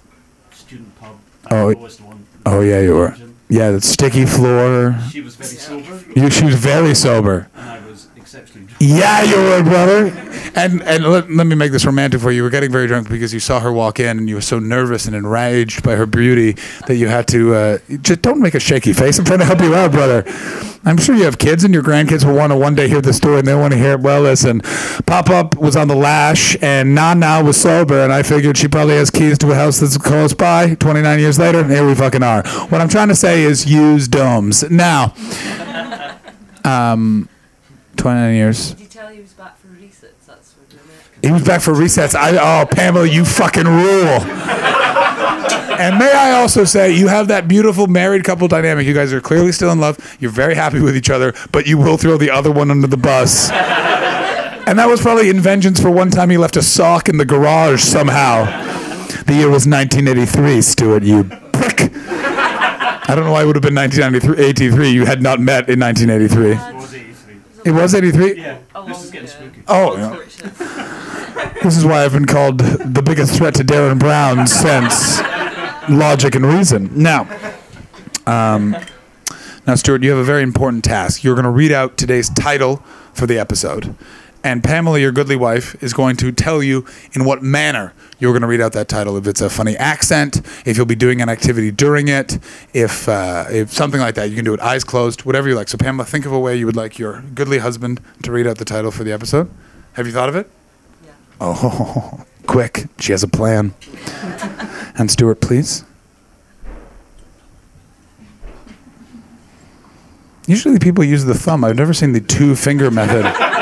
student 0.52 0.98
pub. 1.00 1.17
Oh, 1.52 1.70
I 1.72 1.74
was 1.74 1.98
the. 1.98 2.04
Oh 2.46 2.62
yeah, 2.62 2.80
you 2.82 2.96
were. 2.96 3.15
Yeah, 3.50 3.72
the 3.72 3.82
sticky 3.82 4.26
floor. 4.26 4.96
She 5.12 5.22
was 5.22 5.36
very 5.36 5.50
sober, 5.56 6.04
You, 6.15 6.30
she 6.30 6.46
was 6.46 6.56
very 6.56 6.93
sober. 6.96 7.50
and 7.56 7.70
I 7.70 7.86
was 7.86 8.07
exceptionally 8.38 8.67
drunk. 8.67 8.82
Yeah, 8.82 9.23
you 9.23 9.36
were, 9.36 9.63
brother. 9.63 10.08
And 10.56 10.82
and 10.84 11.06
let, 11.06 11.30
let 11.30 11.47
me 11.47 11.56
make 11.56 11.71
this 11.71 11.86
romantic 11.86 12.21
for 12.21 12.32
you. 12.32 12.38
You 12.38 12.43
were 12.43 12.50
getting 12.50 12.71
very 12.71 12.88
drunk 12.88 13.10
because 13.10 13.34
you 13.34 13.39
saw 13.39 13.60
her 13.60 13.71
walk 13.71 14.00
in, 14.00 14.17
and 14.17 14.30
you 14.30 14.36
were 14.36 14.41
so 14.41 14.60
nervous 14.60 15.06
and 15.06 15.15
enraged 15.15 15.84
by 15.84 15.95
her 15.95 16.06
beauty 16.06 16.54
that 16.88 16.95
you 16.95 17.08
had 17.08 17.28
to 17.30 17.54
uh, 17.56 17.78
just 18.02 18.21
don't 18.21 18.39
make 18.39 18.54
a 18.54 18.60
shaky 18.60 18.93
face. 18.93 19.17
I'm 19.19 19.26
trying 19.26 19.39
to 19.39 19.45
help 19.45 19.62
you 19.62 19.76
out, 19.76 19.91
brother. 19.91 20.23
I'm 20.86 20.97
sure 20.97 21.15
you 21.15 21.23
have 21.23 21.38
kids, 21.38 21.63
and 21.63 21.73
your 21.73 21.84
grandkids 21.84 22.23
will 22.23 22.36
want 22.36 22.52
to 22.52 22.58
one 22.58 22.76
day 22.76 22.88
hear 22.88 23.02
the 23.02 23.13
story, 23.13 23.39
and 23.39 23.47
they 23.47 23.56
want 23.56 23.73
to 23.73 23.80
hear 23.80 23.93
it. 23.93 24.00
Well, 24.00 24.21
listen, 24.21 24.62
Pop 25.06 25.30
Up 25.30 25.56
was 25.58 25.76
on 25.76 25.88
the 25.88 25.95
lash, 25.95 26.56
and 26.62 26.95
Nana 26.95 27.43
was 27.43 27.60
sober, 27.60 28.04
and 28.04 28.13
I 28.13 28.23
figured 28.23 28.58
she 28.58 28.67
probably 28.67 28.95
has 28.95 29.10
keys 29.10 29.38
to 29.39 29.52
a 29.52 29.56
house 29.56 29.80
that's 29.80 29.97
close 29.97 30.34
by. 30.34 30.76
29 30.76 31.19
years 31.19 31.39
later, 31.39 31.63
here 31.63 31.86
we 31.86 31.95
fucking 31.95 32.23
are. 32.23 32.43
What 32.69 32.80
I'm 32.80 32.89
trying 32.89 33.10
to 33.10 33.15
say 33.15 33.43
is 33.43 33.65
use 33.65 34.08
domes 34.08 34.69
now. 34.69 35.13
Um, 36.67 37.30
29 37.98 38.36
years. 38.36 38.72
Did 38.72 38.80
you 38.80 38.88
tell 38.88 39.08
he 39.10 39.20
was 39.20 39.34
back 39.34 39.58
for 39.58 39.68
resets? 39.68 40.26
That's 40.26 40.54
what 40.56 40.70
we 40.70 40.76
met. 40.76 41.26
He 41.26 41.32
was 41.32 41.44
back 41.44 41.62
for 41.62 41.74
resets. 41.74 42.16
I 42.16 42.38
oh 42.38 42.66
Pamela, 42.66 43.08
you 43.08 43.26
fucking 43.26 43.66
rule. 43.66 44.22
and 45.80 45.98
may 45.98 46.12
I 46.12 46.32
also 46.40 46.64
say, 46.64 46.92
you 46.96 47.08
have 47.08 47.28
that 47.28 47.48
beautiful 47.48 47.88
married 47.88 48.24
couple 48.24 48.48
dynamic. 48.48 48.88
You 48.88 48.94
guys 48.94 49.12
are 49.14 49.22
clearly 49.22 49.52
still 49.52 49.72
in 49.72 49.80
love. 49.80 49.98
You're 50.20 50.32
very 50.32 50.56
happy 50.56 50.80
with 50.80 50.96
each 50.96 51.10
other, 51.10 51.34
but 51.52 51.68
you 51.68 51.78
will 51.78 51.98
throw 51.98 52.18
the 52.18 52.30
other 52.32 52.52
one 52.52 52.72
under 52.72 52.88
the 52.88 52.98
bus. 52.98 53.50
and 53.52 54.80
that 54.80 54.88
was 54.88 55.02
probably 55.02 55.30
in 55.30 55.40
vengeance 55.40 55.80
for 55.80 55.90
one 55.92 56.10
time 56.10 56.30
he 56.30 56.38
left 56.38 56.58
a 56.58 56.62
sock 56.62 57.10
in 57.10 57.18
the 57.18 57.26
garage 57.26 57.82
somehow. 57.82 58.46
The 59.26 59.34
year 59.34 59.50
was 59.50 59.68
1983, 59.68 60.62
Stuart. 60.62 61.04
You 61.04 61.24
prick. 61.26 61.92
I 63.10 63.14
don't 63.16 63.26
know 63.26 63.32
why 63.32 63.44
it 63.44 63.46
would 63.46 63.56
have 63.56 63.64
been 63.64 63.76
1983. 63.76 64.90
You 64.90 65.06
had 65.06 65.22
not 65.22 65.40
met 65.40 65.70
in 65.70 65.80
1983. 65.80 66.77
It 67.67 67.71
was 67.71 67.93
83. 67.93 68.32
It 68.32 68.38
was 68.38 68.38
83. 68.38 68.41
Yeah, 68.41 68.58
A 68.75 68.86
this 68.88 69.03
is 69.03 69.12
getting 69.12 69.27
ago. 69.27 69.38
spooky. 69.38 69.63
Oh, 69.67 69.97
yeah. 69.97 71.53
This 71.63 71.75
is 71.77 71.86
why 71.86 72.03
I've 72.06 72.13
been 72.13 72.25
called 72.25 72.60
the 72.60 73.01
biggest 73.01 73.36
threat 73.36 73.56
to 73.56 73.63
Derren 73.63 73.99
Brown 73.99 74.47
since 74.47 75.19
Logic 75.89 76.34
and 76.34 76.45
Reason. 76.45 76.89
Now, 76.95 77.27
um, 78.25 78.75
now, 79.65 79.75
Stuart, 79.75 80.03
you 80.03 80.10
have 80.12 80.19
a 80.19 80.23
very 80.23 80.43
important 80.43 80.84
task. 80.84 81.23
You're 81.23 81.36
going 81.36 81.45
to 81.45 81.51
read 81.51 81.71
out 81.71 81.97
today's 81.97 82.30
title 82.30 82.77
for 83.13 83.25
the 83.27 83.38
episode, 83.39 83.95
and 84.48 84.64
Pamela, 84.64 84.98
your 84.98 85.12
goodly 85.12 85.36
wife, 85.36 85.76
is 85.84 85.94
going 85.94 86.16
to 86.18 86.32
tell 86.32 86.64
you 86.64 86.86
in 87.12 87.26
what 87.26 87.44
manner 87.44 87.94
you're 88.18 88.32
going 88.32 88.44
to 88.44 88.48
read 88.48 88.62
out 88.62 88.72
that 88.72 88.88
title. 88.88 89.18
If 89.18 89.28
it's 89.28 89.42
a 89.42 89.50
funny 89.50 89.76
accent, 89.76 90.38
if 90.66 90.78
you'll 90.78 90.86
be 90.86 90.96
doing 90.96 91.22
an 91.22 91.28
activity 91.28 91.70
during 91.70 92.08
it, 92.08 92.40
if 92.74 93.10
uh, 93.10 93.46
if 93.50 93.74
something 93.74 94.00
like 94.00 94.16
that, 94.16 94.30
you 94.30 94.38
can 94.38 94.46
do 94.46 94.54
it 94.54 94.62
eyes 94.62 94.86
closed, 94.86 95.26
whatever 95.26 95.50
you 95.50 95.56
like. 95.56 95.68
So, 95.68 95.78
Pamela, 95.78 96.06
think 96.06 96.26
of 96.26 96.32
a 96.32 96.40
way 96.40 96.56
you 96.56 96.66
would 96.66 96.78
like 96.78 96.98
your 96.98 97.24
goodly 97.36 97.58
husband 97.58 98.00
to 98.24 98.32
read 98.32 98.48
out 98.48 98.58
the 98.58 98.64
title 98.64 98.90
for 98.90 99.04
the 99.04 99.12
episode. 99.12 99.52
Have 99.94 100.08
you 100.08 100.14
thought 100.14 100.30
of 100.30 100.36
it? 100.38 100.50
Yeah. 101.06 101.12
Oh, 101.42 102.24
quick. 102.48 102.86
She 103.00 103.12
has 103.12 103.24
a 103.24 103.28
plan. 103.28 103.74
and 104.98 105.12
Stuart, 105.12 105.42
please. 105.42 105.84
Usually 110.48 110.80
people 110.80 111.04
use 111.04 111.26
the 111.26 111.34
thumb. 111.34 111.66
I've 111.66 111.76
never 111.76 111.94
seen 111.94 112.14
the 112.14 112.22
two 112.22 112.56
finger 112.56 112.90
method. 112.90 113.26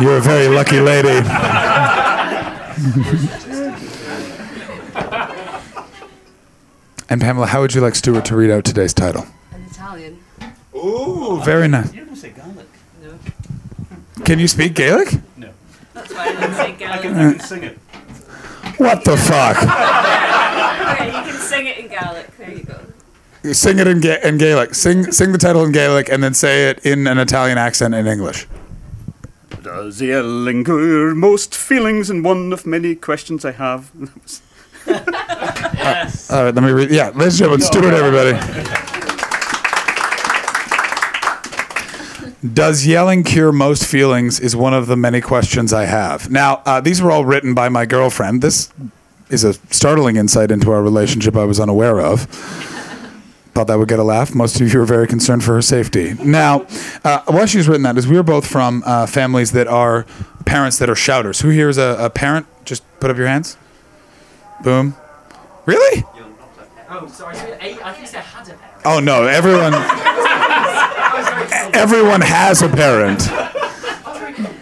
You're 0.00 0.16
a 0.18 0.20
very 0.20 0.48
lucky 0.48 0.80
lady. 0.80 1.20
and 7.08 7.20
Pamela, 7.20 7.46
how 7.46 7.60
would 7.60 7.74
you 7.74 7.80
like 7.80 7.94
Stuart 7.94 8.24
to 8.26 8.36
read 8.36 8.50
out 8.50 8.64
today's 8.64 8.92
title? 8.92 9.26
An 9.52 9.64
Italian. 9.70 10.18
Ooh, 10.74 11.40
very 11.44 11.68
nice. 11.68 11.92
You're 11.92 12.04
going 12.04 12.16
say 12.16 12.30
Gaelic? 12.30 12.66
No. 13.02 14.24
Can 14.24 14.38
you 14.38 14.48
speak 14.48 14.74
Gaelic? 14.74 15.14
No. 15.36 15.50
That's 15.94 16.12
why 16.12 16.26
I 16.26 16.32
didn't 16.40 16.54
say 16.54 16.62
I 16.66 16.72
Gaelic. 16.72 17.00
can, 17.02 17.16
I 17.16 17.30
can 17.32 17.40
sing 17.40 17.62
it. 17.64 17.78
What 18.76 19.04
the 19.04 19.16
fuck? 19.16 19.56
Okay, 20.92 21.06
you 21.06 21.32
can 21.32 21.40
sing 21.40 21.66
it 21.66 21.78
in 21.78 21.88
Gaelic. 21.88 22.36
There 22.36 22.50
you 22.52 22.62
go. 22.64 23.52
Sing 23.52 23.78
it 23.78 23.86
in, 23.86 24.00
Ga- 24.00 24.20
in 24.22 24.36
Gaelic. 24.36 24.74
Sing, 24.74 25.10
sing 25.10 25.32
the 25.32 25.38
title 25.38 25.64
in 25.64 25.72
Gaelic 25.72 26.08
and 26.10 26.22
then 26.22 26.34
say 26.34 26.68
it 26.70 26.84
in 26.84 27.06
an 27.06 27.18
Italian 27.18 27.56
accent 27.56 27.94
in 27.94 28.06
English. 28.06 28.46
Does 29.62 29.98
he 29.98 30.14
linger 30.14 31.14
most 31.14 31.54
feelings 31.54 32.10
in 32.10 32.22
one 32.22 32.52
of 32.52 32.66
many 32.66 32.94
questions 32.94 33.44
I 33.44 33.52
have? 33.52 33.90
Yes. 34.86 36.30
All 36.30 36.44
right, 36.44 36.54
let 36.54 36.64
me 36.64 36.70
read. 36.70 36.90
Yeah, 36.90 37.10
ladies 37.10 37.40
and 37.40 37.50
gentlemen, 37.50 37.60
Stuart, 37.60 37.94
everybody. 37.94 38.38
Does 42.54 42.86
yelling 42.86 43.24
cure 43.24 43.52
most 43.52 43.84
feelings? 43.84 44.38
Is 44.38 44.54
one 44.54 44.72
of 44.72 44.86
the 44.86 44.96
many 44.96 45.20
questions 45.20 45.72
I 45.72 45.86
have. 45.86 46.30
Now, 46.30 46.62
uh, 46.64 46.80
these 46.80 47.02
were 47.02 47.10
all 47.10 47.24
written 47.24 47.52
by 47.52 47.68
my 47.68 47.84
girlfriend. 47.84 48.42
This 48.42 48.72
is 49.28 49.44
a 49.44 49.54
startling 49.74 50.16
insight 50.16 50.50
into 50.50 50.70
our 50.70 50.82
relationship 50.82 51.36
I 51.36 51.44
was 51.44 51.58
unaware 51.58 52.00
of. 52.00 52.26
Thought 53.58 53.66
that 53.66 53.78
would 53.80 53.88
get 53.88 53.98
a 53.98 54.04
laugh. 54.04 54.36
Most 54.36 54.60
of 54.60 54.72
you 54.72 54.80
are 54.80 54.84
very 54.84 55.08
concerned 55.08 55.42
for 55.42 55.54
her 55.54 55.62
safety. 55.62 56.14
Now, 56.14 56.64
uh, 57.02 57.22
why 57.26 57.46
she's 57.46 57.66
written 57.66 57.82
that 57.82 57.98
is 57.98 58.06
we 58.06 58.16
are 58.16 58.22
both 58.22 58.46
from 58.46 58.84
uh, 58.86 59.08
families 59.08 59.50
that 59.50 59.66
are 59.66 60.06
parents 60.44 60.78
that 60.78 60.88
are 60.88 60.94
shouters. 60.94 61.40
Who 61.40 61.48
here 61.48 61.68
is 61.68 61.76
a, 61.76 61.96
a 61.98 62.08
parent? 62.08 62.46
Just 62.64 62.84
put 63.00 63.10
up 63.10 63.16
your 63.16 63.26
hands. 63.26 63.56
Boom. 64.62 64.94
Really? 65.66 66.04
Oh, 66.88 67.08
sorry. 67.08 67.36
I, 67.36 67.80
I 67.82 67.92
think 67.94 68.12
you 68.12 68.18
had 68.20 68.48
a 68.48 68.52
parent. 68.52 68.82
Oh 68.84 69.00
no, 69.00 69.24
everyone 69.26 69.74
everyone 71.74 72.20
has 72.20 72.62
a 72.62 72.68
parent. 72.68 73.28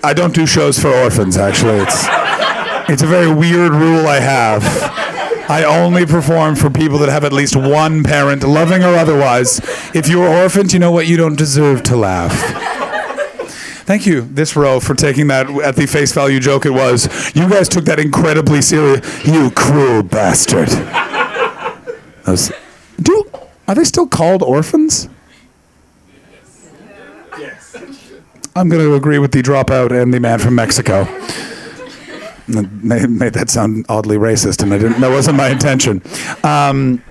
I 0.02 0.14
don't 0.14 0.34
do 0.34 0.46
shows 0.46 0.78
for 0.78 0.88
orphans 0.88 1.36
actually. 1.36 1.80
It's 1.80 2.06
it's 2.88 3.02
a 3.02 3.06
very 3.06 3.30
weird 3.30 3.72
rule 3.72 4.06
I 4.06 4.20
have. 4.20 5.05
I 5.48 5.64
only 5.64 6.06
perform 6.06 6.56
for 6.56 6.70
people 6.70 6.98
that 6.98 7.08
have 7.08 7.24
at 7.24 7.32
least 7.32 7.54
one 7.54 8.02
parent, 8.02 8.42
loving 8.42 8.82
or 8.82 8.94
otherwise. 8.94 9.60
If 9.94 10.08
you're 10.08 10.26
orphaned, 10.28 10.72
you 10.72 10.78
know 10.78 10.90
what? 10.90 11.06
You 11.06 11.16
don't 11.16 11.36
deserve 11.36 11.82
to 11.84 11.96
laugh. 11.96 12.32
Thank 13.86 14.04
you, 14.04 14.22
this 14.22 14.56
row, 14.56 14.80
for 14.80 14.96
taking 14.96 15.28
that 15.28 15.48
at 15.48 15.76
the 15.76 15.86
face 15.86 16.12
value 16.12 16.40
joke 16.40 16.66
it 16.66 16.70
was. 16.70 17.06
You 17.36 17.48
guys 17.48 17.68
took 17.68 17.84
that 17.84 18.00
incredibly 18.00 18.60
serious. 18.60 19.24
You 19.24 19.52
cruel 19.52 20.02
bastard. 20.02 20.68
Those, 22.24 22.50
do 23.00 23.30
are 23.68 23.76
they 23.76 23.84
still 23.84 24.08
called 24.08 24.42
orphans? 24.42 25.08
Yes. 27.38 27.76
I'm 28.56 28.68
going 28.68 28.82
to 28.82 28.94
agree 28.96 29.20
with 29.20 29.30
the 29.30 29.42
dropout 29.42 29.92
and 29.92 30.12
the 30.12 30.18
man 30.18 30.40
from 30.40 30.56
Mexico. 30.56 31.04
Made, 32.48 33.10
made 33.10 33.32
that 33.34 33.50
sound 33.50 33.86
oddly 33.88 34.16
racist, 34.16 34.62
and 34.62 34.72
I 34.72 34.78
didn't. 34.78 35.00
That 35.00 35.10
wasn't 35.10 35.36
my 35.36 35.48
intention. 35.48 36.00
Um, 36.44 37.02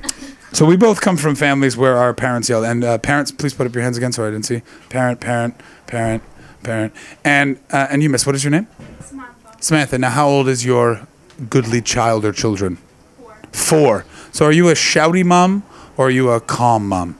so 0.54 0.65
we 0.65 0.78
both 0.78 1.02
come 1.02 1.17
from 1.17 1.36
families 1.36 1.76
where 1.76 1.98
our 1.98 2.13
parents 2.13 2.48
yelled. 2.48 2.63
And 2.63 2.82
uh, 2.86 2.98
parents, 2.98 3.30
please 3.32 3.54
put 3.54 3.67
up 3.67 3.76
your 3.76 3.84
hands 3.84 3.98
again, 3.98 4.13
so 4.13 4.26
I 4.26 4.30
didn't 4.32 4.45
see. 4.45 4.62
Parent, 4.88 5.19
parent, 5.19 5.60
parent, 5.88 6.24
parent. 6.63 6.93
And 7.26 7.60
uh, 7.71 7.88
and 7.89 8.02
you, 8.02 8.10
miss, 8.10 8.26
what 8.26 8.36
is 8.36 8.45
your 8.45 8.52
name? 8.52 8.67
Samantha. 9.02 9.58
Samantha. 9.60 9.98
Now, 9.98 10.12
how 10.12 10.30
old 10.30 10.48
is 10.48 10.63
your 10.63 11.06
goodly 11.50 11.82
child 11.82 12.24
or 12.24 12.32
children? 12.32 12.78
Four. 13.17 13.36
Four. 13.52 14.06
So, 14.32 14.45
are 14.45 14.54
you 14.54 14.69
a 14.69 14.74
shouty 14.74 15.26
mom 15.26 15.63
or 15.98 16.08
are 16.08 16.12
you 16.12 16.30
a 16.30 16.39
calm 16.39 16.88
mom? 16.88 17.19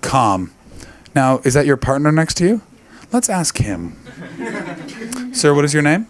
Calm. 0.00 0.52
Now, 1.14 1.38
is 1.44 1.54
that 1.54 1.64
your 1.64 1.76
partner 1.76 2.10
next 2.10 2.34
to 2.38 2.44
you? 2.44 2.62
Let's 3.12 3.30
ask 3.30 3.58
him. 3.58 3.96
Sir, 5.32 5.54
what 5.54 5.64
is 5.64 5.72
your 5.72 5.84
name? 5.84 6.08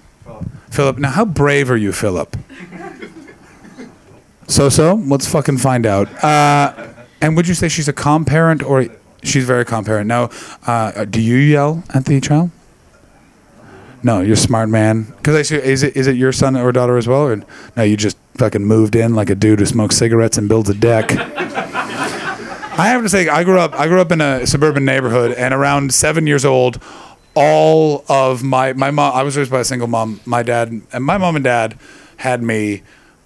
Philip. 0.74 0.98
Now, 0.98 1.10
how 1.10 1.24
brave 1.24 1.70
are 1.70 1.76
you, 1.76 1.92
Philip? 1.92 2.36
So 4.48 4.68
so. 4.68 4.94
Let's 4.94 5.30
fucking 5.30 5.58
find 5.58 5.86
out. 5.86 6.08
Uh, 6.22 6.88
and 7.20 7.36
would 7.36 7.48
you 7.48 7.54
say 7.54 7.68
she's 7.68 7.88
a 7.88 7.92
calm 7.92 8.24
parent 8.24 8.62
or 8.62 8.86
she's 9.22 9.44
very 9.46 9.64
calm 9.64 9.84
parent? 9.84 10.08
Now, 10.08 10.30
uh, 10.66 11.04
do 11.04 11.20
you 11.20 11.36
yell 11.36 11.84
at 11.94 12.04
the 12.06 12.20
child? 12.20 12.50
No, 14.02 14.20
you're 14.20 14.34
a 14.34 14.36
smart 14.36 14.68
man. 14.68 15.04
Because 15.16 15.34
I 15.34 15.42
see, 15.42 15.56
is 15.56 15.82
it 15.82 15.96
is 15.96 16.06
it 16.06 16.16
your 16.16 16.32
son 16.32 16.56
or 16.56 16.70
daughter 16.72 16.98
as 16.98 17.08
well, 17.08 17.22
or 17.22 17.42
no? 17.76 17.82
You 17.82 17.96
just 17.96 18.18
fucking 18.34 18.62
moved 18.64 18.96
in 18.96 19.14
like 19.14 19.30
a 19.30 19.34
dude 19.34 19.60
who 19.60 19.66
smokes 19.66 19.96
cigarettes 19.96 20.36
and 20.36 20.46
builds 20.48 20.68
a 20.68 20.74
deck. 20.74 21.06
I 22.76 22.88
have 22.88 23.02
to 23.02 23.08
say, 23.08 23.28
I 23.28 23.44
grew 23.44 23.58
up. 23.58 23.72
I 23.72 23.86
grew 23.86 24.00
up 24.00 24.12
in 24.12 24.20
a 24.20 24.46
suburban 24.46 24.84
neighborhood, 24.84 25.32
and 25.32 25.54
around 25.54 25.94
seven 25.94 26.26
years 26.26 26.44
old, 26.44 26.82
all 27.34 28.04
of 28.08 28.42
my 28.42 28.72
my 28.72 28.90
mom. 28.90 29.14
I 29.14 29.22
was 29.22 29.36
raised 29.36 29.50
by 29.50 29.60
a 29.60 29.64
single 29.64 29.88
mom. 29.88 30.20
My 30.24 30.42
dad 30.42 30.82
and 30.92 31.04
my 31.04 31.18
mom 31.18 31.36
and 31.36 31.44
dad 31.44 31.78
had 32.18 32.42
me 32.42 32.82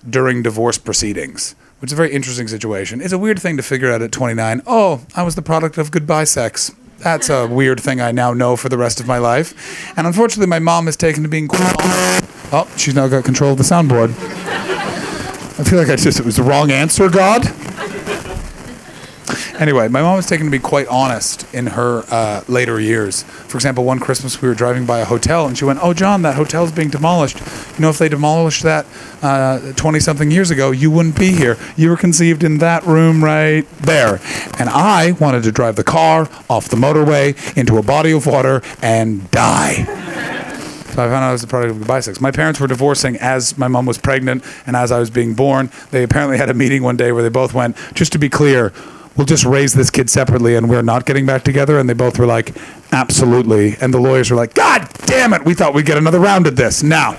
during 0.08 0.42
divorce 0.42 0.78
proceedings, 0.78 1.54
which 1.80 1.88
is 1.88 1.92
a 1.92 1.96
very 1.96 2.12
interesting 2.12 2.48
situation. 2.48 3.00
It's 3.00 3.12
a 3.12 3.18
weird 3.18 3.38
thing 3.38 3.56
to 3.56 3.62
figure 3.62 3.92
out 3.92 4.02
at 4.02 4.12
29. 4.12 4.62
Oh, 4.66 5.04
I 5.14 5.22
was 5.22 5.34
the 5.34 5.42
product 5.42 5.78
of 5.78 5.90
goodbye 5.90 6.24
sex. 6.24 6.72
That's 6.98 7.30
a 7.30 7.46
weird 7.46 7.78
thing 7.80 8.00
I 8.00 8.10
now 8.10 8.32
know 8.32 8.56
for 8.56 8.68
the 8.68 8.78
rest 8.78 8.98
of 8.98 9.06
my 9.06 9.18
life. 9.18 9.96
And 9.96 10.06
unfortunately, 10.06 10.48
my 10.48 10.58
mom 10.58 10.86
has 10.86 10.96
taken 10.96 11.22
to 11.22 11.28
being 11.28 11.48
Oh, 12.50 12.68
she's 12.76 12.94
now 12.94 13.06
got 13.06 13.24
control 13.24 13.52
of 13.52 13.58
the 13.58 13.64
soundboard. 13.64 14.10
I 15.60 15.64
feel 15.64 15.78
like 15.78 15.88
I 15.88 15.96
just, 15.96 16.18
it 16.18 16.24
was 16.24 16.36
the 16.36 16.42
wrong 16.42 16.70
answer, 16.70 17.08
God. 17.08 17.44
Anyway, 19.58 19.88
my 19.88 20.00
mom 20.00 20.14
was 20.14 20.26
taken 20.26 20.46
to 20.46 20.52
be 20.52 20.58
quite 20.60 20.86
honest 20.86 21.52
in 21.52 21.66
her 21.66 22.04
uh, 22.10 22.44
later 22.46 22.78
years. 22.78 23.24
For 23.24 23.56
example, 23.56 23.84
one 23.84 23.98
Christmas 23.98 24.40
we 24.40 24.48
were 24.48 24.54
driving 24.54 24.86
by 24.86 25.00
a 25.00 25.04
hotel 25.04 25.48
and 25.48 25.58
she 25.58 25.64
went, 25.64 25.80
Oh, 25.82 25.92
John, 25.92 26.22
that 26.22 26.36
hotel's 26.36 26.70
being 26.70 26.90
demolished. 26.90 27.40
You 27.74 27.82
know, 27.82 27.90
if 27.90 27.98
they 27.98 28.08
demolished 28.08 28.62
that 28.62 28.86
20 29.76 30.00
something 30.00 30.30
years 30.30 30.52
ago, 30.52 30.70
you 30.70 30.92
wouldn't 30.92 31.18
be 31.18 31.32
here. 31.32 31.56
You 31.76 31.90
were 31.90 31.96
conceived 31.96 32.44
in 32.44 32.58
that 32.58 32.84
room 32.84 33.24
right 33.24 33.68
there. 33.80 34.20
And 34.60 34.68
I 34.68 35.12
wanted 35.12 35.42
to 35.42 35.50
drive 35.50 35.74
the 35.74 35.84
car 35.84 36.28
off 36.48 36.68
the 36.68 36.76
motorway 36.76 37.56
into 37.56 37.78
a 37.78 37.82
body 37.82 38.12
of 38.12 38.26
water 38.26 38.62
and 38.80 39.28
die. 39.32 39.84
So 40.98 41.04
I 41.04 41.08
found 41.08 41.24
out 41.24 41.28
I 41.28 41.32
was 41.32 41.42
the 41.42 41.48
product 41.48 41.72
of 41.72 41.78
goodbye 41.78 42.00
sex. 42.00 42.20
My 42.20 42.30
parents 42.30 42.60
were 42.60 42.66
divorcing 42.66 43.16
as 43.16 43.58
my 43.58 43.68
mom 43.68 43.86
was 43.86 43.98
pregnant 43.98 44.44
and 44.66 44.76
as 44.76 44.92
I 44.92 45.00
was 45.00 45.10
being 45.10 45.34
born. 45.34 45.70
They 45.90 46.04
apparently 46.04 46.38
had 46.38 46.48
a 46.48 46.54
meeting 46.54 46.82
one 46.82 46.96
day 46.96 47.10
where 47.10 47.22
they 47.22 47.28
both 47.28 47.54
went, 47.54 47.76
just 47.94 48.12
to 48.12 48.18
be 48.18 48.28
clear, 48.28 48.72
we'll 49.18 49.26
just 49.26 49.44
raise 49.44 49.74
this 49.74 49.90
kid 49.90 50.08
separately 50.08 50.54
and 50.54 50.70
we're 50.70 50.80
not 50.80 51.04
getting 51.04 51.26
back 51.26 51.42
together. 51.42 51.78
And 51.78 51.88
they 51.88 51.94
both 51.94 52.18
were 52.18 52.26
like, 52.26 52.54
absolutely. 52.92 53.76
And 53.80 53.92
the 53.92 53.98
lawyers 53.98 54.30
were 54.30 54.36
like, 54.36 54.54
God 54.54 54.88
damn 55.06 55.34
it, 55.34 55.44
we 55.44 55.52
thought 55.52 55.74
we'd 55.74 55.84
get 55.84 55.98
another 55.98 56.20
round 56.20 56.46
at 56.46 56.56
this. 56.56 56.82
Now, 56.82 57.18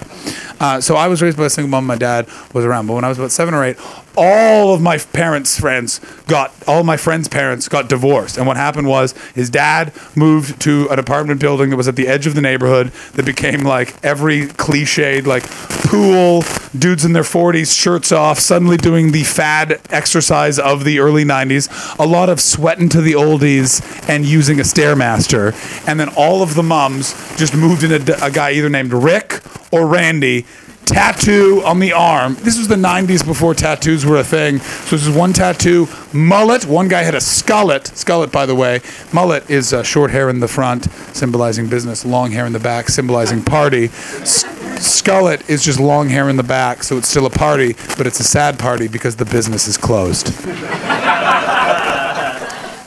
uh, 0.59 0.81
so 0.81 0.95
I 0.95 1.07
was 1.07 1.21
raised 1.21 1.37
by 1.37 1.45
a 1.45 1.49
single 1.49 1.69
mom. 1.69 1.85
My 1.85 1.97
dad 1.97 2.27
was 2.53 2.65
around, 2.65 2.87
but 2.87 2.93
when 2.93 3.03
I 3.03 3.09
was 3.09 3.19
about 3.19 3.31
seven 3.31 3.53
or 3.53 3.63
eight, 3.63 3.77
all 4.15 4.73
of 4.73 4.81
my 4.81 4.97
parents' 4.97 5.59
friends 5.59 5.99
got 6.27 6.53
all 6.67 6.83
my 6.83 6.97
friends' 6.97 7.27
parents 7.27 7.67
got 7.67 7.89
divorced. 7.89 8.37
And 8.37 8.45
what 8.45 8.57
happened 8.57 8.87
was 8.87 9.13
his 9.33 9.49
dad 9.49 9.93
moved 10.15 10.61
to 10.61 10.87
an 10.89 10.99
apartment 10.99 11.39
building 11.39 11.69
that 11.69 11.77
was 11.77 11.87
at 11.87 11.95
the 11.95 12.07
edge 12.07 12.27
of 12.27 12.35
the 12.35 12.41
neighborhood 12.41 12.87
that 13.13 13.25
became 13.25 13.63
like 13.63 13.95
every 14.03 14.47
cliched 14.47 15.25
like 15.25 15.43
pool, 15.89 16.43
dudes 16.77 17.05
in 17.05 17.13
their 17.13 17.23
40s, 17.23 17.75
shirts 17.75 18.11
off, 18.11 18.39
suddenly 18.39 18.77
doing 18.77 19.11
the 19.11 19.23
fad 19.23 19.79
exercise 19.89 20.59
of 20.59 20.83
the 20.83 20.99
early 20.99 21.23
90s, 21.23 21.97
a 21.99 22.05
lot 22.05 22.29
of 22.29 22.39
sweating 22.39 22.89
to 22.89 23.01
the 23.01 23.13
oldies 23.13 23.81
and 24.09 24.25
using 24.25 24.59
a 24.59 24.63
stairmaster. 24.63 25.53
And 25.87 25.99
then 25.99 26.09
all 26.09 26.41
of 26.41 26.55
the 26.55 26.63
mums 26.63 27.13
just 27.37 27.55
moved 27.55 27.83
in 27.83 27.91
a, 27.91 28.15
a 28.21 28.31
guy 28.31 28.51
either 28.51 28.69
named 28.69 28.93
Rick 28.93 29.41
or 29.71 29.87
Randy 29.87 30.45
tattoo 30.89 31.61
on 31.63 31.79
the 31.79 31.93
arm. 31.93 32.35
This 32.41 32.57
was 32.57 32.67
the 32.67 32.75
90s 32.75 33.23
before 33.25 33.53
tattoos 33.53 34.05
were 34.05 34.17
a 34.17 34.23
thing. 34.23 34.57
So 34.59 34.95
this 34.95 35.05
is 35.05 35.15
one 35.15 35.33
tattoo, 35.33 35.87
mullet. 36.13 36.65
One 36.65 36.87
guy 36.87 37.03
had 37.03 37.13
a 37.13 37.19
skullet. 37.19 37.91
Skullet, 37.91 38.31
by 38.31 38.45
the 38.45 38.55
way. 38.55 38.81
Mullet 39.13 39.49
is 39.49 39.71
uh, 39.71 39.83
short 39.83 40.11
hair 40.11 40.29
in 40.29 40.39
the 40.39 40.47
front, 40.47 40.85
symbolizing 41.15 41.67
business, 41.67 42.05
long 42.05 42.31
hair 42.31 42.45
in 42.45 42.53
the 42.53 42.59
back, 42.59 42.89
symbolizing 42.89 43.43
party. 43.43 43.85
S- 43.85 44.45
skullet 44.79 45.47
is 45.49 45.63
just 45.63 45.79
long 45.79 46.09
hair 46.09 46.27
in 46.27 46.37
the 46.37 46.43
back, 46.43 46.83
so 46.83 46.97
it's 46.97 47.07
still 47.07 47.27
a 47.27 47.29
party, 47.29 47.73
but 47.97 48.07
it's 48.07 48.19
a 48.19 48.23
sad 48.23 48.57
party 48.57 48.87
because 48.87 49.15
the 49.15 49.25
business 49.25 49.67
is 49.67 49.77
closed. 49.77 50.27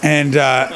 and 0.03 0.37
uh, 0.37 0.69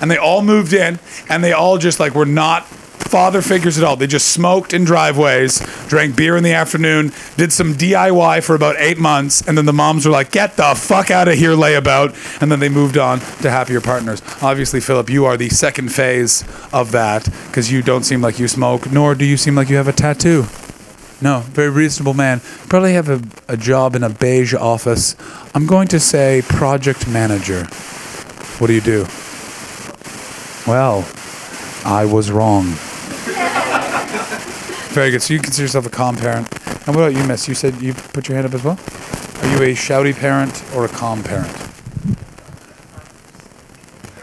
and 0.00 0.10
they 0.10 0.16
all 0.16 0.42
moved 0.42 0.72
in, 0.72 0.98
and 1.28 1.42
they 1.42 1.52
all 1.52 1.78
just 1.78 1.98
like 1.98 2.14
were 2.14 2.26
not 2.26 2.66
father 3.10 3.42
figures 3.42 3.76
at 3.76 3.82
all. 3.82 3.96
They 3.96 4.06
just 4.06 4.28
smoked 4.28 4.72
in 4.72 4.84
driveways, 4.84 5.58
drank 5.88 6.14
beer 6.14 6.36
in 6.36 6.44
the 6.44 6.52
afternoon, 6.52 7.12
did 7.36 7.52
some 7.52 7.74
DIY 7.74 8.42
for 8.44 8.54
about 8.54 8.76
eight 8.78 8.98
months, 8.98 9.46
and 9.46 9.58
then 9.58 9.66
the 9.66 9.72
moms 9.72 10.06
were 10.06 10.12
like, 10.12 10.30
"Get 10.30 10.56
the 10.56 10.74
fuck 10.76 11.10
out 11.10 11.26
of 11.26 11.34
here, 11.34 11.56
layabout," 11.56 12.14
and 12.40 12.52
then 12.52 12.60
they 12.60 12.68
moved 12.68 12.96
on 12.96 13.18
to 13.42 13.50
happier 13.50 13.80
partners. 13.80 14.22
Obviously, 14.40 14.78
Philip, 14.80 15.10
you 15.10 15.24
are 15.24 15.36
the 15.36 15.48
second 15.48 15.92
phase 15.92 16.44
of 16.72 16.92
that 16.92 17.28
because 17.48 17.72
you 17.72 17.82
don't 17.82 18.04
seem 18.04 18.20
like 18.22 18.38
you 18.38 18.46
smoke, 18.46 18.92
nor 18.92 19.16
do 19.16 19.24
you 19.24 19.36
seem 19.36 19.56
like 19.56 19.68
you 19.68 19.76
have 19.76 19.88
a 19.88 19.92
tattoo. 19.92 20.46
No, 21.20 21.40
very 21.40 21.68
reasonable 21.68 22.14
man. 22.14 22.40
Probably 22.68 22.94
have 22.94 23.08
a, 23.08 23.20
a 23.48 23.56
job 23.56 23.96
in 23.96 24.04
a 24.04 24.08
beige 24.08 24.54
office. 24.54 25.16
I'm 25.52 25.66
going 25.66 25.88
to 25.88 25.98
say 25.98 26.42
project 26.46 27.08
manager. 27.08 27.64
What 28.58 28.68
do 28.68 28.72
you 28.72 28.80
do? 28.80 29.06
Well, 30.66 31.06
I 31.84 32.04
was 32.04 32.30
wrong. 32.30 32.76
Very 34.90 35.12
good. 35.12 35.22
So 35.22 35.34
you 35.34 35.40
consider 35.40 35.64
yourself 35.64 35.86
a 35.86 35.90
calm 35.90 36.16
parent. 36.16 36.48
And 36.86 36.96
what 36.96 37.08
about 37.08 37.14
you, 37.14 37.24
Miss? 37.26 37.46
You 37.46 37.54
said 37.54 37.80
you 37.80 37.94
put 37.94 38.28
your 38.28 38.36
hand 38.36 38.48
up 38.48 38.54
as 38.54 38.64
well? 38.64 38.78
Are 39.42 39.56
you 39.56 39.72
a 39.72 39.74
shouty 39.74 40.14
parent 40.14 40.64
or 40.74 40.84
a 40.84 40.88
calm 40.88 41.22
parent? 41.22 41.52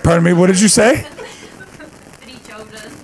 Pardon 0.04 0.24
me, 0.24 0.34
what 0.34 0.48
did 0.48 0.60
you 0.60 0.68
say? 0.68 1.08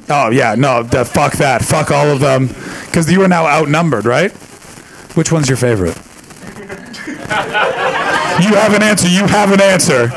Oh, 0.10 0.30
yeah, 0.30 0.54
no, 0.56 0.84
the, 0.84 1.06
fuck 1.06 1.32
that. 1.38 1.64
Fuck 1.64 1.90
all 1.90 2.08
of 2.08 2.20
them. 2.20 2.48
Because 2.86 3.10
you 3.10 3.22
are 3.24 3.28
now 3.28 3.48
outnumbered, 3.48 4.04
right? 4.04 4.32
Which 5.16 5.32
one's 5.32 5.48
your 5.48 5.58
favorite? 5.58 5.96
you 8.44 8.54
have 8.54 8.74
an 8.74 8.84
answer. 8.84 9.08
You 9.08 9.26
have 9.28 9.54
an 9.54 9.62
answer. 9.62 10.10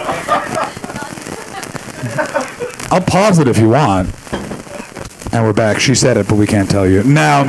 I'll 2.90 3.00
pause 3.00 3.38
it 3.38 3.46
if 3.46 3.58
you 3.58 3.68
want. 3.68 4.10
And 5.32 5.44
we're 5.44 5.52
back. 5.52 5.80
She 5.80 5.94
said 5.94 6.16
it, 6.16 6.28
but 6.28 6.36
we 6.36 6.46
can't 6.46 6.70
tell 6.70 6.88
you. 6.88 7.02
Now, 7.04 7.44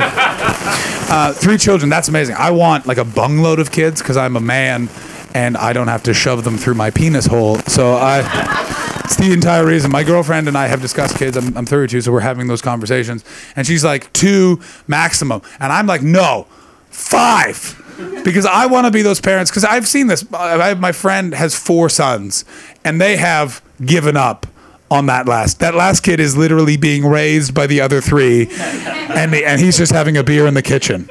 uh, 1.10 1.32
three 1.32 1.58
children, 1.58 1.88
that's 1.88 2.08
amazing. 2.08 2.36
I 2.38 2.50
want 2.50 2.86
like 2.86 2.98
a 2.98 3.04
bungload 3.04 3.58
of 3.58 3.72
kids 3.72 4.00
because 4.02 4.16
I'm 4.16 4.36
a 4.36 4.40
man 4.40 4.88
and 5.34 5.56
I 5.56 5.72
don't 5.72 5.88
have 5.88 6.02
to 6.04 6.14
shove 6.14 6.44
them 6.44 6.56
through 6.56 6.74
my 6.74 6.90
penis 6.90 7.26
hole. 7.26 7.58
So 7.60 7.94
I. 7.94 8.66
It's 9.04 9.16
the 9.16 9.32
entire 9.32 9.64
reason. 9.64 9.90
My 9.90 10.04
girlfriend 10.04 10.48
and 10.48 10.58
I 10.58 10.66
have 10.66 10.82
discussed 10.82 11.16
kids. 11.16 11.34
I'm, 11.34 11.56
I'm 11.56 11.64
32, 11.64 12.02
so 12.02 12.12
we're 12.12 12.20
having 12.20 12.46
those 12.46 12.60
conversations. 12.60 13.24
And 13.56 13.66
she's 13.66 13.82
like, 13.82 14.12
two 14.12 14.60
maximum. 14.86 15.40
And 15.60 15.72
I'm 15.72 15.86
like, 15.86 16.02
no, 16.02 16.46
five. 16.90 17.82
Because 18.22 18.44
I 18.44 18.66
want 18.66 18.84
to 18.86 18.90
be 18.90 19.00
those 19.00 19.18
parents. 19.18 19.50
Because 19.50 19.64
I've 19.64 19.88
seen 19.88 20.08
this. 20.08 20.26
I, 20.34 20.74
my 20.74 20.92
friend 20.92 21.32
has 21.32 21.54
four 21.54 21.88
sons, 21.88 22.44
and 22.84 23.00
they 23.00 23.16
have 23.16 23.62
given 23.82 24.14
up 24.14 24.46
on 24.90 25.06
that 25.06 25.26
last. 25.26 25.60
That 25.60 25.74
last 25.74 26.00
kid 26.00 26.20
is 26.20 26.36
literally 26.36 26.76
being 26.76 27.04
raised 27.04 27.54
by 27.54 27.66
the 27.66 27.80
other 27.80 28.00
three, 28.00 28.48
and, 28.50 29.32
the, 29.32 29.44
and 29.44 29.60
he's 29.60 29.76
just 29.78 29.92
having 29.92 30.16
a 30.16 30.24
beer 30.24 30.46
in 30.46 30.54
the 30.54 30.62
kitchen. 30.62 31.08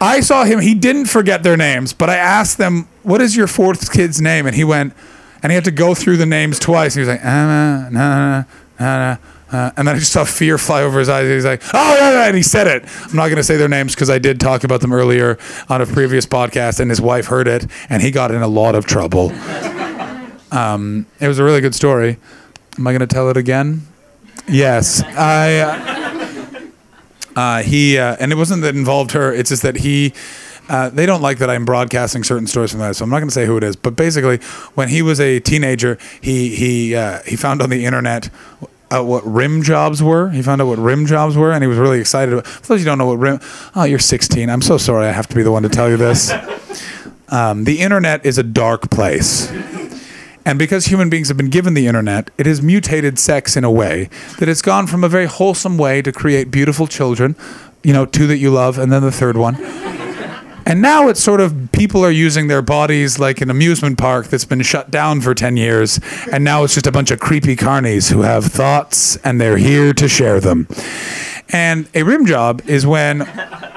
I 0.00 0.20
saw 0.20 0.44
him. 0.44 0.60
He 0.60 0.74
didn't 0.74 1.06
forget 1.06 1.42
their 1.42 1.56
names, 1.56 1.92
but 1.92 2.10
I 2.10 2.16
asked 2.16 2.58
them, 2.58 2.88
"What 3.02 3.20
is 3.20 3.36
your 3.36 3.46
fourth 3.46 3.92
kid's 3.92 4.20
name?" 4.20 4.46
And 4.46 4.54
he 4.54 4.64
went, 4.64 4.92
and 5.42 5.50
he 5.50 5.54
had 5.54 5.64
to 5.64 5.70
go 5.70 5.94
through 5.94 6.18
the 6.18 6.26
names 6.26 6.58
twice. 6.58 6.94
He 6.94 7.00
was 7.00 7.08
like, 7.08 7.24
uh, 7.24 8.44
uh, 9.54 9.70
and 9.76 9.86
then 9.86 9.94
I 9.94 9.98
just 9.98 10.12
saw 10.12 10.24
fear 10.24 10.58
fly 10.58 10.82
over 10.82 10.98
his 10.98 11.08
eyes. 11.08 11.28
He's 11.28 11.44
like, 11.44 11.62
"Oh, 11.72 11.94
yeah, 11.96 12.10
yeah," 12.10 12.26
and 12.26 12.36
he 12.36 12.42
said 12.42 12.66
it. 12.66 12.82
I'm 13.04 13.16
not 13.16 13.26
going 13.26 13.36
to 13.36 13.44
say 13.44 13.56
their 13.56 13.68
names 13.68 13.94
because 13.94 14.10
I 14.10 14.18
did 14.18 14.40
talk 14.40 14.64
about 14.64 14.80
them 14.80 14.92
earlier 14.92 15.38
on 15.68 15.80
a 15.80 15.86
previous 15.86 16.26
podcast, 16.26 16.80
and 16.80 16.90
his 16.90 17.00
wife 17.00 17.26
heard 17.26 17.46
it, 17.46 17.66
and 17.88 18.02
he 18.02 18.10
got 18.10 18.30
in 18.30 18.42
a 18.42 18.48
lot 18.48 18.74
of 18.74 18.84
trouble. 18.84 19.32
Um, 20.54 21.06
it 21.18 21.26
was 21.26 21.40
a 21.40 21.44
really 21.44 21.60
good 21.60 21.74
story. 21.74 22.16
Am 22.78 22.86
I 22.86 22.92
going 22.92 23.00
to 23.00 23.06
tell 23.06 23.28
it 23.30 23.36
again? 23.36 23.82
Yes, 24.48 25.02
I. 25.02 25.58
Uh, 25.58 25.94
uh, 27.36 27.62
he 27.62 27.98
uh, 27.98 28.16
and 28.20 28.32
it 28.32 28.36
wasn't 28.36 28.62
that 28.62 28.74
involved 28.74 29.12
her. 29.12 29.32
It's 29.32 29.50
just 29.50 29.62
that 29.62 29.76
he. 29.76 30.12
Uh, 30.66 30.88
they 30.88 31.04
don't 31.04 31.20
like 31.20 31.38
that 31.38 31.50
I'm 31.50 31.66
broadcasting 31.66 32.24
certain 32.24 32.46
stories 32.46 32.70
from 32.70 32.80
that, 32.80 32.96
so 32.96 33.04
I'm 33.04 33.10
not 33.10 33.18
going 33.18 33.28
to 33.28 33.34
say 33.34 33.44
who 33.44 33.56
it 33.58 33.62
is. 33.64 33.76
But 33.76 33.96
basically, 33.96 34.38
when 34.74 34.88
he 34.88 35.02
was 35.02 35.20
a 35.20 35.40
teenager, 35.40 35.98
he 36.20 36.54
he 36.54 36.94
uh, 36.94 37.20
he 37.26 37.36
found 37.36 37.60
on 37.60 37.70
the 37.70 37.84
internet 37.84 38.30
out 38.90 39.06
what 39.06 39.26
rim 39.26 39.62
jobs 39.62 40.02
were. 40.02 40.30
He 40.30 40.42
found 40.42 40.62
out 40.62 40.68
what 40.68 40.78
rim 40.78 41.06
jobs 41.06 41.36
were, 41.36 41.52
and 41.52 41.62
he 41.62 41.68
was 41.68 41.78
really 41.78 42.00
excited. 42.00 42.46
For 42.46 42.66
those 42.68 42.80
you 42.80 42.86
don't 42.86 42.98
know 42.98 43.06
what 43.06 43.18
rim, 43.18 43.40
oh, 43.74 43.84
you're 43.84 43.98
16. 43.98 44.48
I'm 44.48 44.62
so 44.62 44.78
sorry. 44.78 45.06
I 45.06 45.12
have 45.12 45.26
to 45.28 45.34
be 45.34 45.42
the 45.42 45.52
one 45.52 45.64
to 45.64 45.68
tell 45.68 45.88
you 45.88 45.96
this. 45.96 46.32
Um, 47.26 47.64
the 47.64 47.80
internet 47.80 48.24
is 48.26 48.36
a 48.38 48.42
dark 48.42 48.90
place. 48.90 49.50
And 50.46 50.58
because 50.58 50.86
human 50.86 51.08
beings 51.08 51.28
have 51.28 51.36
been 51.36 51.50
given 51.50 51.74
the 51.74 51.86
internet, 51.86 52.30
it 52.36 52.46
has 52.46 52.60
mutated 52.60 53.18
sex 53.18 53.56
in 53.56 53.64
a 53.64 53.70
way 53.70 54.10
that 54.38 54.48
it's 54.48 54.62
gone 54.62 54.86
from 54.86 55.02
a 55.02 55.08
very 55.08 55.26
wholesome 55.26 55.78
way 55.78 56.02
to 56.02 56.12
create 56.12 56.50
beautiful 56.50 56.86
children, 56.86 57.34
you 57.82 57.92
know, 57.92 58.04
two 58.04 58.26
that 58.26 58.38
you 58.38 58.50
love, 58.50 58.78
and 58.78 58.92
then 58.92 59.02
the 59.02 59.12
third 59.12 59.36
one. 59.36 59.56
And 60.66 60.80
now 60.80 61.08
it's 61.08 61.22
sort 61.22 61.40
of 61.40 61.68
people 61.72 62.04
are 62.04 62.10
using 62.10 62.48
their 62.48 62.62
bodies 62.62 63.18
like 63.18 63.42
an 63.42 63.50
amusement 63.50 63.98
park 63.98 64.28
that's 64.28 64.46
been 64.46 64.62
shut 64.62 64.90
down 64.90 65.20
for 65.20 65.34
10 65.34 65.58
years. 65.58 66.00
And 66.32 66.42
now 66.42 66.64
it's 66.64 66.72
just 66.72 66.86
a 66.86 66.92
bunch 66.92 67.10
of 67.10 67.20
creepy 67.20 67.54
carnies 67.54 68.10
who 68.10 68.22
have 68.22 68.46
thoughts 68.46 69.16
and 69.16 69.38
they're 69.38 69.58
here 69.58 69.92
to 69.92 70.08
share 70.08 70.40
them. 70.40 70.66
And 71.50 71.88
a 71.94 72.02
rim 72.02 72.24
job 72.24 72.62
is 72.66 72.86
when 72.86 73.20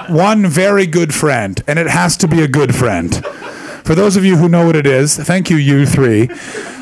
one 0.10 0.48
very 0.48 0.88
good 0.88 1.14
friend, 1.14 1.62
and 1.68 1.78
it 1.78 1.88
has 1.88 2.16
to 2.18 2.28
be 2.28 2.42
a 2.42 2.48
good 2.48 2.74
friend. 2.74 3.24
For 3.88 3.96
those 3.96 4.18
of 4.18 4.26
you 4.26 4.36
who 4.36 4.50
know 4.50 4.66
what 4.66 4.76
it 4.76 4.86
is, 4.86 5.16
thank 5.16 5.50
you, 5.50 5.56
you 5.56 5.86
three. 5.86 6.24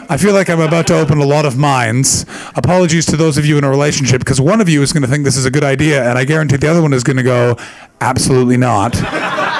I 0.09 0.17
feel 0.17 0.33
like 0.33 0.49
I'm 0.49 0.59
about 0.59 0.87
to 0.87 0.97
open 0.97 1.19
a 1.19 1.23
lot 1.23 1.45
of 1.45 1.55
minds. 1.55 2.25
Apologies 2.55 3.05
to 3.05 3.15
those 3.15 3.37
of 3.37 3.45
you 3.45 3.59
in 3.59 3.63
a 3.63 3.69
relationship 3.69 4.21
because 4.21 4.41
one 4.41 4.59
of 4.59 4.67
you 4.67 4.81
is 4.81 4.91
going 4.91 5.03
to 5.03 5.07
think 5.07 5.23
this 5.23 5.37
is 5.37 5.45
a 5.45 5.51
good 5.51 5.63
idea, 5.63 6.03
and 6.09 6.17
I 6.17 6.25
guarantee 6.25 6.57
the 6.57 6.67
other 6.67 6.81
one 6.81 6.93
is 6.93 7.03
going 7.03 7.17
to 7.17 7.23
go, 7.23 7.57
absolutely 8.01 8.57
not. 8.57 8.95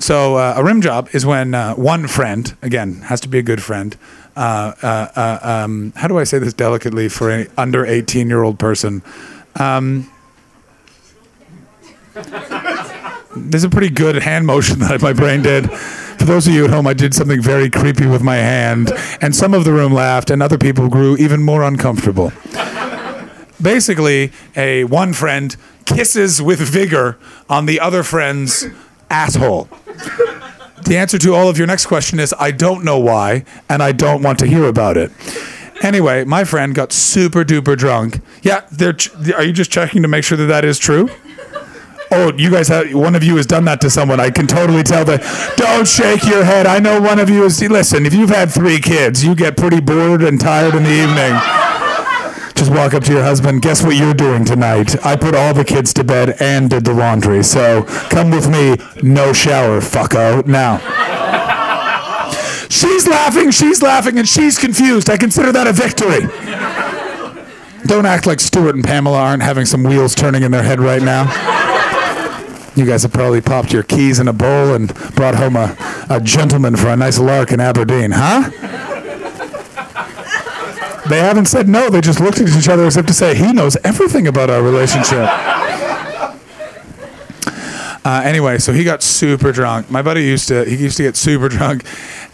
So 0.00 0.36
uh, 0.36 0.54
a 0.56 0.64
rim 0.64 0.80
job 0.80 1.10
is 1.12 1.26
when 1.26 1.54
uh, 1.54 1.74
one 1.74 2.08
friend, 2.08 2.56
again, 2.62 3.02
has 3.02 3.20
to 3.20 3.28
be 3.28 3.38
a 3.38 3.42
good 3.42 3.62
friend. 3.62 3.94
Uh, 4.34 4.72
uh, 4.82 5.08
uh, 5.14 5.38
um, 5.42 5.92
how 5.94 6.08
do 6.08 6.18
I 6.18 6.24
say 6.24 6.38
this 6.38 6.54
delicately 6.54 7.10
for 7.10 7.30
an 7.30 7.48
under 7.58 7.84
18 7.84 8.26
year 8.26 8.42
old 8.42 8.58
person? 8.58 9.02
Um, 9.56 10.10
there's 13.36 13.62
a 13.62 13.68
pretty 13.68 13.90
good 13.90 14.16
hand 14.16 14.46
motion 14.46 14.78
that 14.78 15.02
my 15.02 15.12
brain 15.12 15.42
did. 15.42 15.68
For 16.20 16.26
those 16.26 16.46
of 16.46 16.52
you 16.52 16.64
at 16.66 16.70
home, 16.70 16.86
I 16.86 16.92
did 16.92 17.14
something 17.14 17.40
very 17.40 17.70
creepy 17.70 18.06
with 18.06 18.22
my 18.22 18.36
hand, 18.36 18.92
and 19.22 19.34
some 19.34 19.54
of 19.54 19.64
the 19.64 19.72
room 19.72 19.94
laughed, 19.94 20.28
and 20.28 20.42
other 20.42 20.58
people 20.58 20.88
grew 20.90 21.16
even 21.16 21.42
more 21.42 21.62
uncomfortable. 21.62 22.30
Basically, 23.60 24.30
a 24.54 24.84
one 24.84 25.14
friend 25.14 25.56
kisses 25.86 26.42
with 26.42 26.60
vigor 26.60 27.18
on 27.48 27.64
the 27.64 27.80
other 27.80 28.02
friend's 28.02 28.66
asshole. 29.08 29.70
The 30.84 30.98
answer 30.98 31.16
to 31.16 31.34
all 31.34 31.48
of 31.48 31.56
your 31.56 31.66
next 31.66 31.86
question 31.86 32.20
is 32.20 32.34
I 32.38 32.50
don't 32.50 32.84
know 32.84 32.98
why, 32.98 33.46
and 33.70 33.82
I 33.82 33.92
don't 33.92 34.22
want 34.22 34.38
to 34.40 34.46
hear 34.46 34.64
about 34.64 34.98
it. 34.98 35.10
Anyway, 35.82 36.24
my 36.24 36.44
friend 36.44 36.74
got 36.74 36.92
super 36.92 37.44
duper 37.46 37.78
drunk. 37.78 38.20
Yeah, 38.42 38.66
they're 38.70 38.92
ch- 38.92 39.10
are 39.32 39.42
you 39.42 39.54
just 39.54 39.70
checking 39.70 40.02
to 40.02 40.08
make 40.08 40.24
sure 40.24 40.36
that 40.36 40.46
that 40.46 40.66
is 40.66 40.78
true? 40.78 41.08
Oh, 42.12 42.32
you 42.36 42.50
guys 42.50 42.68
have 42.68 42.92
one 42.92 43.14
of 43.14 43.22
you 43.22 43.36
has 43.36 43.46
done 43.46 43.64
that 43.66 43.80
to 43.82 43.90
someone. 43.90 44.18
I 44.18 44.30
can 44.30 44.46
totally 44.46 44.82
tell 44.82 45.04
that. 45.04 45.22
Don't 45.56 45.86
shake 45.86 46.24
your 46.24 46.44
head. 46.44 46.66
I 46.66 46.80
know 46.80 47.00
one 47.00 47.20
of 47.20 47.30
you 47.30 47.44
is. 47.44 47.60
Listen, 47.62 48.04
if 48.04 48.14
you've 48.14 48.30
had 48.30 48.50
three 48.50 48.80
kids, 48.80 49.22
you 49.24 49.34
get 49.34 49.56
pretty 49.56 49.80
bored 49.80 50.22
and 50.22 50.40
tired 50.40 50.74
in 50.74 50.82
the 50.82 50.90
evening. 50.90 51.38
Just 52.54 52.72
walk 52.72 52.94
up 52.94 53.04
to 53.04 53.12
your 53.12 53.22
husband. 53.22 53.62
Guess 53.62 53.84
what 53.84 53.96
you're 53.96 54.12
doing 54.12 54.44
tonight? 54.44 54.96
I 55.06 55.14
put 55.14 55.34
all 55.34 55.54
the 55.54 55.64
kids 55.64 55.94
to 55.94 56.04
bed 56.04 56.36
and 56.40 56.68
did 56.68 56.84
the 56.84 56.92
laundry. 56.92 57.42
So 57.44 57.84
come 58.10 58.30
with 58.30 58.48
me. 58.48 58.76
No 59.02 59.32
shower, 59.32 59.80
fucko. 59.80 60.46
Now. 60.46 60.78
She's 62.68 63.06
laughing, 63.06 63.50
she's 63.50 63.82
laughing, 63.82 64.18
and 64.18 64.28
she's 64.28 64.58
confused. 64.58 65.10
I 65.10 65.16
consider 65.16 65.52
that 65.52 65.66
a 65.66 65.72
victory. 65.72 66.20
Don't 67.86 68.06
act 68.06 68.26
like 68.26 68.40
Stuart 68.40 68.74
and 68.74 68.84
Pamela 68.84 69.18
aren't 69.18 69.42
having 69.42 69.66
some 69.66 69.82
wheels 69.82 70.14
turning 70.14 70.42
in 70.42 70.50
their 70.52 70.62
head 70.62 70.80
right 70.80 71.02
now. 71.02 71.24
You 72.76 72.86
guys 72.86 73.02
have 73.02 73.12
probably 73.12 73.40
popped 73.40 73.72
your 73.72 73.82
keys 73.82 74.18
in 74.20 74.28
a 74.28 74.32
bowl 74.32 74.74
and 74.74 74.94
brought 75.14 75.34
home 75.34 75.56
a, 75.56 75.76
a 76.08 76.20
gentleman 76.20 76.76
for 76.76 76.88
a 76.88 76.96
nice 76.96 77.18
lark 77.18 77.52
in 77.52 77.60
Aberdeen, 77.60 78.12
huh? 78.12 78.50
They 81.08 81.18
haven't 81.18 81.46
said 81.46 81.68
no, 81.68 81.90
they 81.90 82.00
just 82.00 82.20
looked 82.20 82.40
at 82.40 82.48
each 82.48 82.68
other 82.68 82.84
as 82.84 82.96
if 82.96 83.06
to 83.06 83.12
say, 83.12 83.34
he 83.34 83.52
knows 83.52 83.76
everything 83.82 84.28
about 84.28 84.48
our 84.48 84.62
relationship. 84.62 85.28
Uh, 88.02 88.22
anyway, 88.24 88.58
so 88.58 88.72
he 88.72 88.82
got 88.82 89.02
super 89.02 89.52
drunk. 89.52 89.90
My 89.90 90.00
buddy 90.00 90.22
used 90.22 90.48
to 90.48 90.64
he 90.64 90.76
used 90.76 90.96
to 90.96 91.02
get 91.02 91.16
super 91.16 91.48
drunk, 91.48 91.84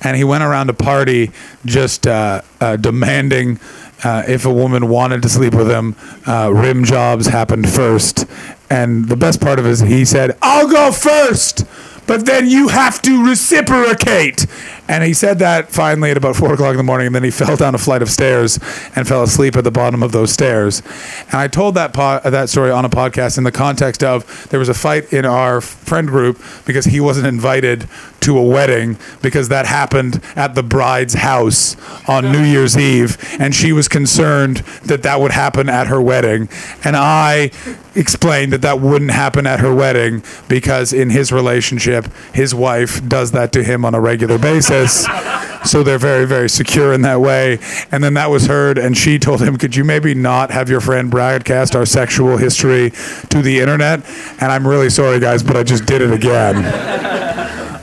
and 0.01 0.17
he 0.17 0.23
went 0.23 0.45
around 0.45 0.71
a 0.71 0.75
party 0.75 1.33
just 1.65 2.07
uh, 2.07 2.43
uh, 2.61 2.77
demanding 2.77 3.59
uh, 4.05 4.23
if 4.29 4.45
a 4.45 4.53
woman 4.53 4.89
wanted 4.89 5.23
to 5.23 5.29
sleep 5.29 5.55
with 5.55 5.69
him, 5.69 5.97
uh, 6.27 6.53
rim 6.53 6.85
jobs 6.85 7.27
happened 7.27 7.69
first. 7.69 8.27
And 8.69 9.09
the 9.09 9.17
best 9.17 9.41
part 9.41 9.59
of 9.59 9.67
it 9.67 9.71
is 9.71 9.81
he 9.81 10.05
said, 10.05 10.37
"I'll 10.43 10.69
go 10.69 10.91
first, 10.93 11.65
but 12.07 12.27
then 12.27 12.49
you 12.49 12.69
have 12.69 13.01
to 13.03 13.25
reciprocate." 13.25 14.47
And 14.89 15.03
he 15.05 15.15
said 15.15 15.39
that 15.41 15.71
finally 15.71 16.11
at 16.11 16.17
about 16.17 16.37
four 16.37 16.53
o'clock 16.53 16.73
in 16.73 16.77
the 16.77 16.83
morning, 16.83 17.07
and 17.07 17.15
then 17.15 17.25
he 17.25 17.31
fell 17.43 17.57
down 17.57 17.75
a 17.75 17.79
flight 17.79 18.03
of 18.03 18.11
stairs 18.11 18.59
and 18.95 19.07
fell 19.07 19.23
asleep 19.23 19.57
at 19.57 19.65
the 19.65 19.71
bottom 19.71 20.03
of 20.03 20.13
those 20.13 20.33
stairs. 20.33 20.83
And 21.27 21.35
I 21.35 21.49
told 21.49 21.75
that 21.75 21.93
po- 21.93 22.21
that 22.25 22.49
story 22.49 22.71
on 22.71 22.85
a 22.85 22.91
podcast 22.91 23.39
in 23.39 23.45
the 23.45 23.53
context 23.53 24.03
of 24.03 24.49
there 24.51 24.61
was 24.61 24.69
a 24.69 24.75
fight 24.75 25.13
in 25.13 25.25
our 25.25 25.61
friend 25.61 26.09
group 26.09 26.41
because 26.65 26.87
he 26.87 27.01
wasn't 27.01 27.27
invited 27.27 27.89
to 28.21 28.39
a 28.39 28.43
wedding 28.43 28.99
because 29.23 29.49
that 29.49 29.67
happened 29.67 30.21
at 30.35 30.55
the 30.55 30.63
bride's 30.63 31.15
house 31.15 31.77
on 32.09 32.25
New 32.33 32.43
Year's 32.43 32.77
Eve, 32.77 33.17
and 33.39 33.55
she 33.55 33.73
was 33.73 33.87
concerned 33.89 34.59
that 34.85 35.03
that 35.05 35.21
would 35.21 35.31
happen 35.33 35.69
at 35.69 35.87
her 35.87 36.03
wedding. 36.03 36.49
And 36.85 36.97
I 36.97 37.51
explained 37.95 38.53
that 38.53 38.63
that 38.63 38.81
wouldn't 38.81 39.13
happen 39.13 39.47
at 39.47 39.61
her 39.61 39.75
wedding 39.75 40.23
because 40.49 40.93
in 40.93 41.11
his 41.11 41.33
relationship, 41.33 42.07
his 42.35 42.55
wife 42.55 43.07
does 43.09 43.33
that 43.33 43.53
to 43.53 43.63
him 43.63 43.85
on 43.85 43.95
a 43.95 44.01
regular 44.01 44.39
basis. 44.39 44.76
So 44.85 45.83
they're 45.83 45.99
very, 45.99 46.27
very 46.27 46.49
secure 46.49 46.93
in 46.93 47.03
that 47.03 47.21
way. 47.21 47.59
And 47.91 48.03
then 48.03 48.15
that 48.15 48.31
was 48.31 48.47
heard, 48.47 48.79
and 48.79 48.97
she 48.97 49.19
told 49.19 49.41
him, 49.41 49.57
Could 49.57 49.75
you 49.75 49.85
maybe 49.85 50.15
not 50.15 50.51
have 50.51 50.69
your 50.69 50.81
friend 50.81 51.11
broadcast 51.11 51.75
our 51.75 51.87
sexual 51.87 52.37
history 52.37 52.91
to 53.31 53.43
the 53.43 53.59
internet? 53.61 54.05
And 54.41 54.53
I'm 54.53 54.67
really 54.67 54.91
sorry, 54.91 55.19
guys, 55.19 55.43
but 55.43 55.57
I 55.57 55.63
just 55.63 55.87
did 55.87 56.03
it 56.03 56.13
again. 56.13 56.63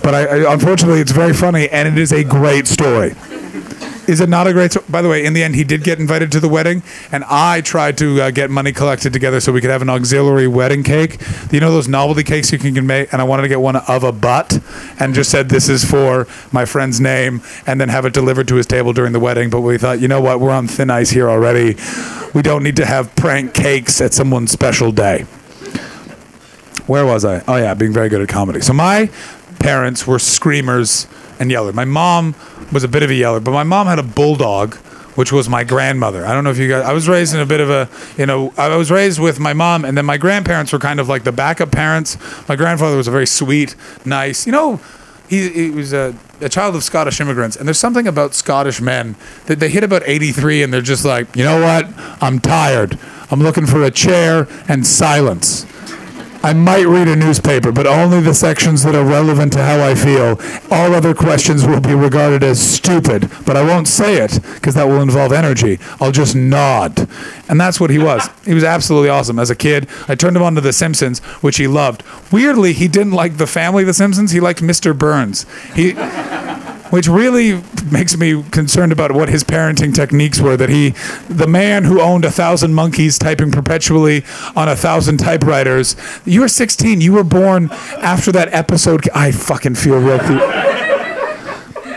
But 0.01 0.15
I, 0.15 0.25
I, 0.25 0.53
unfortunately, 0.53 0.99
it's 0.99 1.11
very 1.11 1.33
funny, 1.33 1.69
and 1.69 1.87
it 1.87 1.97
is 1.97 2.11
a 2.11 2.23
great 2.23 2.67
story. 2.67 3.15
Is 4.05 4.19
it 4.19 4.27
not 4.27 4.47
a 4.47 4.53
great? 4.53 4.75
By 4.89 5.01
the 5.01 5.07
way, 5.07 5.23
in 5.23 5.33
the 5.33 5.43
end, 5.43 5.55
he 5.55 5.63
did 5.63 5.83
get 5.83 5.97
invited 5.97 6.31
to 6.33 6.39
the 6.41 6.49
wedding, 6.49 6.83
and 7.11 7.23
I 7.29 7.61
tried 7.61 7.97
to 7.99 8.21
uh, 8.21 8.31
get 8.31 8.49
money 8.49 8.73
collected 8.73 9.13
together 9.13 9.39
so 9.39 9.53
we 9.53 9.61
could 9.61 9.69
have 9.69 9.81
an 9.81 9.89
auxiliary 9.89 10.47
wedding 10.47 10.83
cake. 10.83 11.21
You 11.51 11.61
know 11.61 11.71
those 11.71 11.87
novelty 11.87 12.23
cakes 12.23 12.51
you 12.51 12.59
can 12.59 12.85
make? 12.85 13.13
And 13.13 13.21
I 13.21 13.25
wanted 13.25 13.43
to 13.43 13.47
get 13.47 13.61
one 13.61 13.77
of 13.77 14.03
a 14.03 14.11
butt, 14.11 14.59
and 14.99 15.13
just 15.13 15.31
said 15.31 15.47
this 15.47 15.69
is 15.69 15.89
for 15.89 16.27
my 16.51 16.65
friend's 16.65 16.99
name, 16.99 17.41
and 17.65 17.79
then 17.79 17.87
have 17.89 18.05
it 18.05 18.13
delivered 18.13 18.47
to 18.49 18.55
his 18.55 18.65
table 18.65 18.91
during 18.91 19.13
the 19.13 19.21
wedding. 19.21 19.49
But 19.49 19.61
we 19.61 19.77
thought, 19.77 20.01
you 20.01 20.09
know 20.09 20.19
what? 20.19 20.41
We're 20.41 20.51
on 20.51 20.67
thin 20.67 20.89
ice 20.89 21.11
here 21.11 21.29
already. 21.29 21.77
We 22.33 22.41
don't 22.41 22.63
need 22.63 22.75
to 22.77 22.85
have 22.85 23.15
prank 23.15 23.53
cakes 23.53 24.01
at 24.01 24.13
someone's 24.13 24.51
special 24.51 24.91
day. 24.91 25.25
Where 26.87 27.05
was 27.05 27.23
I? 27.23 27.41
Oh 27.47 27.55
yeah, 27.55 27.73
being 27.73 27.93
very 27.93 28.09
good 28.09 28.21
at 28.21 28.27
comedy. 28.27 28.59
So 28.59 28.73
my 28.73 29.09
parents 29.59 30.05
were 30.05 30.19
screamers 30.19 31.07
and 31.39 31.49
yeller. 31.49 31.71
My 31.71 31.85
mom 31.85 32.35
was 32.73 32.83
a 32.83 32.87
bit 32.87 33.03
of 33.03 33.09
a 33.09 33.13
yeller, 33.13 33.39
but 33.39 33.51
my 33.51 33.63
mom 33.63 33.87
had 33.87 33.99
a 33.99 34.03
bulldog, 34.03 34.75
which 35.15 35.31
was 35.31 35.47
my 35.47 35.63
grandmother. 35.63 36.25
I 36.25 36.33
don't 36.33 36.43
know 36.43 36.49
if 36.49 36.57
you 36.57 36.67
guys. 36.67 36.83
I 36.83 36.93
was 36.93 37.07
raised 37.07 37.33
in 37.33 37.39
a 37.39 37.45
bit 37.45 37.61
of 37.61 37.69
a, 37.69 37.89
you 38.17 38.25
know, 38.25 38.53
I 38.57 38.75
was 38.75 38.91
raised 38.91 39.19
with 39.19 39.39
my 39.39 39.53
mom, 39.53 39.85
and 39.85 39.97
then 39.97 40.05
my 40.05 40.17
grandparents 40.17 40.73
were 40.73 40.79
kind 40.79 40.99
of 40.99 41.07
like 41.07 41.23
the 41.23 41.31
backup 41.31 41.71
parents. 41.71 42.17
My 42.49 42.55
grandfather 42.55 42.97
was 42.97 43.07
a 43.07 43.11
very 43.11 43.27
sweet, 43.27 43.75
nice, 44.05 44.45
you 44.45 44.51
know. 44.51 44.79
He, 45.29 45.49
he 45.49 45.69
was 45.69 45.93
a, 45.93 46.15
a 46.41 46.49
child 46.49 46.75
of 46.75 46.83
Scottish 46.83 47.19
immigrants, 47.21 47.55
and 47.55 47.67
there's 47.67 47.79
something 47.79 48.07
about 48.07 48.33
Scottish 48.33 48.81
men 48.81 49.15
that 49.45 49.59
they 49.59 49.69
hit 49.69 49.83
about 49.83 50.03
83 50.05 50.61
and 50.61 50.73
they're 50.73 50.81
just 50.81 51.05
like, 51.05 51.35
you 51.35 51.43
know 51.43 51.61
what? 51.61 51.87
I'm 52.21 52.39
tired. 52.39 52.99
I'm 53.31 53.41
looking 53.41 53.65
for 53.65 53.81
a 53.81 53.89
chair 53.89 54.47
and 54.67 54.85
silence. 54.85 55.65
I 56.45 56.51
might 56.51 56.85
read 56.85 57.07
a 57.07 57.15
newspaper, 57.15 57.71
but 57.71 57.87
only 57.87 58.19
the 58.19 58.33
sections 58.33 58.83
that 58.83 58.95
are 58.95 59.05
relevant 59.05 59.53
to 59.53 59.63
how 59.63 59.79
I 59.79 59.95
feel. 59.95 60.37
All 60.69 60.93
other 60.93 61.13
questions 61.13 61.65
will 61.65 61.79
be 61.79 61.95
regarded 61.95 62.43
as 62.43 62.61
stupid, 62.61 63.31
but 63.45 63.55
I 63.55 63.63
won't 63.63 63.87
say 63.87 64.17
it 64.17 64.41
because 64.55 64.75
that 64.75 64.89
will 64.89 65.01
involve 65.01 65.31
energy. 65.31 65.79
I'll 66.01 66.11
just 66.11 66.35
nod. 66.35 67.07
And 67.47 67.61
that's 67.61 67.79
what 67.79 67.89
he 67.89 67.97
was. 67.97 68.29
He 68.43 68.53
was 68.53 68.65
absolutely 68.65 69.07
awesome. 69.07 69.39
As 69.39 69.49
a 69.49 69.55
kid, 69.55 69.87
I 70.09 70.15
turned 70.15 70.35
him 70.35 70.43
on 70.43 70.55
to 70.55 70.61
The 70.61 70.73
Simpsons, 70.73 71.19
which 71.41 71.55
he 71.55 71.65
loved. 71.65 72.03
Weirdly, 72.29 72.73
he 72.73 72.89
didn't 72.89 73.13
like 73.13 73.37
the 73.37 73.47
family 73.47 73.85
The 73.85 73.93
Simpsons, 73.93 74.31
he 74.31 74.41
liked 74.41 74.61
Mr. 74.61 74.97
Burns. 74.97 75.45
He 75.73 75.93
which 76.89 77.07
really 77.07 77.63
makes 77.91 78.17
me 78.17 78.43
concerned 78.51 78.91
about 78.91 79.11
what 79.11 79.29
his 79.29 79.43
parenting 79.43 79.93
techniques 79.93 80.39
were. 80.39 80.57
That 80.57 80.69
he, 80.69 80.91
the 81.29 81.47
man 81.47 81.83
who 81.83 82.01
owned 82.01 82.25
a 82.25 82.31
thousand 82.31 82.73
monkeys 82.73 83.17
typing 83.17 83.51
perpetually 83.51 84.23
on 84.55 84.67
a 84.69 84.75
thousand 84.75 85.17
typewriters, 85.17 85.95
you 86.25 86.41
were 86.41 86.47
16. 86.47 87.01
You 87.01 87.13
were 87.13 87.23
born 87.23 87.69
after 88.01 88.31
that 88.31 88.53
episode. 88.53 89.09
I 89.13 89.31
fucking 89.31 89.75
feel 89.75 89.99
real. 89.99 90.92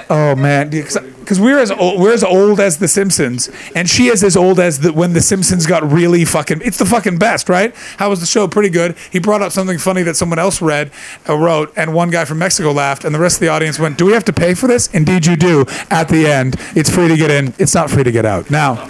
Oh 0.09 0.37
man, 0.37 0.71
because 0.71 1.41
we're 1.41 1.59
as 1.59 1.73
old, 1.73 2.01
we're 2.01 2.13
as 2.13 2.23
old 2.23 2.61
as 2.61 2.79
The 2.79 2.87
Simpsons, 2.87 3.51
and 3.75 3.91
she 3.91 4.07
is 4.07 4.23
as 4.23 4.37
old 4.37 4.61
as 4.61 4.81
the, 4.81 4.93
when 4.93 5.15
The 5.15 5.21
Simpsons 5.21 5.67
got 5.67 5.91
really 5.91 6.25
fucking. 6.25 6.63
It's 6.65 6.79
the 6.79 6.85
fucking 6.85 7.19
best, 7.19 7.49
right? 7.49 7.75
How 7.97 8.11
was 8.11 8.21
the 8.21 8.27
show? 8.27 8.47
Pretty 8.47 8.69
good. 8.69 8.97
He 9.11 9.19
brought 9.19 9.43
up 9.43 9.51
something 9.51 9.79
funny 9.79 10.05
that 10.05 10.15
someone 10.15 10.39
else 10.39 10.63
read, 10.63 10.93
uh, 11.29 11.37
wrote, 11.37 11.73
and 11.77 11.93
one 11.93 12.11
guy 12.11 12.25
from 12.25 12.39
Mexico 12.39 12.71
laughed, 12.71 13.05
and 13.05 13.13
the 13.13 13.19
rest 13.19 13.37
of 13.37 13.41
the 13.41 13.49
audience 13.49 13.81
went, 13.81 13.99
"Do 13.99 14.07
we 14.07 14.13
have 14.13 14.25
to 14.27 14.33
pay 14.33 14.55
for 14.55 14.69
this?" 14.69 14.87
Indeed, 14.89 15.27
you 15.27 15.35
do. 15.35 15.65
At 15.91 16.09
the 16.09 16.29
end, 16.29 16.55
it's 16.77 16.89
free 16.89 17.09
to 17.09 17.17
get 17.17 17.33
in. 17.33 17.53
It's 17.59 17.75
not 17.75 17.91
free 17.91 18.05
to 18.05 18.13
get 18.13 18.25
out. 18.25 18.49
Now. 18.49 18.89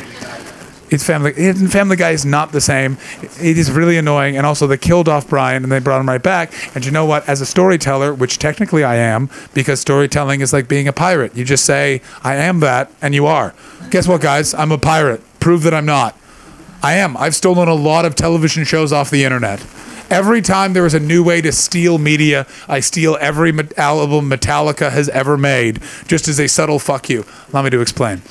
It's 0.89 1.05
Family. 1.05 1.33
it- 1.33 1.57
Family 1.71 1.97
Guy 1.97 2.11
is 2.11 2.25
not 2.25 2.53
the 2.53 2.61
same. 2.61 2.97
It 3.41 3.59
is 3.59 3.71
really 3.71 3.97
annoying, 3.97 4.37
and 4.37 4.47
also 4.47 4.67
they 4.67 4.77
killed 4.77 5.09
off 5.09 5.29
Brian 5.29 5.63
and 5.65 5.73
they 5.73 5.81
brought 5.81 6.01
him 6.01 6.09
right 6.09 6.23
back. 6.23 6.53
And 6.75 6.85
you 6.85 6.93
know 6.93 7.05
what? 7.05 7.29
As 7.29 7.41
a 7.41 7.47
storyteller, 7.47 8.15
which 8.15 8.39
technically 8.39 8.85
I 8.85 8.97
am, 8.97 9.29
because 9.53 9.81
storytelling 9.81 10.41
is 10.41 10.53
like 10.53 10.69
being 10.69 10.87
a 10.87 10.93
pirate. 10.93 11.37
You 11.37 11.45
just 11.45 11.65
say, 11.65 12.03
"I 12.23 12.37
am 12.37 12.61
that," 12.61 12.91
and 13.03 13.15
you 13.15 13.27
are. 13.27 13.53
Guess 13.91 14.07
what, 14.07 14.21
guys? 14.21 14.55
I'm 14.55 14.71
a 14.73 14.79
pirate. 14.79 15.21
Prove 15.41 15.63
that 15.65 15.75
I'm 15.75 15.87
not. 15.87 16.17
I 16.83 16.95
am. 16.95 17.17
I've 17.17 17.35
stolen 17.35 17.69
a 17.69 17.75
lot 17.75 18.05
of 18.05 18.15
television 18.15 18.65
shows 18.65 18.93
off 18.93 19.11
the 19.11 19.25
internet. 19.25 19.65
Every 20.09 20.41
time 20.41 20.73
there 20.73 20.87
is 20.87 20.95
a 20.95 21.01
new 21.01 21.25
way 21.25 21.41
to 21.41 21.51
steal 21.51 21.99
media, 21.99 22.47
I 22.69 22.79
steal 22.79 23.19
every 23.21 23.53
album 23.77 24.31
Metallica 24.31 24.93
has 24.93 25.09
ever 25.09 25.37
made, 25.37 25.81
just 26.07 26.29
as 26.29 26.39
a 26.39 26.47
subtle 26.47 26.79
fuck 26.79 27.09
you. 27.11 27.25
Allow 27.53 27.63
me 27.63 27.71
to 27.71 27.81
explain 27.81 28.23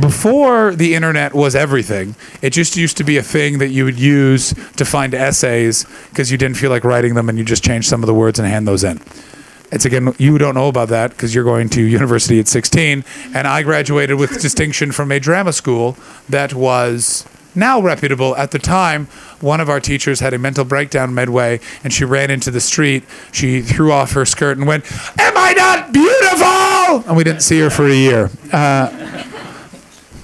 before 0.00 0.74
the 0.74 0.94
internet 0.94 1.34
was 1.34 1.54
everything, 1.54 2.14
it 2.42 2.50
just 2.50 2.76
used 2.76 2.96
to 2.98 3.04
be 3.04 3.16
a 3.16 3.22
thing 3.22 3.58
that 3.58 3.68
you 3.68 3.84
would 3.84 3.98
use 3.98 4.54
to 4.76 4.84
find 4.84 5.14
essays 5.14 5.86
because 6.10 6.30
you 6.30 6.38
didn't 6.38 6.56
feel 6.56 6.70
like 6.70 6.84
writing 6.84 7.14
them 7.14 7.28
and 7.28 7.38
you 7.38 7.44
just 7.44 7.64
changed 7.64 7.88
some 7.88 8.02
of 8.02 8.06
the 8.06 8.14
words 8.14 8.38
and 8.38 8.46
hand 8.46 8.68
those 8.68 8.84
in. 8.84 9.00
It's 9.70 9.84
again, 9.84 10.14
you 10.18 10.38
don't 10.38 10.54
know 10.54 10.68
about 10.68 10.88
that 10.88 11.10
because 11.10 11.34
you're 11.34 11.44
going 11.44 11.68
to 11.70 11.82
university 11.82 12.40
at 12.40 12.48
16, 12.48 13.04
and 13.34 13.46
I 13.46 13.62
graduated 13.62 14.18
with 14.18 14.40
distinction 14.40 14.92
from 14.92 15.12
a 15.12 15.20
drama 15.20 15.52
school 15.52 15.96
that 16.28 16.54
was 16.54 17.26
now 17.54 17.80
reputable. 17.80 18.34
At 18.36 18.50
the 18.52 18.58
time, 18.58 19.06
one 19.40 19.60
of 19.60 19.68
our 19.68 19.80
teachers 19.80 20.20
had 20.20 20.32
a 20.32 20.38
mental 20.38 20.64
breakdown 20.64 21.12
midway, 21.12 21.60
and 21.84 21.92
she 21.92 22.04
ran 22.04 22.30
into 22.30 22.50
the 22.50 22.60
street. 22.60 23.04
She 23.30 23.60
threw 23.60 23.92
off 23.92 24.12
her 24.12 24.24
skirt 24.24 24.56
and 24.56 24.66
went, 24.66 24.84
"Am 25.18 25.34
I 25.36 25.52
not 25.52 25.92
beautiful?" 25.92 27.04
And 27.06 27.16
we 27.16 27.24
didn't 27.24 27.42
see 27.42 27.60
her 27.60 27.68
for 27.68 27.86
a 27.86 27.94
year. 27.94 28.30
Uh, 28.50 28.88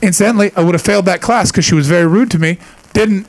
Incidentally, 0.02 0.52
I 0.56 0.62
would 0.62 0.74
have 0.74 0.82
failed 0.82 1.06
that 1.06 1.20
class 1.20 1.50
because 1.50 1.64
she 1.64 1.74
was 1.74 1.86
very 1.88 2.06
rude 2.06 2.30
to 2.32 2.38
me. 2.38 2.58
Didn't. 2.92 3.26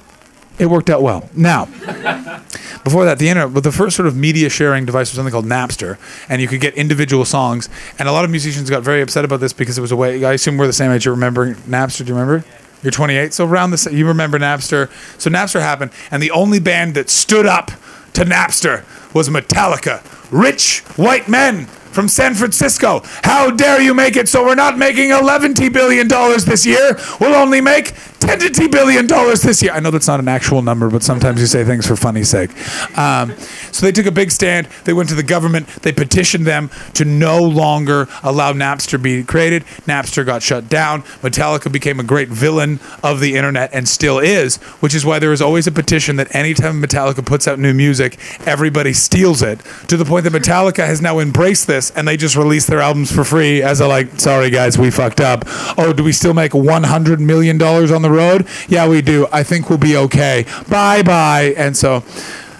It 0.58 0.68
worked 0.68 0.90
out 0.90 1.02
well. 1.02 1.30
Now, 1.36 1.66
before 2.86 3.04
that, 3.06 3.20
the 3.20 3.28
internet, 3.28 3.54
but 3.54 3.64
the 3.64 3.74
first 3.74 3.96
sort 3.96 4.08
of 4.08 4.16
media 4.16 4.50
sharing 4.50 4.86
device 4.86 5.12
was 5.12 5.18
something 5.18 5.32
called 5.32 5.46
Napster, 5.46 5.98
and 6.30 6.42
you 6.42 6.48
could 6.48 6.62
get 6.62 6.76
individual 6.76 7.26
songs. 7.26 7.68
And 8.00 8.08
a 8.08 8.14
lot 8.14 8.24
of 8.24 8.32
musicians 8.32 8.70
got 8.70 8.82
very 8.82 9.02
upset 9.02 9.26
about 9.26 9.42
this 9.42 9.52
because 9.52 9.78
it 9.78 9.82
was 9.82 9.92
a 9.92 9.98
way. 9.98 10.24
I 10.24 10.34
assume 10.34 10.58
we're 10.58 10.68
the 10.68 10.74
same 10.74 10.92
age. 10.92 11.06
You 11.06 11.12
remember 11.12 11.56
Napster? 11.56 12.00
Do 12.00 12.14
you 12.14 12.14
remember? 12.18 12.46
You're 12.84 12.92
28, 12.92 13.34
so 13.34 13.48
around 13.48 13.72
this, 13.72 13.86
you 13.92 14.08
remember 14.08 14.38
Napster. 14.38 14.92
So 15.20 15.30
Napster 15.30 15.60
happened, 15.60 15.92
and 16.12 16.22
the 16.22 16.32
only 16.32 16.60
band 16.60 16.94
that 16.94 17.10
stood 17.10 17.48
up 17.48 17.72
to 18.14 18.24
Napster 18.24 18.84
was 19.14 19.28
Metallica. 19.28 20.04
Rich 20.32 20.82
white 20.96 21.28
men 21.28 21.68
from 21.96 22.10
San 22.10 22.36
Francisco. 22.36 23.02
How 23.24 23.50
dare 23.50 23.82
you 23.82 23.94
make 23.94 24.18
it 24.18 24.28
so 24.28 24.44
we're 24.44 24.54
not 24.54 24.78
making 24.78 25.12
11 25.12 25.54
billion 25.72 26.08
dollars 26.10 26.44
this 26.44 26.66
year? 26.66 27.00
We'll 27.22 27.34
only 27.34 27.62
make 27.62 27.94
10 28.26 28.72
billion 28.72 29.08
dollars 29.08 29.42
this 29.42 29.62
year. 29.62 29.72
I 29.72 29.80
know 29.80 29.92
that's 29.92 30.08
not 30.08 30.20
an 30.20 30.28
actual 30.28 30.62
number, 30.62 30.90
but 30.90 31.04
sometimes 31.04 31.40
you 31.40 31.48
say 31.48 31.64
things 31.64 31.86
for 31.88 31.96
funny's 31.96 32.30
sake. 32.30 32.50
Um, 32.98 33.36
so 33.72 33.86
they 33.86 33.92
took 33.92 34.06
a 34.06 34.12
big 34.12 34.32
stand. 34.32 34.68
They 34.86 34.94
went 34.94 35.10
to 35.10 35.16
the 35.16 35.24
government. 35.24 35.68
They 35.68 35.92
petitioned 35.92 36.46
them 36.46 36.70
to 36.94 37.06
no 37.06 37.42
longer 37.44 38.08
allow 38.24 38.54
Napster 38.54 38.96
to 38.96 39.00
be 39.00 39.24
created. 39.24 39.64
Napster 39.86 40.26
got 40.26 40.42
shut 40.42 40.70
down. 40.70 41.02
Metallica 41.22 41.72
became 41.72 42.00
a 42.00 42.04
great 42.04 42.30
villain 42.30 42.80
of 43.04 43.20
the 43.20 43.36
internet 43.36 43.70
and 43.74 43.88
still 43.88 44.20
is, 44.20 44.58
which 44.82 44.96
is 44.96 45.06
why 45.06 45.20
there 45.20 45.34
is 45.34 45.42
always 45.42 45.68
a 45.68 45.72
petition 45.72 46.16
that 46.16 46.34
anytime 46.34 46.82
Metallica 46.82 47.26
puts 47.26 47.48
out 47.48 47.60
new 47.60 47.74
music, 47.74 48.18
everybody 48.46 48.94
steals 48.94 49.42
it 49.42 49.60
to 49.88 49.98
the 49.98 50.06
point 50.06 50.24
that 50.24 50.34
Metallica 50.34 50.86
has 50.86 51.02
now 51.02 51.20
embraced 51.20 51.68
this 51.68 51.92
and 51.92 52.08
they 52.08 52.18
just 52.18 52.36
release 52.36 52.66
their 52.66 52.80
albums 52.80 53.12
for 53.12 53.24
free 53.24 53.62
as 53.62 53.82
a 53.82 53.88
like, 53.88 54.20
sorry 54.20 54.50
guys, 54.50 54.78
we 54.78 54.90
fucked 54.90 55.20
up. 55.20 55.44
Oh, 55.78 55.94
do 55.94 56.04
we 56.04 56.12
still 56.12 56.34
make 56.34 56.54
$100 56.54 57.20
million 57.20 57.62
on 57.62 58.02
the 58.02 58.12
road? 58.16 58.48
Yeah, 58.68 58.88
we 58.88 59.02
do. 59.02 59.28
I 59.32 59.44
think 59.44 59.70
we'll 59.70 59.78
be 59.78 59.96
okay. 59.98 60.46
Bye 60.70 61.04
bye. 61.04 61.54
And 61.58 61.76
so. 61.76 62.04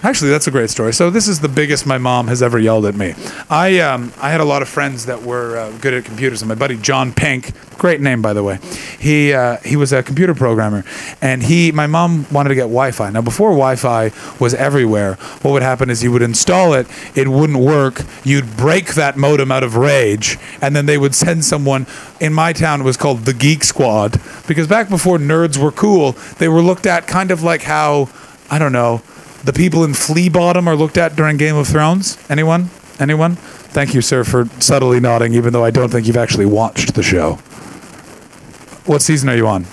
Actually, 0.06 0.30
that's 0.30 0.46
a 0.46 0.52
great 0.52 0.70
story. 0.70 0.92
So 0.92 1.10
this 1.10 1.26
is 1.26 1.40
the 1.40 1.48
biggest 1.48 1.84
my 1.84 1.98
mom 1.98 2.28
has 2.28 2.40
ever 2.40 2.60
yelled 2.60 2.86
at 2.86 2.94
me. 2.94 3.14
I 3.50 3.80
um, 3.80 4.12
I 4.20 4.30
had 4.30 4.40
a 4.40 4.44
lot 4.44 4.62
of 4.62 4.68
friends 4.68 5.06
that 5.06 5.22
were 5.22 5.58
uh, 5.58 5.76
good 5.78 5.94
at 5.94 6.04
computers, 6.04 6.42
and 6.42 6.48
my 6.48 6.54
buddy 6.54 6.76
John 6.76 7.12
Pink, 7.12 7.50
great 7.76 8.00
name 8.00 8.22
by 8.22 8.32
the 8.32 8.44
way, 8.44 8.60
he 9.00 9.32
uh, 9.32 9.56
he 9.64 9.74
was 9.74 9.92
a 9.92 10.04
computer 10.04 10.32
programmer, 10.32 10.84
and 11.20 11.42
he 11.42 11.72
my 11.72 11.88
mom 11.88 12.24
wanted 12.30 12.50
to 12.50 12.54
get 12.54 12.68
Wi-Fi. 12.68 13.10
Now 13.10 13.20
before 13.20 13.48
Wi-Fi 13.48 14.12
was 14.38 14.54
everywhere, 14.54 15.14
what 15.42 15.50
would 15.50 15.62
happen 15.62 15.90
is 15.90 16.04
you 16.04 16.12
would 16.12 16.22
install 16.22 16.72
it, 16.74 16.86
it 17.16 17.26
wouldn't 17.26 17.58
work, 17.58 18.04
you'd 18.22 18.56
break 18.56 18.94
that 18.94 19.16
modem 19.16 19.50
out 19.50 19.64
of 19.64 19.74
rage, 19.74 20.38
and 20.62 20.76
then 20.76 20.86
they 20.86 20.98
would 20.98 21.16
send 21.16 21.44
someone. 21.44 21.84
In 22.20 22.32
my 22.32 22.52
town, 22.52 22.80
it 22.80 22.84
was 22.84 22.96
called 22.96 23.24
the 23.24 23.34
Geek 23.34 23.64
Squad 23.64 24.20
because 24.46 24.68
back 24.68 24.88
before 24.88 25.18
nerds 25.18 25.58
were 25.58 25.72
cool, 25.72 26.12
they 26.38 26.48
were 26.48 26.62
looked 26.62 26.86
at 26.86 27.08
kind 27.08 27.32
of 27.32 27.42
like 27.42 27.62
how 27.62 28.08
I 28.48 28.60
don't 28.60 28.72
know 28.72 29.02
the 29.44 29.52
people 29.52 29.84
in 29.84 29.94
Flea 29.94 30.28
Bottom 30.28 30.68
are 30.68 30.76
looked 30.76 30.96
at 30.96 31.16
during 31.16 31.36
Game 31.36 31.56
of 31.56 31.68
Thrones? 31.68 32.18
Anyone? 32.30 32.70
Anyone? 32.98 33.36
Thank 33.36 33.94
you, 33.94 34.00
sir, 34.00 34.24
for 34.24 34.46
subtly 34.60 35.00
nodding, 35.00 35.34
even 35.34 35.52
though 35.52 35.64
I 35.64 35.70
don't 35.70 35.90
think 35.90 36.06
you've 36.06 36.16
actually 36.16 36.46
watched 36.46 36.94
the 36.94 37.02
show. 37.02 37.34
What 38.86 39.02
season 39.02 39.28
are 39.28 39.36
you 39.36 39.46
on? 39.46 39.66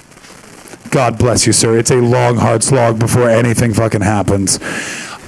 God 0.90 1.18
bless 1.18 1.48
you, 1.48 1.54
sir. 1.54 1.78
It's 1.78 1.92
a 1.92 1.96
long, 1.96 2.38
hard 2.38 2.64
slog 2.64 3.00
before 3.00 3.30
anything 3.30 3.74
fucking 3.74 4.02
happens. 4.02 4.60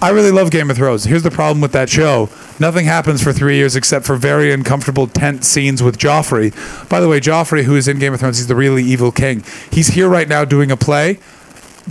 I 0.01 0.09
really 0.09 0.31
love 0.31 0.51
Game 0.51 0.69
of 0.69 0.75
Thrones. 0.75 1.05
Here's 1.05 1.23
the 1.23 1.31
problem 1.31 1.61
with 1.61 1.71
that 1.71 1.89
show. 1.89 2.29
Nothing 2.59 2.85
happens 2.85 3.23
for 3.23 3.31
three 3.31 3.55
years 3.55 3.75
except 3.75 4.05
for 4.05 4.15
very 4.15 4.51
uncomfortable, 4.51 5.07
tense 5.07 5.47
scenes 5.47 5.81
with 5.81 5.97
Joffrey. 5.97 6.53
By 6.89 6.99
the 6.99 7.07
way, 7.07 7.19
Joffrey, 7.19 7.63
who 7.63 7.75
is 7.75 7.87
in 7.87 7.97
Game 7.97 8.13
of 8.13 8.19
Thrones, 8.19 8.37
he's 8.37 8.47
the 8.47 8.55
really 8.55 8.83
evil 8.83 9.11
king. 9.11 9.43
He's 9.71 9.87
here 9.87 10.09
right 10.09 10.27
now 10.27 10.45
doing 10.45 10.69
a 10.69 10.77
play 10.77 11.19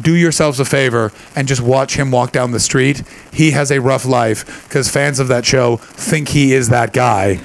do 0.00 0.14
yourselves 0.14 0.60
a 0.60 0.64
favor 0.64 1.12
and 1.36 1.46
just 1.46 1.60
watch 1.60 1.96
him 1.96 2.10
walk 2.10 2.32
down 2.32 2.50
the 2.50 2.60
street. 2.60 3.02
He 3.32 3.52
has 3.52 3.70
a 3.70 3.80
rough 3.80 4.04
life 4.04 4.66
because 4.68 4.88
fans 4.88 5.18
of 5.18 5.28
that 5.28 5.44
show 5.44 5.76
think 5.76 6.28
he 6.28 6.52
is 6.52 6.68
that 6.70 6.92
guy. 6.92 7.40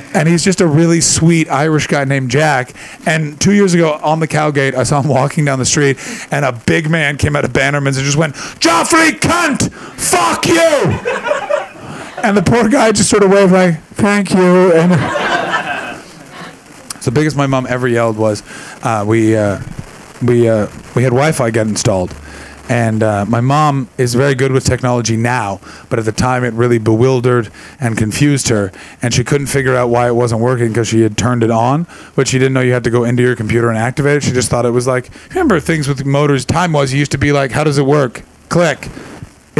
and 0.14 0.28
he's 0.28 0.44
just 0.44 0.60
a 0.60 0.66
really 0.66 1.00
sweet 1.00 1.48
Irish 1.48 1.86
guy 1.86 2.04
named 2.04 2.30
Jack. 2.30 2.74
And 3.06 3.40
two 3.40 3.52
years 3.52 3.74
ago 3.74 3.98
on 4.02 4.20
the 4.20 4.26
Cowgate, 4.26 4.74
I 4.74 4.82
saw 4.82 5.02
him 5.02 5.08
walking 5.08 5.44
down 5.44 5.58
the 5.58 5.64
street, 5.64 5.98
and 6.30 6.44
a 6.44 6.52
big 6.52 6.90
man 6.90 7.16
came 7.16 7.36
out 7.36 7.44
of 7.44 7.52
Bannerman's 7.52 7.96
and 7.96 8.04
just 8.04 8.16
went, 8.16 8.34
Joffrey, 8.34 9.12
cunt! 9.12 9.72
Fuck 9.72 10.46
you! 10.46 10.54
and 12.24 12.36
the 12.36 12.42
poor 12.42 12.68
guy 12.68 12.92
just 12.92 13.10
sort 13.10 13.22
of 13.22 13.30
waved 13.30 13.52
like, 13.52 13.80
thank 13.94 14.30
you. 14.30 14.72
And 14.72 14.92
so 17.00 17.10
the 17.10 17.14
biggest 17.14 17.36
my 17.36 17.46
mom 17.46 17.66
ever 17.68 17.88
yelled 17.88 18.16
was, 18.16 18.42
uh, 18.82 19.04
we. 19.06 19.36
Uh, 19.36 19.60
we 20.22 20.48
uh, 20.48 20.68
we 20.94 21.02
had 21.02 21.10
Wi-Fi 21.10 21.50
get 21.50 21.66
installed, 21.66 22.14
and 22.68 23.02
uh, 23.02 23.24
my 23.26 23.40
mom 23.40 23.88
is 23.98 24.14
very 24.14 24.34
good 24.34 24.52
with 24.52 24.64
technology 24.64 25.16
now, 25.16 25.60
but 25.88 25.98
at 25.98 26.04
the 26.04 26.12
time 26.12 26.44
it 26.44 26.52
really 26.54 26.78
bewildered 26.78 27.50
and 27.78 27.96
confused 27.96 28.48
her, 28.48 28.72
and 29.02 29.12
she 29.12 29.24
couldn't 29.24 29.48
figure 29.48 29.74
out 29.74 29.88
why 29.88 30.08
it 30.08 30.14
wasn't 30.14 30.40
working 30.40 30.68
because 30.68 30.88
she 30.88 31.00
had 31.00 31.16
turned 31.16 31.42
it 31.42 31.50
on, 31.50 31.86
but 32.14 32.28
she 32.28 32.38
didn't 32.38 32.52
know 32.52 32.60
you 32.60 32.72
had 32.72 32.84
to 32.84 32.90
go 32.90 33.04
into 33.04 33.22
your 33.22 33.36
computer 33.36 33.68
and 33.68 33.78
activate 33.78 34.18
it. 34.18 34.22
She 34.22 34.32
just 34.32 34.50
thought 34.50 34.66
it 34.66 34.70
was 34.70 34.86
like 34.86 35.10
remember 35.30 35.60
things 35.60 35.88
with 35.88 36.04
motors. 36.04 36.44
Time 36.44 36.72
was 36.72 36.92
you 36.92 36.98
used 36.98 37.12
to 37.12 37.18
be 37.18 37.32
like, 37.32 37.52
how 37.52 37.64
does 37.64 37.78
it 37.78 37.86
work? 37.86 38.22
Click 38.48 38.88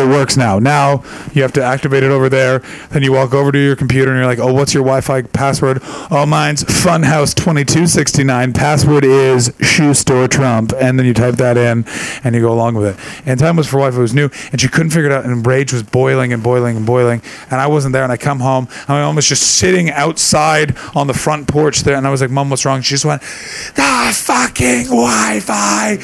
it 0.01 0.09
works 0.09 0.37
now. 0.37 0.59
Now 0.59 1.05
you 1.33 1.43
have 1.43 1.53
to 1.53 1.63
activate 1.63 2.03
it 2.03 2.11
over 2.11 2.29
there. 2.29 2.61
Then 2.91 3.03
you 3.03 3.13
walk 3.13 3.35
over 3.35 3.53
to 3.53 3.59
your 3.59 3.77
computer 3.77 4.11
and 4.11 4.19
you're 4.19 4.27
like, 4.27 4.39
oh, 4.39 4.53
what's 4.53 4.75
your 4.75 4.83
Wi-Fi 4.83 5.23
password? 5.23 5.81
Oh, 6.11 6.27
mine's 6.27 6.65
Funhouse2269. 6.65 8.55
Password 8.55 9.05
is 9.05 9.55
shoe 9.61 9.95
store 9.95 10.29
Trump. 10.29 10.73
And 10.79 10.99
then 10.99 11.07
you 11.07 11.15
type 11.15 11.37
that 11.37 11.57
in 11.57 11.85
and 12.25 12.35
you 12.35 12.41
go 12.41 12.53
along 12.53 12.75
with 12.75 12.99
it. 12.99 13.27
And 13.27 13.39
time 13.39 13.57
was 13.57 13.67
for 13.67 13.77
Wi-Fi 13.77 13.99
was 13.99 14.15
new 14.15 14.31
and 14.53 14.61
she 14.61 14.69
couldn't 14.69 14.91
figure 14.91 15.11
it 15.11 15.13
out. 15.13 15.25
And 15.25 15.47
rage 15.47 15.73
was 15.73 15.83
boiling 15.83 16.33
and 16.33 16.43
boiling 16.43 16.77
and 16.77 16.87
boiling. 16.87 17.23
And 17.51 17.61
I 17.61 17.67
wasn't 17.67 17.93
there. 17.93 18.03
And 18.03 18.13
I 18.13 18.17
come 18.17 18.41
home 18.41 18.69
and 18.71 18.89
my 18.89 19.03
mom 19.03 19.17
was 19.17 19.29
just 19.29 19.59
sitting 19.59 19.91
outside 19.91 20.77
on 20.95 21.07
the 21.07 21.15
front 21.15 21.49
porch 21.49 21.81
there. 21.81 21.97
And 21.97 22.07
I 22.07 22.11
was 22.11 22.21
like, 22.21 22.31
mom, 22.31 22.51
what's 22.51 22.65
wrong? 22.65 22.81
She 22.83 22.95
just 22.95 23.05
went, 23.05 23.23
the 23.23 24.13
fucking 24.15 24.85
Wi-Fi 24.85 25.99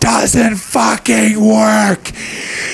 doesn't 0.00 0.56
fucking 0.56 1.40
work. 1.40 2.10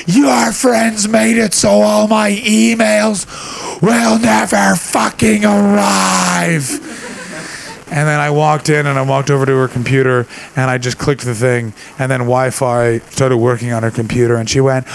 Your 0.07 0.53
friends 0.61 1.08
made 1.08 1.38
it 1.38 1.54
so 1.54 1.70
all 1.80 2.06
my 2.06 2.30
emails 2.32 3.24
will 3.80 4.18
never 4.18 4.76
fucking 4.76 5.42
arrive. 5.42 6.68
And 7.90 8.06
then 8.06 8.20
I 8.20 8.30
walked 8.30 8.68
in 8.68 8.86
and 8.86 8.98
I 8.98 9.02
walked 9.02 9.30
over 9.30 9.46
to 9.46 9.52
her 9.56 9.68
computer 9.68 10.26
and 10.54 10.70
I 10.70 10.76
just 10.78 10.98
clicked 10.98 11.24
the 11.24 11.34
thing 11.34 11.72
and 11.98 12.11
then 12.11 12.20
Wi-Fi 12.20 12.98
started 12.98 13.38
working 13.38 13.72
on 13.72 13.82
her 13.82 13.90
computer 13.90 14.36
and 14.36 14.48
she 14.48 14.61
went, 14.61 14.86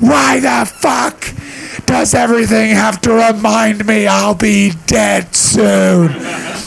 "Why 0.00 0.40
the 0.40 0.64
fuck 0.66 1.32
Does 1.90 2.14
everything 2.14 2.70
have 2.70 3.00
to 3.00 3.12
remind 3.12 3.84
me 3.84 4.06
I'll 4.06 4.36
be 4.36 4.70
dead 4.86 5.34
soon? 5.34 6.12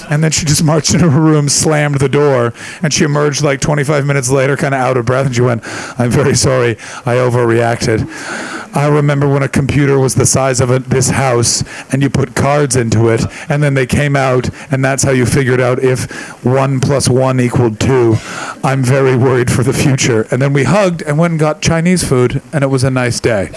And 0.09 0.21
then 0.21 0.32
she 0.32 0.45
just 0.45 0.65
marched 0.65 0.93
into 0.93 1.09
her 1.09 1.21
room, 1.21 1.47
slammed 1.47 1.99
the 1.99 2.09
door, 2.09 2.53
and 2.82 2.93
she 2.93 3.05
emerged 3.05 3.41
like 3.41 3.61
25 3.61 4.05
minutes 4.05 4.30
later, 4.30 4.57
kind 4.57 4.76
of 4.76 4.82
out 4.82 4.97
of 4.97 5.05
breath. 5.05 5.28
And 5.28 5.34
she 5.34 5.41
went, 5.41 5.61
I'm 5.97 6.11
very 6.11 6.36
sorry. 6.36 6.71
I 7.05 7.15
overreacted. 7.15 8.05
I 8.76 8.88
remember 8.88 9.30
when 9.30 9.43
a 9.43 9.47
computer 9.47 9.97
was 9.97 10.15
the 10.15 10.26
size 10.26 10.59
of 10.59 10.69
a, 10.69 10.80
this 10.80 11.11
house, 11.11 11.63
and 11.93 12.01
you 12.01 12.09
put 12.09 12.36
cards 12.36 12.76
into 12.76 13.07
it, 13.07 13.24
and 13.47 13.63
then 13.63 13.76
they 13.76 13.86
came 13.86 14.17
out, 14.17 14.49
and 14.74 14.84
that's 14.84 15.03
how 15.03 15.11
you 15.11 15.26
figured 15.26 15.61
out 15.61 15.80
if 15.80 16.43
one 16.43 16.82
plus 16.82 17.07
one 17.07 17.39
equaled 17.39 17.80
two. 17.80 18.17
I'm 18.61 18.84
very 18.84 19.15
worried 19.15 19.49
for 19.49 19.63
the 19.63 19.74
future. 19.74 20.28
And 20.32 20.41
then 20.41 20.51
we 20.51 20.65
hugged 20.65 21.01
and 21.03 21.17
went 21.17 21.32
and 21.32 21.39
got 21.39 21.61
Chinese 21.61 22.05
food, 22.05 22.41
and 22.51 22.61
it 22.61 22.67
was 22.67 22.84
a 22.84 22.91
nice 22.91 23.21
day. 23.21 23.51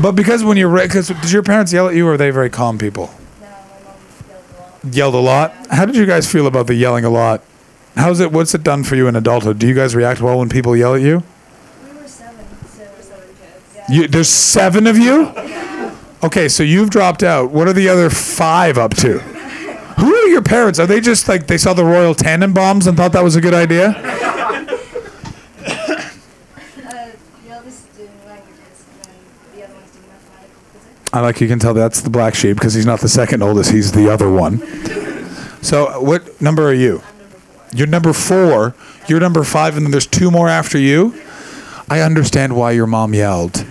But 0.00 0.12
because 0.12 0.44
when 0.44 0.56
you're, 0.56 0.74
because 0.80 1.08
did 1.08 1.30
your 1.32 1.42
parents 1.42 1.72
yell 1.72 1.88
at 1.88 1.94
you, 1.94 2.06
or 2.06 2.14
are 2.14 2.16
they 2.16 2.30
very 2.30 2.50
calm 2.50 2.78
people? 2.78 3.10
No, 3.40 3.46
my 3.46 3.54
mom 3.84 3.96
yelled 4.28 4.44
a 4.54 4.58
lot. 4.58 4.94
Yelled 4.94 5.14
a 5.14 5.18
lot. 5.18 5.54
How 5.70 5.84
did 5.84 5.96
you 5.96 6.06
guys 6.06 6.30
feel 6.30 6.46
about 6.46 6.66
the 6.66 6.74
yelling 6.74 7.04
a 7.04 7.10
lot? 7.10 7.42
How's 7.96 8.20
it? 8.20 8.30
What's 8.30 8.54
it 8.54 8.62
done 8.62 8.84
for 8.84 8.94
you 8.94 9.08
in 9.08 9.16
adulthood? 9.16 9.58
Do 9.58 9.66
you 9.66 9.74
guys 9.74 9.96
react 9.96 10.20
well 10.20 10.38
when 10.38 10.48
people 10.48 10.76
yell 10.76 10.94
at 10.94 11.00
you? 11.00 11.24
We 11.84 11.90
were 11.98 12.06
seven, 12.06 12.46
so 12.68 12.84
we're 12.94 13.02
seven 13.02 13.28
kids. 13.28 13.74
Yeah. 13.74 13.86
You, 13.88 14.06
there's 14.08 14.28
seven 14.28 14.86
of 14.86 14.96
you. 14.96 15.32
Okay, 16.22 16.48
so 16.48 16.62
you've 16.62 16.90
dropped 16.90 17.22
out. 17.22 17.50
What 17.50 17.66
are 17.68 17.72
the 17.72 17.88
other 17.88 18.08
five 18.10 18.78
up 18.78 18.94
to? 18.96 19.18
Who 19.98 20.14
are 20.14 20.28
your 20.28 20.42
parents? 20.42 20.78
Are 20.78 20.86
they 20.86 21.00
just 21.00 21.28
like 21.28 21.48
they 21.48 21.58
saw 21.58 21.74
the 21.74 21.84
Royal 21.84 22.14
Tenenbaums 22.14 22.86
and 22.86 22.96
thought 22.96 23.12
that 23.12 23.24
was 23.24 23.34
a 23.36 23.40
good 23.40 23.54
idea? 23.54 23.88
Uh, 23.88 23.94
the 27.44 27.50
eldest 27.50 27.96
doing 27.96 28.10
languages, 28.26 28.84
and 28.92 29.04
then 29.04 29.14
the 29.54 29.64
other 29.64 29.74
one's 29.74 29.90
doing 29.90 30.06
mathematical 30.08 30.62
physics. 30.72 30.97
I 31.12 31.20
like 31.20 31.40
you 31.40 31.48
can 31.48 31.58
tell 31.58 31.72
that's 31.74 32.00
the 32.02 32.10
black 32.10 32.34
sheep 32.34 32.56
because 32.56 32.74
he's 32.74 32.86
not 32.86 33.00
the 33.00 33.08
second 33.08 33.42
oldest. 33.42 33.70
He's 33.70 33.92
the 33.92 34.10
other 34.12 34.30
one. 34.30 34.58
So 35.62 36.00
what 36.00 36.40
number 36.40 36.66
are 36.68 36.74
you? 36.74 37.02
You're 37.74 37.86
number 37.86 38.12
four. 38.12 38.74
You're 39.08 39.20
number 39.20 39.42
five, 39.44 39.76
and 39.76 39.84
then 39.86 39.90
there's 39.90 40.06
two 40.06 40.30
more 40.30 40.48
after 40.48 40.78
you. 40.78 41.14
I 41.90 42.00
understand 42.00 42.54
why 42.56 42.72
your 42.72 42.86
mom 42.86 43.14
yelled. 43.14 43.64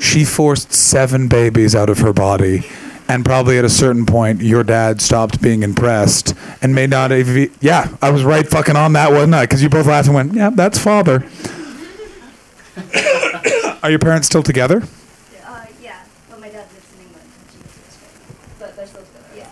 She 0.00 0.24
forced 0.24 0.72
seven 0.72 1.28
babies 1.28 1.74
out 1.74 1.90
of 1.90 1.98
her 1.98 2.12
body, 2.14 2.66
and 3.08 3.24
probably 3.24 3.58
at 3.58 3.64
a 3.64 3.68
certain 3.70 4.06
point, 4.06 4.40
your 4.40 4.64
dad 4.64 5.00
stopped 5.02 5.40
being 5.42 5.62
impressed 5.62 6.34
and 6.62 6.74
may 6.74 6.86
not 6.86 7.10
have. 7.10 7.28
e- 7.36 7.50
Yeah, 7.60 7.88
I 8.00 8.10
was 8.10 8.24
right 8.24 8.48
fucking 8.48 8.76
on 8.76 8.94
that, 8.94 9.12
wasn't 9.12 9.34
I? 9.34 9.44
Because 9.44 9.62
you 9.62 9.68
both 9.68 9.86
laughed 9.86 10.06
and 10.08 10.14
went, 10.14 10.32
"Yeah, 10.34 10.50
that's 10.50 10.78
father." 10.78 11.24
Are 13.82 13.90
your 13.90 13.98
parents 13.98 14.26
still 14.26 14.42
together? 14.42 14.82
Uh, 15.46 15.64
yeah, 15.82 16.02
but 16.30 16.40
my 16.40 16.48
dad 16.48 16.66
lives 16.72 16.92
in 16.94 17.00
England, 17.06 17.28
and 17.36 17.46
she 17.52 17.58
lives 17.58 17.76
in 17.76 17.82
Australia. 17.86 18.24
But 18.58 18.76
they're 18.76 18.86
still 18.86 19.02
together. 19.02 19.28
Yeah. 19.36 19.50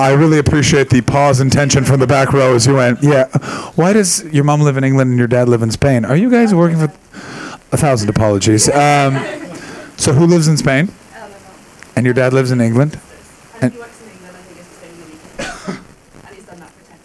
I 0.00 0.12
really 0.12 0.38
appreciate 0.38 0.90
the 0.90 1.00
pause 1.02 1.40
and 1.40 1.52
tension 1.52 1.84
from 1.84 2.00
the 2.00 2.06
back 2.06 2.32
row 2.32 2.54
as 2.54 2.66
you 2.66 2.74
went, 2.74 3.02
yeah. 3.02 3.26
Why 3.74 3.92
does 3.92 4.24
your 4.24 4.44
mom 4.44 4.60
live 4.62 4.76
in 4.76 4.84
England 4.84 5.10
and 5.10 5.18
your 5.18 5.28
dad 5.28 5.48
live 5.48 5.62
in 5.62 5.70
Spain? 5.70 6.04
Are 6.04 6.16
you 6.16 6.30
guys 6.30 6.54
working 6.54 6.78
for 6.78 6.92
a 7.72 7.76
thousand 7.76 8.08
apologies? 8.08 8.68
Um, 8.70 9.16
so 9.96 10.12
who 10.12 10.26
lives 10.26 10.48
in 10.48 10.56
Spain? 10.56 10.90
And 11.96 12.06
your 12.06 12.14
dad 12.14 12.32
lives 12.32 12.50
in 12.50 12.60
England? 12.60 12.98
And, 13.60 13.64
And- 13.64 13.72
he 13.74 13.78
works 13.78 14.00
in 14.02 14.10
England, 14.10 14.36
and 14.36 14.48
he 14.48 14.54
goes 14.54 14.68
to 14.68 14.74
Spain 14.74 14.90
in 14.92 15.00
the 15.00 15.06
weekend. 15.06 15.78
and 16.26 16.34
he's 16.34 16.44
done 16.46 16.60
that 16.60 16.70
for 16.70 16.84
10 16.88 16.98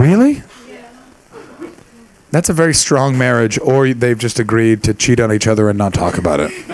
years. 0.00 0.24
Really? 0.24 0.42
That's 2.30 2.48
a 2.48 2.54
very 2.54 2.74
strong 2.74 3.16
marriage, 3.18 3.58
or 3.60 3.92
they've 3.94 4.18
just 4.18 4.40
agreed 4.40 4.82
to 4.84 4.94
cheat 4.94 5.20
on 5.20 5.32
each 5.32 5.46
other 5.46 5.68
and 5.68 5.78
not 5.78 5.94
talk 5.94 6.18
about 6.18 6.40
it. 6.40 6.50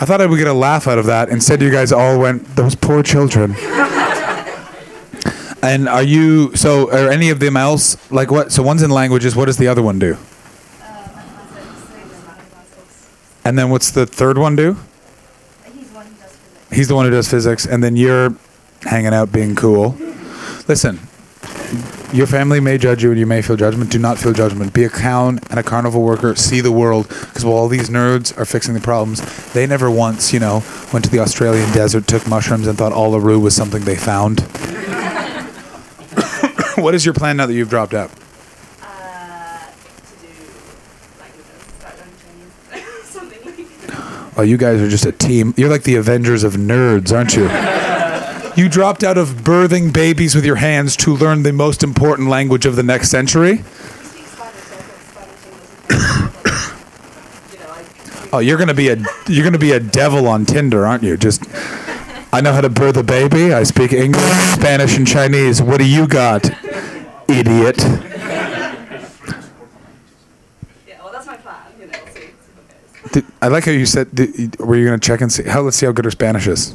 I 0.00 0.06
thought 0.06 0.20
I 0.20 0.26
would 0.26 0.38
get 0.38 0.46
a 0.46 0.54
laugh 0.54 0.86
out 0.86 0.98
of 0.98 1.06
that. 1.06 1.28
Instead, 1.28 1.60
you 1.60 1.70
guys 1.70 1.92
all 1.92 2.18
went, 2.18 2.56
those 2.56 2.74
poor 2.74 3.02
children. 3.02 3.54
and 5.64 5.88
are 5.88 6.02
you, 6.02 6.54
so 6.54 6.90
are 6.90 7.10
any 7.10 7.30
of 7.30 7.40
them 7.40 7.56
else, 7.56 7.96
like 8.10 8.30
what? 8.30 8.52
So 8.52 8.62
one's 8.62 8.82
in 8.82 8.90
languages, 8.90 9.34
what 9.34 9.46
does 9.46 9.56
the 9.56 9.68
other 9.68 9.82
one 9.82 9.98
do? 9.98 10.16
And 13.44 13.58
then 13.58 13.70
what's 13.70 13.90
the 13.90 14.06
third 14.06 14.38
one 14.38 14.56
do? 14.56 14.76
He's 15.64 15.88
the 15.88 15.94
one 15.94 16.06
who 16.06 16.14
does 16.14 16.30
physics. 16.30 16.76
He's 16.76 16.88
the 16.88 16.94
one 16.94 17.04
who 17.04 17.10
does 17.10 17.30
physics, 17.30 17.66
and 17.66 17.82
then 17.82 17.96
you're 17.96 18.34
hanging 18.82 19.14
out 19.14 19.32
being 19.32 19.54
cool. 19.54 19.96
Listen, 20.66 20.98
your 22.12 22.26
family 22.26 22.60
may 22.60 22.78
judge 22.78 23.02
you 23.02 23.10
and 23.10 23.18
you 23.18 23.26
may 23.26 23.42
feel 23.42 23.56
judgment. 23.56 23.90
Do 23.90 23.98
not 23.98 24.18
feel 24.18 24.32
judgment. 24.32 24.72
Be 24.72 24.84
a 24.84 24.88
clown 24.88 25.40
and 25.50 25.58
a 25.58 25.62
carnival 25.62 26.02
worker. 26.02 26.34
See 26.36 26.60
the 26.60 26.72
world. 26.72 27.08
Because 27.08 27.44
while 27.44 27.56
all 27.56 27.68
these 27.68 27.90
nerds 27.90 28.36
are 28.38 28.44
fixing 28.44 28.74
the 28.74 28.80
problems, 28.80 29.20
they 29.52 29.66
never 29.66 29.90
once, 29.90 30.32
you 30.32 30.40
know, 30.40 30.62
went 30.92 31.04
to 31.04 31.10
the 31.10 31.18
Australian 31.18 31.70
desert, 31.72 32.06
took 32.06 32.26
mushrooms, 32.28 32.66
and 32.66 32.78
thought 32.78 32.92
Uluru 32.92 33.40
was 33.40 33.56
something 33.56 33.82
they 33.82 33.96
found. 33.96 34.46
What 36.84 36.94
is 36.94 37.04
your 37.06 37.14
plan 37.14 37.38
now 37.38 37.46
that 37.46 37.54
you've 37.54 37.70
dropped 37.70 37.94
out? 37.94 38.10
Uh, 38.82 39.70
Oh, 44.36 44.42
you 44.42 44.56
guys 44.56 44.80
are 44.80 44.88
just 44.88 45.06
a 45.06 45.12
team. 45.12 45.54
You're 45.56 45.70
like 45.70 45.84
the 45.84 45.94
Avengers 45.94 46.42
of 46.44 46.54
nerds, 46.54 47.12
aren't 47.12 47.36
you? 47.36 47.48
you 48.62 48.68
dropped 48.68 49.02
out 49.02 49.16
of 49.16 49.28
birthing 49.44 49.92
babies 49.92 50.34
with 50.34 50.44
your 50.44 50.56
hands 50.56 50.96
to 50.98 51.14
learn 51.16 51.42
the 51.42 51.52
most 51.52 51.82
important 51.82 52.28
language 52.28 52.66
of 52.66 52.76
the 52.76 52.82
next 52.82 53.10
century. 53.10 53.64
Oh, 58.32 58.40
you're 58.40 58.58
gonna 58.58 58.74
be 58.74 58.88
a 58.88 58.96
you're 59.28 59.44
gonna 59.44 59.58
be 59.58 59.70
a 59.70 59.78
devil 59.80 60.26
on 60.26 60.44
Tinder, 60.44 60.84
aren't 60.84 61.04
you? 61.04 61.16
Just 61.16 61.44
I 62.34 62.40
know 62.40 62.52
how 62.52 62.60
to 62.62 62.68
birth 62.68 62.96
a 62.96 63.04
baby. 63.04 63.54
I 63.54 63.62
speak 63.62 63.92
English, 63.92 64.24
Spanish, 64.54 64.96
and 64.96 65.06
Chinese. 65.06 65.62
What 65.62 65.78
do 65.78 65.88
you 65.88 66.08
got, 66.08 66.50
idiot? 67.28 67.78
Yeah, 70.86 71.02
well, 71.02 71.12
that's 71.12 71.26
my 71.26 71.36
plan. 71.36 71.56
You 71.80 71.86
know, 71.86 71.92
we'll 72.04 72.14
see. 72.14 72.20
see 72.20 72.30
what. 73.02 73.12
Did, 73.12 73.24
I 73.42 73.48
like 73.48 73.64
how 73.64 73.72
you 73.72 73.86
said. 73.86 74.14
Did, 74.14 74.58
were 74.60 74.76
you 74.76 74.84
gonna 74.86 74.98
check 74.98 75.20
and 75.20 75.32
see? 75.32 75.44
How? 75.44 75.60
Let's 75.62 75.76
see 75.76 75.86
how 75.86 75.92
good 75.92 76.04
her 76.04 76.10
Spanish 76.10 76.46
is. 76.46 76.74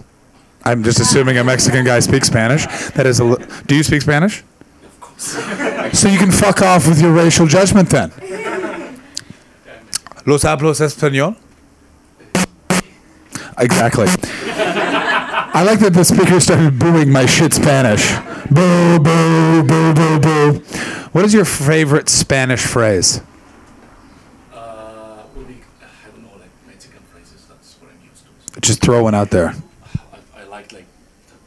I'm 0.64 0.84
just 0.84 1.00
assuming 1.00 1.38
a 1.38 1.44
Mexican 1.44 1.86
guy 1.86 2.00
speaks 2.00 2.28
Spanish. 2.28 2.66
That 2.92 3.06
is 3.06 3.20
a. 3.20 3.24
li- 3.24 3.46
Do 3.68 3.76
you 3.76 3.84
speak 3.84 4.02
Spanish? 4.02 4.44
Of 4.84 5.00
course. 5.02 6.00
So 6.00 6.08
you 6.10 6.18
can 6.18 6.32
fuck 6.32 6.62
off 6.62 6.88
with 6.88 7.02
your 7.02 7.12
racial 7.14 7.48
judgment 7.48 7.90
then. 7.90 8.12
Los 10.26 10.44
hablos 10.44 10.80
español? 10.82 11.36
Exactly. 13.58 14.06
I 15.60 15.64
like 15.64 15.80
that 15.80 15.92
the 15.92 16.06
speaker 16.06 16.40
started 16.40 16.80
booing 16.80 17.12
my 17.12 17.26
shit 17.26 17.54
Spanish. 17.54 18.16
Boo, 18.50 18.98
boo, 18.98 19.62
boo, 19.62 19.94
boo, 19.94 20.20
boo. 20.22 20.54
What 21.12 21.26
is 21.26 21.34
your 21.34 21.44
favorite 21.44 22.08
Spanish 22.08 22.66
phrase? 22.66 23.20
Uh, 24.54 25.22
will 25.36 25.44
be, 25.44 25.56
I 25.82 26.12
don't 26.12 26.24
know, 26.24 26.30
like 26.40 26.48
Mexican 26.66 27.02
phrases. 27.12 27.46
That's 27.50 27.76
what 27.82 27.92
I'm 27.92 28.10
used 28.10 28.24
to. 28.54 28.62
Just 28.62 28.82
throw 28.82 29.04
one 29.04 29.14
out 29.14 29.32
there. 29.32 29.54
I, 30.14 30.20
I 30.38 30.44
like, 30.46 30.72
like, 30.72 30.86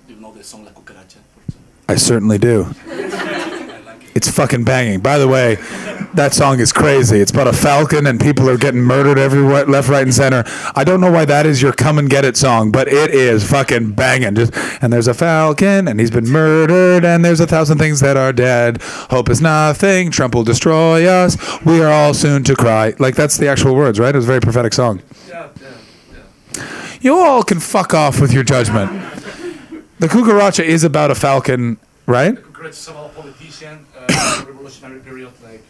you 0.07 0.17
know 0.17 0.31
the 0.35 0.45
song 0.45 0.67
La 0.67 0.73
Cucaracha. 0.73 1.17
I 1.89 1.95
certainly 1.95 2.37
do. 2.37 2.67
I 2.89 3.81
like 3.87 4.05
it. 4.05 4.11
It's 4.15 4.31
fucking 4.31 4.65
banging. 4.65 5.01
By 5.01 5.17
the 5.17 5.27
way, 5.27 5.57
that 6.15 6.35
song 6.35 6.61
is 6.61 6.73
crazy. 6.73 7.21
It's 7.21 7.31
about 7.31 7.47
a 7.47 7.53
falcon 7.53 8.07
and 8.07 8.21
people 8.21 8.49
are 8.49 8.59
getting 8.59 8.81
murdered 8.81 9.19
everywhere, 9.19 9.65
left, 9.67 9.89
right, 9.89 10.03
and 10.03 10.15
center. 10.15 10.45
I 10.75 10.85
don't 10.85 11.01
know 11.01 11.11
why 11.11 11.25
that 11.25 11.47
is 11.47 11.63
your 11.63 11.73
come 11.73 11.99
and 11.99 12.09
get 12.09 12.25
it 12.25 12.37
song, 12.37 12.71
but 12.71 12.89
it 12.89 13.11
is 13.15 13.49
fucking 13.49 13.93
banging. 13.93 14.35
Just 14.35 14.53
and 14.83 14.93
there's 14.93 15.09
a 15.09 15.15
falcon 15.15 15.89
and 15.89 15.99
he's 15.99 16.11
been 16.11 16.29
murdered 16.29 17.05
and 17.05 17.25
there's 17.25 17.41
a 17.41 17.47
thousand 17.47 17.79
things 17.79 18.01
that 18.01 18.17
are 18.17 18.33
dead. 18.33 18.81
Hope 18.83 19.29
is 19.29 19.41
nothing. 19.41 20.11
Trump 20.11 20.35
will 20.35 20.45
destroy 20.45 21.07
us. 21.07 21.37
We 21.65 21.81
are 21.83 21.91
all 21.91 22.15
soon 22.15 22.45
to 22.45 22.55
cry. 22.55 22.95
Like 22.99 23.15
that's 23.15 23.37
the 23.37 23.49
actual 23.49 23.75
words, 23.75 23.99
right? 23.99 24.15
It 24.15 24.19
was 24.19 24.25
a 24.25 24.29
very 24.29 24.41
prophetic 24.41 24.75
song. 24.75 25.03
Yeah, 25.29 25.49
yeah, 25.61 25.69
yeah. 26.55 26.97
You 27.01 27.19
all 27.19 27.43
can 27.43 27.61
fuck 27.61 27.95
off 27.95 28.21
with 28.21 28.33
your 28.33 28.45
judgment. 28.45 28.91
The 29.99 30.09
cucaracha 30.09 30.65
is 30.65 30.85
about 30.85 31.11
a 31.11 31.15
falcon, 31.15 31.79
right? 32.07 32.35
The 32.35 32.41
Cucaracha 32.41 32.71
is 32.71 32.89
about 32.89 33.11
a 33.11 33.15
politician, 33.15 33.87
uh, 33.97 34.45
revolutionary 34.49 35.01
period, 35.01 35.31
like 35.45 35.63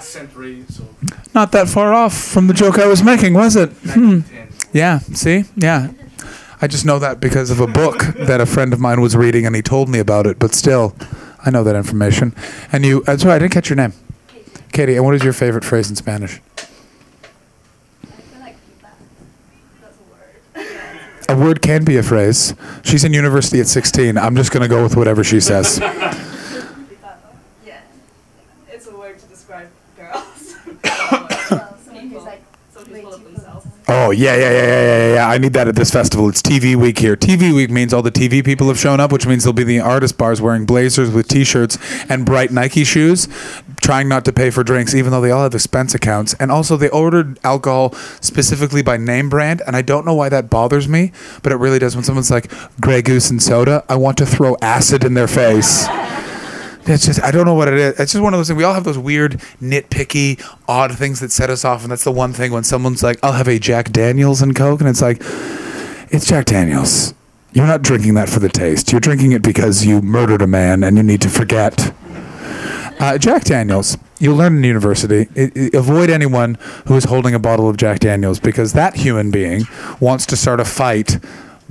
century, 0.00 0.64
so 0.68 0.84
Not 1.34 1.52
that 1.52 1.68
far 1.68 1.92
off 1.94 2.14
from 2.16 2.46
the 2.46 2.54
joke 2.54 2.78
I 2.78 2.86
was 2.86 3.02
making, 3.02 3.34
was 3.34 3.56
it? 3.56 3.70
Hmm. 3.70 4.20
Yeah, 4.72 4.98
see? 5.00 5.44
Yeah. 5.56 5.92
I 6.60 6.66
just 6.66 6.86
know 6.86 6.98
that 7.00 7.18
because 7.20 7.50
of 7.50 7.60
a 7.60 7.66
book 7.66 7.98
that 8.16 8.40
a 8.40 8.46
friend 8.46 8.72
of 8.72 8.78
mine 8.80 9.00
was 9.00 9.16
reading 9.16 9.46
and 9.46 9.56
he 9.56 9.62
told 9.62 9.88
me 9.88 9.98
about 9.98 10.26
it, 10.26 10.38
but 10.38 10.54
still, 10.54 10.94
I 11.44 11.50
know 11.50 11.64
that 11.64 11.74
information. 11.74 12.34
And 12.70 12.84
you, 12.84 13.02
uh, 13.06 13.16
sorry, 13.16 13.34
I 13.34 13.38
didn't 13.40 13.52
catch 13.52 13.68
your 13.68 13.76
name. 13.76 13.92
Katie, 14.72 14.94
and 14.94 15.04
what 15.04 15.14
is 15.14 15.24
your 15.24 15.32
favorite 15.32 15.64
phrase 15.64 15.90
in 15.90 15.96
Spanish? 15.96 16.40
I 16.54 16.64
feel 18.06 18.40
like 18.40 18.56
that. 18.80 18.94
That's 19.82 19.98
a 19.98 21.34
word. 21.34 21.36
A 21.36 21.36
word 21.44 21.60
can 21.62 21.84
be 21.84 21.96
a 21.96 22.02
phrase. 22.02 22.54
She's 22.84 23.04
in 23.04 23.12
university 23.12 23.60
at 23.60 23.66
16. 23.66 24.16
I'm 24.16 24.36
just 24.36 24.52
going 24.52 24.62
to 24.62 24.68
go 24.68 24.82
with 24.82 24.96
whatever 24.96 25.24
she 25.24 25.40
says. 25.40 25.78
yeah. 25.82 27.80
It's 28.70 28.86
a 28.86 28.96
word 28.96 29.18
to 29.18 29.26
describe 29.26 29.68
girls. 29.96 30.54
Well, 31.50 31.76
someone 31.84 32.08
who's 32.08 32.22
like 32.22 32.42
Somebody's 32.72 33.04
really 33.04 33.18
Oh 33.88 34.12
yeah, 34.12 34.36
yeah, 34.36 34.50
yeah, 34.50 34.62
yeah, 34.62 34.82
yeah, 34.82 35.14
yeah. 35.14 35.28
I 35.28 35.38
need 35.38 35.54
that 35.54 35.66
at 35.66 35.74
this 35.74 35.90
festival. 35.90 36.28
It's 36.28 36.40
TV 36.40 36.76
week 36.76 36.98
here. 36.98 37.16
TV 37.16 37.54
week 37.54 37.68
means 37.68 37.92
all 37.92 38.02
the 38.02 38.12
TV 38.12 38.44
people 38.44 38.68
have 38.68 38.78
shown 38.78 39.00
up, 39.00 39.10
which 39.10 39.26
means 39.26 39.42
there'll 39.42 39.54
be 39.54 39.64
the 39.64 39.80
artist 39.80 40.16
bars 40.16 40.40
wearing 40.40 40.64
blazers 40.64 41.10
with 41.10 41.26
t-shirts 41.26 41.78
and 42.08 42.24
bright 42.24 42.52
Nike 42.52 42.84
shoes, 42.84 43.26
trying 43.80 44.08
not 44.08 44.24
to 44.26 44.32
pay 44.32 44.50
for 44.50 44.62
drinks, 44.62 44.94
even 44.94 45.10
though 45.10 45.20
they 45.20 45.32
all 45.32 45.42
have 45.42 45.54
expense 45.54 45.94
accounts. 45.94 46.34
And 46.34 46.52
also, 46.52 46.76
they 46.76 46.90
ordered 46.90 47.40
alcohol 47.42 47.92
specifically 48.20 48.82
by 48.82 48.98
name 48.98 49.28
brand, 49.28 49.62
and 49.66 49.74
I 49.74 49.82
don't 49.82 50.06
know 50.06 50.14
why 50.14 50.28
that 50.28 50.48
bothers 50.48 50.88
me, 50.88 51.10
but 51.42 51.50
it 51.50 51.56
really 51.56 51.80
does. 51.80 51.96
When 51.96 52.04
someone's 52.04 52.30
like 52.30 52.52
Grey 52.80 53.02
Goose 53.02 53.30
and 53.30 53.42
soda, 53.42 53.84
I 53.88 53.96
want 53.96 54.16
to 54.18 54.26
throw 54.26 54.56
acid 54.62 55.02
in 55.02 55.14
their 55.14 55.28
face. 55.28 55.86
It's 56.84 57.06
just 57.06 57.22
I 57.22 57.30
don't 57.30 57.46
know 57.46 57.54
what 57.54 57.68
it 57.68 57.74
is. 57.74 58.00
It's 58.00 58.12
just 58.12 58.22
one 58.22 58.34
of 58.34 58.38
those 58.38 58.48
things. 58.48 58.56
We 58.56 58.64
all 58.64 58.74
have 58.74 58.84
those 58.84 58.98
weird, 58.98 59.32
nitpicky, 59.60 60.42
odd 60.68 60.96
things 60.98 61.20
that 61.20 61.30
set 61.30 61.48
us 61.48 61.64
off, 61.64 61.82
and 61.82 61.92
that's 61.92 62.04
the 62.04 62.10
one 62.12 62.32
thing 62.32 62.50
when 62.52 62.64
someone's 62.64 63.02
like, 63.02 63.18
"I'll 63.22 63.32
have 63.32 63.48
a 63.48 63.58
Jack 63.58 63.92
Daniels 63.92 64.42
and 64.42 64.54
Coke," 64.56 64.80
and 64.80 64.88
it's 64.88 65.00
like, 65.02 65.18
it's 66.10 66.26
Jack 66.26 66.46
Daniels. 66.46 67.14
You're 67.52 67.66
not 67.66 67.82
drinking 67.82 68.14
that 68.14 68.28
for 68.28 68.40
the 68.40 68.48
taste. 68.48 68.90
You're 68.92 69.00
drinking 69.00 69.32
it 69.32 69.42
because 69.42 69.84
you 69.84 70.00
murdered 70.02 70.42
a 70.42 70.46
man 70.46 70.82
and 70.82 70.96
you 70.96 71.02
need 71.02 71.20
to 71.20 71.28
forget. 71.28 71.92
Uh, 72.98 73.18
Jack 73.18 73.44
Daniels. 73.44 73.98
You'll 74.18 74.36
learn 74.36 74.56
in 74.56 74.64
university. 74.64 75.28
I- 75.36 75.50
I- 75.56 75.70
avoid 75.76 76.08
anyone 76.08 76.56
who 76.86 76.94
is 76.96 77.04
holding 77.04 77.34
a 77.34 77.38
bottle 77.38 77.68
of 77.68 77.76
Jack 77.76 77.98
Daniels 78.00 78.38
because 78.40 78.72
that 78.72 78.96
human 78.96 79.30
being 79.30 79.66
wants 80.00 80.24
to 80.26 80.36
start 80.36 80.60
a 80.60 80.64
fight 80.64 81.18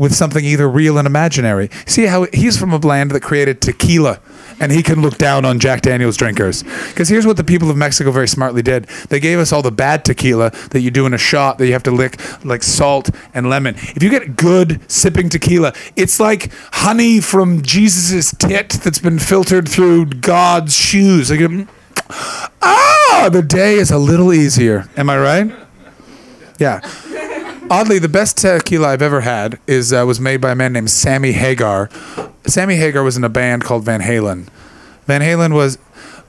with 0.01 0.15
something 0.15 0.43
either 0.43 0.67
real 0.67 0.97
and 0.97 1.05
imaginary. 1.05 1.69
See 1.85 2.07
how 2.07 2.25
he's 2.33 2.57
from 2.57 2.73
a 2.73 2.77
land 2.77 3.11
that 3.11 3.21
created 3.21 3.61
tequila 3.61 4.19
and 4.59 4.71
he 4.71 4.81
can 4.81 4.99
look 4.99 5.19
down 5.19 5.45
on 5.45 5.59
Jack 5.59 5.81
Daniels 5.81 6.17
drinkers. 6.17 6.63
Because 6.63 7.07
here's 7.07 7.27
what 7.27 7.37
the 7.37 7.43
people 7.43 7.69
of 7.69 7.77
Mexico 7.77 8.09
very 8.09 8.27
smartly 8.27 8.63
did 8.63 8.85
they 9.09 9.19
gave 9.19 9.37
us 9.37 9.53
all 9.53 9.61
the 9.61 9.71
bad 9.71 10.03
tequila 10.03 10.49
that 10.71 10.81
you 10.81 10.89
do 10.89 11.05
in 11.05 11.13
a 11.13 11.19
shot 11.19 11.59
that 11.59 11.67
you 11.67 11.73
have 11.73 11.83
to 11.83 11.91
lick, 11.91 12.19
like 12.43 12.63
salt 12.63 13.11
and 13.35 13.47
lemon. 13.47 13.75
If 13.75 14.01
you 14.01 14.09
get 14.09 14.35
good 14.35 14.81
sipping 14.89 15.29
tequila, 15.29 15.71
it's 15.95 16.19
like 16.19 16.51
honey 16.71 17.19
from 17.19 17.61
Jesus' 17.61 18.33
tit 18.35 18.69
that's 18.69 18.99
been 18.99 19.19
filtered 19.19 19.69
through 19.69 20.07
God's 20.07 20.75
shoes. 20.75 21.29
Like, 21.29 21.41
mm, 21.41 21.67
ah, 22.09 23.29
the 23.31 23.43
day 23.43 23.75
is 23.75 23.91
a 23.91 23.99
little 23.99 24.33
easier. 24.33 24.89
Am 24.97 25.11
I 25.11 25.19
right? 25.19 25.51
Yeah. 26.57 26.81
Oddly, 27.71 27.99
the 27.99 28.09
best 28.09 28.37
tequila 28.37 28.89
I've 28.89 29.01
ever 29.01 29.21
had 29.21 29.57
is 29.65 29.93
uh, 29.93 30.03
was 30.05 30.19
made 30.19 30.41
by 30.41 30.51
a 30.51 30.55
man 30.55 30.73
named 30.73 30.89
Sammy 30.89 31.31
Hagar. 31.31 31.89
Sammy 32.45 32.75
Hagar 32.75 33.01
was 33.01 33.15
in 33.15 33.23
a 33.23 33.29
band 33.29 33.63
called 33.63 33.85
Van 33.85 34.01
Halen. 34.01 34.49
Van 35.05 35.21
Halen 35.21 35.53
was 35.53 35.77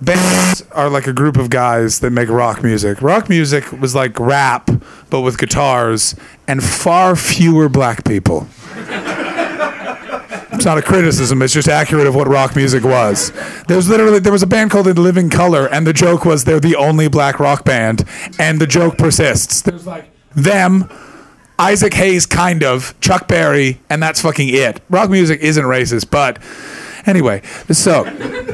bands 0.01 0.63
are 0.71 0.89
like 0.89 1.09
a 1.09 1.13
group 1.13 1.37
of 1.37 1.51
guys 1.51 1.99
that 1.99 2.13
make 2.13 2.29
rock 2.29 2.63
music. 2.63 3.03
Rock 3.03 3.29
music 3.29 3.73
was 3.73 3.93
like 3.93 4.21
rap, 4.21 4.71
but 5.11 5.23
with 5.23 5.37
guitars 5.37 6.15
and 6.47 6.63
far 6.63 7.17
fewer 7.17 7.69
black 7.69 8.05
people. 8.05 8.47
It's 10.53 10.65
not 10.65 10.79
a 10.79 10.83
criticism. 10.83 11.43
It's 11.43 11.53
just 11.53 11.67
accurate 11.67 12.07
of 12.07 12.15
what 12.15 12.29
rock 12.29 12.55
music 12.55 12.85
was. 12.85 13.33
There 13.67 13.77
was 13.77 13.89
literally 13.89 14.21
there 14.21 14.31
was 14.31 14.45
a 14.45 14.47
band 14.47 14.71
called 14.71 14.87
In 14.87 14.97
Living 14.97 15.29
Color, 15.29 15.67
and 15.67 15.89
the 15.89 15.93
joke 15.93 16.25
was 16.25 16.45
they're 16.45 16.61
the 16.61 16.77
only 16.77 17.09
black 17.09 17.41
rock 17.41 17.65
band, 17.65 18.05
and 18.39 18.61
the 18.61 18.67
joke 18.69 18.97
persists. 18.97 19.63
There's 19.63 19.89
like 19.89 20.09
them, 20.37 20.89
Isaac 21.59 21.95
Hayes, 21.95 22.27
kind 22.27 22.63
of 22.65 22.99
Chuck 23.01 23.29
Berry, 23.29 23.81
and 23.89 24.03
that's 24.03 24.21
fucking 24.21 24.49
it. 24.49 24.81
Rock 24.91 25.11
music 25.11 25.41
isn't 25.41 25.65
racist, 25.65 26.11
but 26.11 26.39
anyway. 27.07 27.43
So 27.71 28.05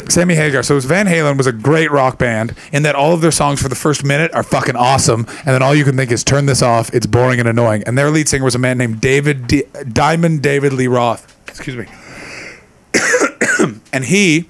Sammy 0.09 0.35
Hagar. 0.35 0.63
So 0.63 0.79
Van 0.81 1.07
Halen 1.07 1.37
was 1.37 1.47
a 1.47 1.53
great 1.53 1.91
rock 1.91 2.19
band 2.19 2.55
in 2.73 2.83
that 2.83 2.95
all 2.95 3.13
of 3.13 3.21
their 3.21 3.31
songs 3.31 3.63
for 3.63 3.69
the 3.69 3.75
first 3.75 4.05
minute 4.05 4.33
are 4.35 4.43
fucking 4.43 4.77
awesome, 4.77 5.27
and 5.29 5.49
then 5.49 5.63
all 5.63 5.75
you 5.75 5.85
can 5.85 5.97
think 5.97 6.11
is 6.11 6.25
turn 6.25 6.47
this 6.47 6.63
off. 6.63 6.93
It's 6.93 7.07
boring 7.07 7.41
and 7.41 7.49
annoying. 7.49 7.83
And 7.87 7.97
their 7.97 8.11
lead 8.11 8.29
singer 8.29 8.45
was 8.45 8.55
a 8.55 8.59
man 8.59 8.79
named 8.79 9.01
David 9.01 9.47
D- 9.47 9.65
Diamond 9.93 10.43
David 10.43 10.73
Lee 10.73 10.89
Roth. 10.89 11.35
Excuse 11.49 11.77
me. 11.77 11.87
and 13.93 14.05
he 14.05 14.49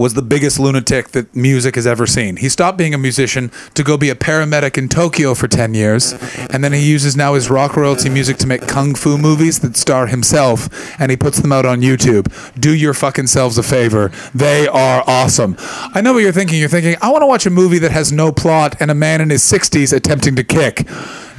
was 0.00 0.14
the 0.14 0.22
biggest 0.22 0.58
lunatic 0.58 1.08
that 1.08 1.36
music 1.36 1.74
has 1.74 1.86
ever 1.86 2.06
seen. 2.06 2.36
He 2.36 2.48
stopped 2.48 2.78
being 2.78 2.94
a 2.94 2.98
musician 2.98 3.52
to 3.74 3.82
go 3.84 3.98
be 3.98 4.08
a 4.08 4.14
paramedic 4.14 4.78
in 4.78 4.88
Tokyo 4.88 5.34
for 5.34 5.46
10 5.46 5.74
years, 5.74 6.14
and 6.50 6.64
then 6.64 6.72
he 6.72 6.90
uses 6.90 7.18
now 7.18 7.34
his 7.34 7.50
rock 7.50 7.76
royalty 7.76 8.08
music 8.08 8.38
to 8.38 8.46
make 8.46 8.66
kung 8.66 8.94
fu 8.94 9.18
movies 9.18 9.60
that 9.60 9.76
star 9.76 10.06
himself, 10.06 10.70
and 10.98 11.10
he 11.10 11.18
puts 11.18 11.38
them 11.40 11.52
out 11.52 11.66
on 11.66 11.82
YouTube. 11.82 12.32
Do 12.58 12.74
your 12.74 12.94
fucking 12.94 13.26
selves 13.26 13.58
a 13.58 13.62
favor. 13.62 14.10
They 14.34 14.66
are 14.66 15.04
awesome. 15.06 15.54
I 15.58 16.00
know 16.00 16.14
what 16.14 16.20
you're 16.20 16.32
thinking. 16.32 16.58
You're 16.58 16.70
thinking, 16.70 16.96
I 17.02 17.10
want 17.10 17.20
to 17.20 17.26
watch 17.26 17.44
a 17.44 17.50
movie 17.50 17.78
that 17.80 17.90
has 17.90 18.10
no 18.10 18.32
plot 18.32 18.76
and 18.80 18.90
a 18.90 18.94
man 18.94 19.20
in 19.20 19.28
his 19.28 19.42
60s 19.42 19.94
attempting 19.94 20.34
to 20.36 20.44
kick. 20.44 20.88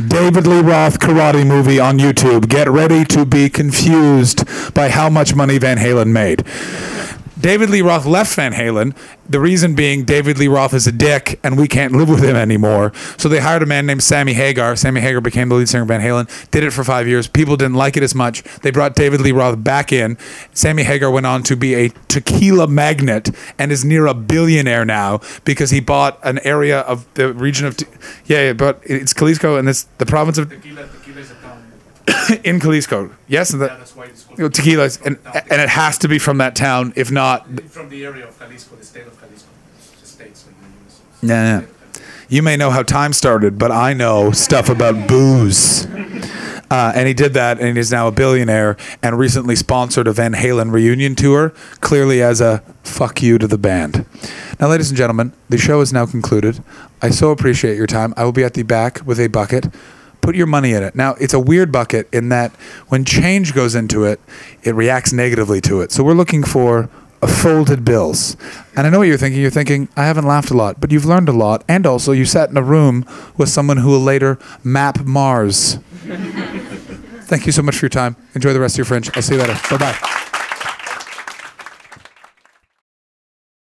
David 0.08 0.46
Lee 0.46 0.62
Roth 0.62 1.00
karate 1.00 1.48
movie 1.48 1.80
on 1.80 1.98
YouTube. 1.98 2.48
Get 2.48 2.70
ready 2.70 3.06
to 3.06 3.26
be 3.26 3.50
confused 3.50 4.46
by 4.76 4.90
how 4.90 5.10
much 5.10 5.34
money 5.34 5.58
Van 5.58 5.78
Halen 5.78 6.12
made. 6.12 6.46
David 7.42 7.72
Lee 7.72 7.82
Roth 7.82 8.06
left 8.06 8.36
Van 8.36 8.54
Halen. 8.54 8.96
The 9.28 9.40
reason 9.40 9.74
being 9.74 10.04
David 10.04 10.38
Lee 10.38 10.48
Roth 10.48 10.76
is 10.76 10.86
a 10.86 10.92
dick 10.92 11.40
and 11.44 11.58
we 11.58 11.68
can't 11.68 11.94
live 11.94 12.08
with 12.08 12.24
him 12.24 12.36
anymore. 12.36 12.92
So 13.18 13.28
they 13.28 13.40
hired 13.40 13.64
a 13.64 13.66
man 13.66 13.88
named 13.88 14.04
Sammy 14.04 14.34
Hagar. 14.34 14.76
Sammy 14.76 15.02
Hagar 15.02 15.22
became 15.22 15.50
the 15.50 15.56
lead 15.56 15.68
singer 15.68 15.82
of 15.82 15.88
Van 15.88 16.02
Halen, 16.02 16.30
did 16.52 16.64
it 16.64 16.72
for 16.72 16.84
five 16.84 17.08
years. 17.08 17.28
People 17.28 17.58
didn't 17.58 17.76
like 17.76 17.98
it 17.98 18.04
as 18.04 18.14
much. 18.14 18.44
They 18.62 18.70
brought 18.70 18.96
David 18.96 19.22
Lee 19.22 19.32
Roth 19.32 19.64
back 19.64 19.92
in. 19.92 20.20
Sammy 20.54 20.84
Hagar 20.84 21.10
went 21.10 21.26
on 21.26 21.42
to 21.44 21.56
be 21.56 21.74
a 21.74 21.90
tequila 22.08 22.68
magnet 22.68 23.32
and 23.58 23.72
is 23.72 23.84
near 23.84 24.06
a 24.06 24.14
billionaire 24.14 24.86
now 24.86 25.22
because 25.44 25.72
he 25.72 25.80
bought 25.80 26.20
an 26.24 26.40
area 26.44 26.82
of 26.82 27.12
the 27.16 27.34
region 27.34 27.66
of, 27.66 27.76
yeah, 28.26 28.48
yeah 28.48 28.54
but 28.54 28.82
it's 28.84 29.16
Jalisco 29.16 29.58
and 29.58 29.68
it's 29.68 29.84
the 29.98 30.06
province 30.06 30.38
of, 30.38 30.50
Tequila, 30.50 30.88
tequila 30.88 31.22
is 31.22 31.32
a 31.32 31.36
town. 31.36 31.72
in 32.44 32.60
Jalisco. 32.60 33.10
Yes, 33.28 33.52
and 33.52 33.62
Yeah, 33.62 33.68
that's 33.68 33.96
why 33.96 34.06
it's 34.06 34.26
you 34.30 34.38
know, 34.38 34.50
tequila, 34.50 34.86
is- 34.86 34.98
and, 35.06 35.18
and 35.50 35.62
it 35.62 35.70
has 35.70 35.98
to 36.00 36.08
be 36.08 36.20
from 36.20 36.38
that 36.40 36.56
town. 36.56 36.94
If 36.96 37.12
not, 37.12 37.48
from 37.70 37.90
the 37.90 38.06
area 38.06 38.28
of 38.28 38.38
Jalisco, 38.40 38.76
the 38.76 38.86
state 38.86 39.08
of 39.08 39.20
Jalisco, 39.20 39.50
the 40.02 40.08
states 40.08 40.44
the 40.44 40.52
US. 40.52 41.02
Yeah, 41.22 41.60
yeah. 41.60 41.66
You 42.30 42.42
may 42.42 42.56
know 42.56 42.70
how 42.70 42.84
time 42.84 43.12
started, 43.12 43.58
but 43.60 43.72
I 43.72 43.92
know 43.94 44.32
stuff 44.32 44.70
about 44.70 45.08
booze. 45.08 45.86
Uh, 45.86 46.94
and 46.96 47.06
he 47.06 47.14
did 47.14 47.34
that, 47.34 47.60
and 47.60 47.76
he's 47.76 47.92
now 47.92 48.08
a 48.08 48.12
billionaire 48.12 48.78
and 49.04 49.20
recently 49.20 49.58
sponsored 49.58 50.08
a 50.08 50.14
Van 50.14 50.34
Halen 50.34 50.72
reunion 50.72 51.16
tour, 51.16 51.50
clearly 51.82 52.22
as 52.22 52.40
a 52.40 52.64
fuck 52.84 53.22
you 53.22 53.38
to 53.38 53.46
the 53.48 53.58
band. 53.58 54.06
Now, 54.62 54.70
ladies 54.70 54.90
and 54.90 54.98
gentlemen, 54.98 55.34
the 55.50 55.58
show 55.58 55.82
is 55.82 55.92
now 55.92 56.06
concluded. 56.06 56.64
I 57.02 57.10
so 57.10 57.32
appreciate 57.32 57.76
your 57.76 57.88
time. 57.88 58.14
I 58.16 58.24
will 58.24 58.32
be 58.32 58.46
at 58.46 58.54
the 58.54 58.64
back 58.64 59.02
with 59.06 59.20
a 59.20 59.28
bucket. 59.28 59.66
Put 60.22 60.36
your 60.36 60.48
money 60.48 60.74
in 60.74 60.84
it. 60.84 60.96
Now, 60.96 61.16
it's 61.16 61.34
a 61.34 61.40
weird 61.40 61.72
bucket 61.72 62.08
in 62.14 62.30
that 62.30 62.52
when 62.90 63.06
change 63.06 63.54
goes 63.54 63.76
into 63.76 64.04
it, 64.04 64.20
it 64.64 64.76
reacts 64.76 65.12
negatively 65.12 65.62
to 65.62 65.82
it. 65.82 65.92
So 65.92 66.04
we're 66.04 66.14
looking 66.14 66.44
for 66.44 66.90
folded 67.28 67.86
bills. 67.86 68.36
And 68.76 68.88
I 68.88 68.90
know 68.90 69.00
what 69.00 69.08
you're 69.08 69.18
thinking. 69.18 69.42
You're 69.42 69.52
thinking, 69.52 69.90
I 69.96 70.06
haven't 70.06 70.26
laughed 70.26 70.52
a 70.52 70.56
lot, 70.56 70.80
but 70.80 70.92
you've 70.92 71.06
learned 71.06 71.30
a 71.30 71.34
lot. 71.34 71.64
And 71.68 71.86
also, 71.86 72.12
you 72.12 72.26
sat 72.26 72.50
in 72.50 72.58
a 72.58 72.64
room 72.64 73.06
with 73.38 73.50
someone 73.50 73.78
who 73.78 73.90
will 73.90 74.00
later 74.00 74.40
map 74.64 75.04
Mars. 75.06 75.76
Thank 77.24 77.46
you 77.46 77.52
so 77.52 77.62
much 77.62 77.78
for 77.78 77.86
your 77.86 77.90
time. 77.90 78.16
Enjoy 78.36 78.54
the 78.54 78.60
rest 78.60 78.76
of 78.76 78.80
your 78.80 78.86
French. 78.86 79.16
I'll 79.16 79.22
see 79.24 79.36
you 79.36 79.42
later. 79.42 79.58
Bye 79.70 79.78
bye. 79.78 80.28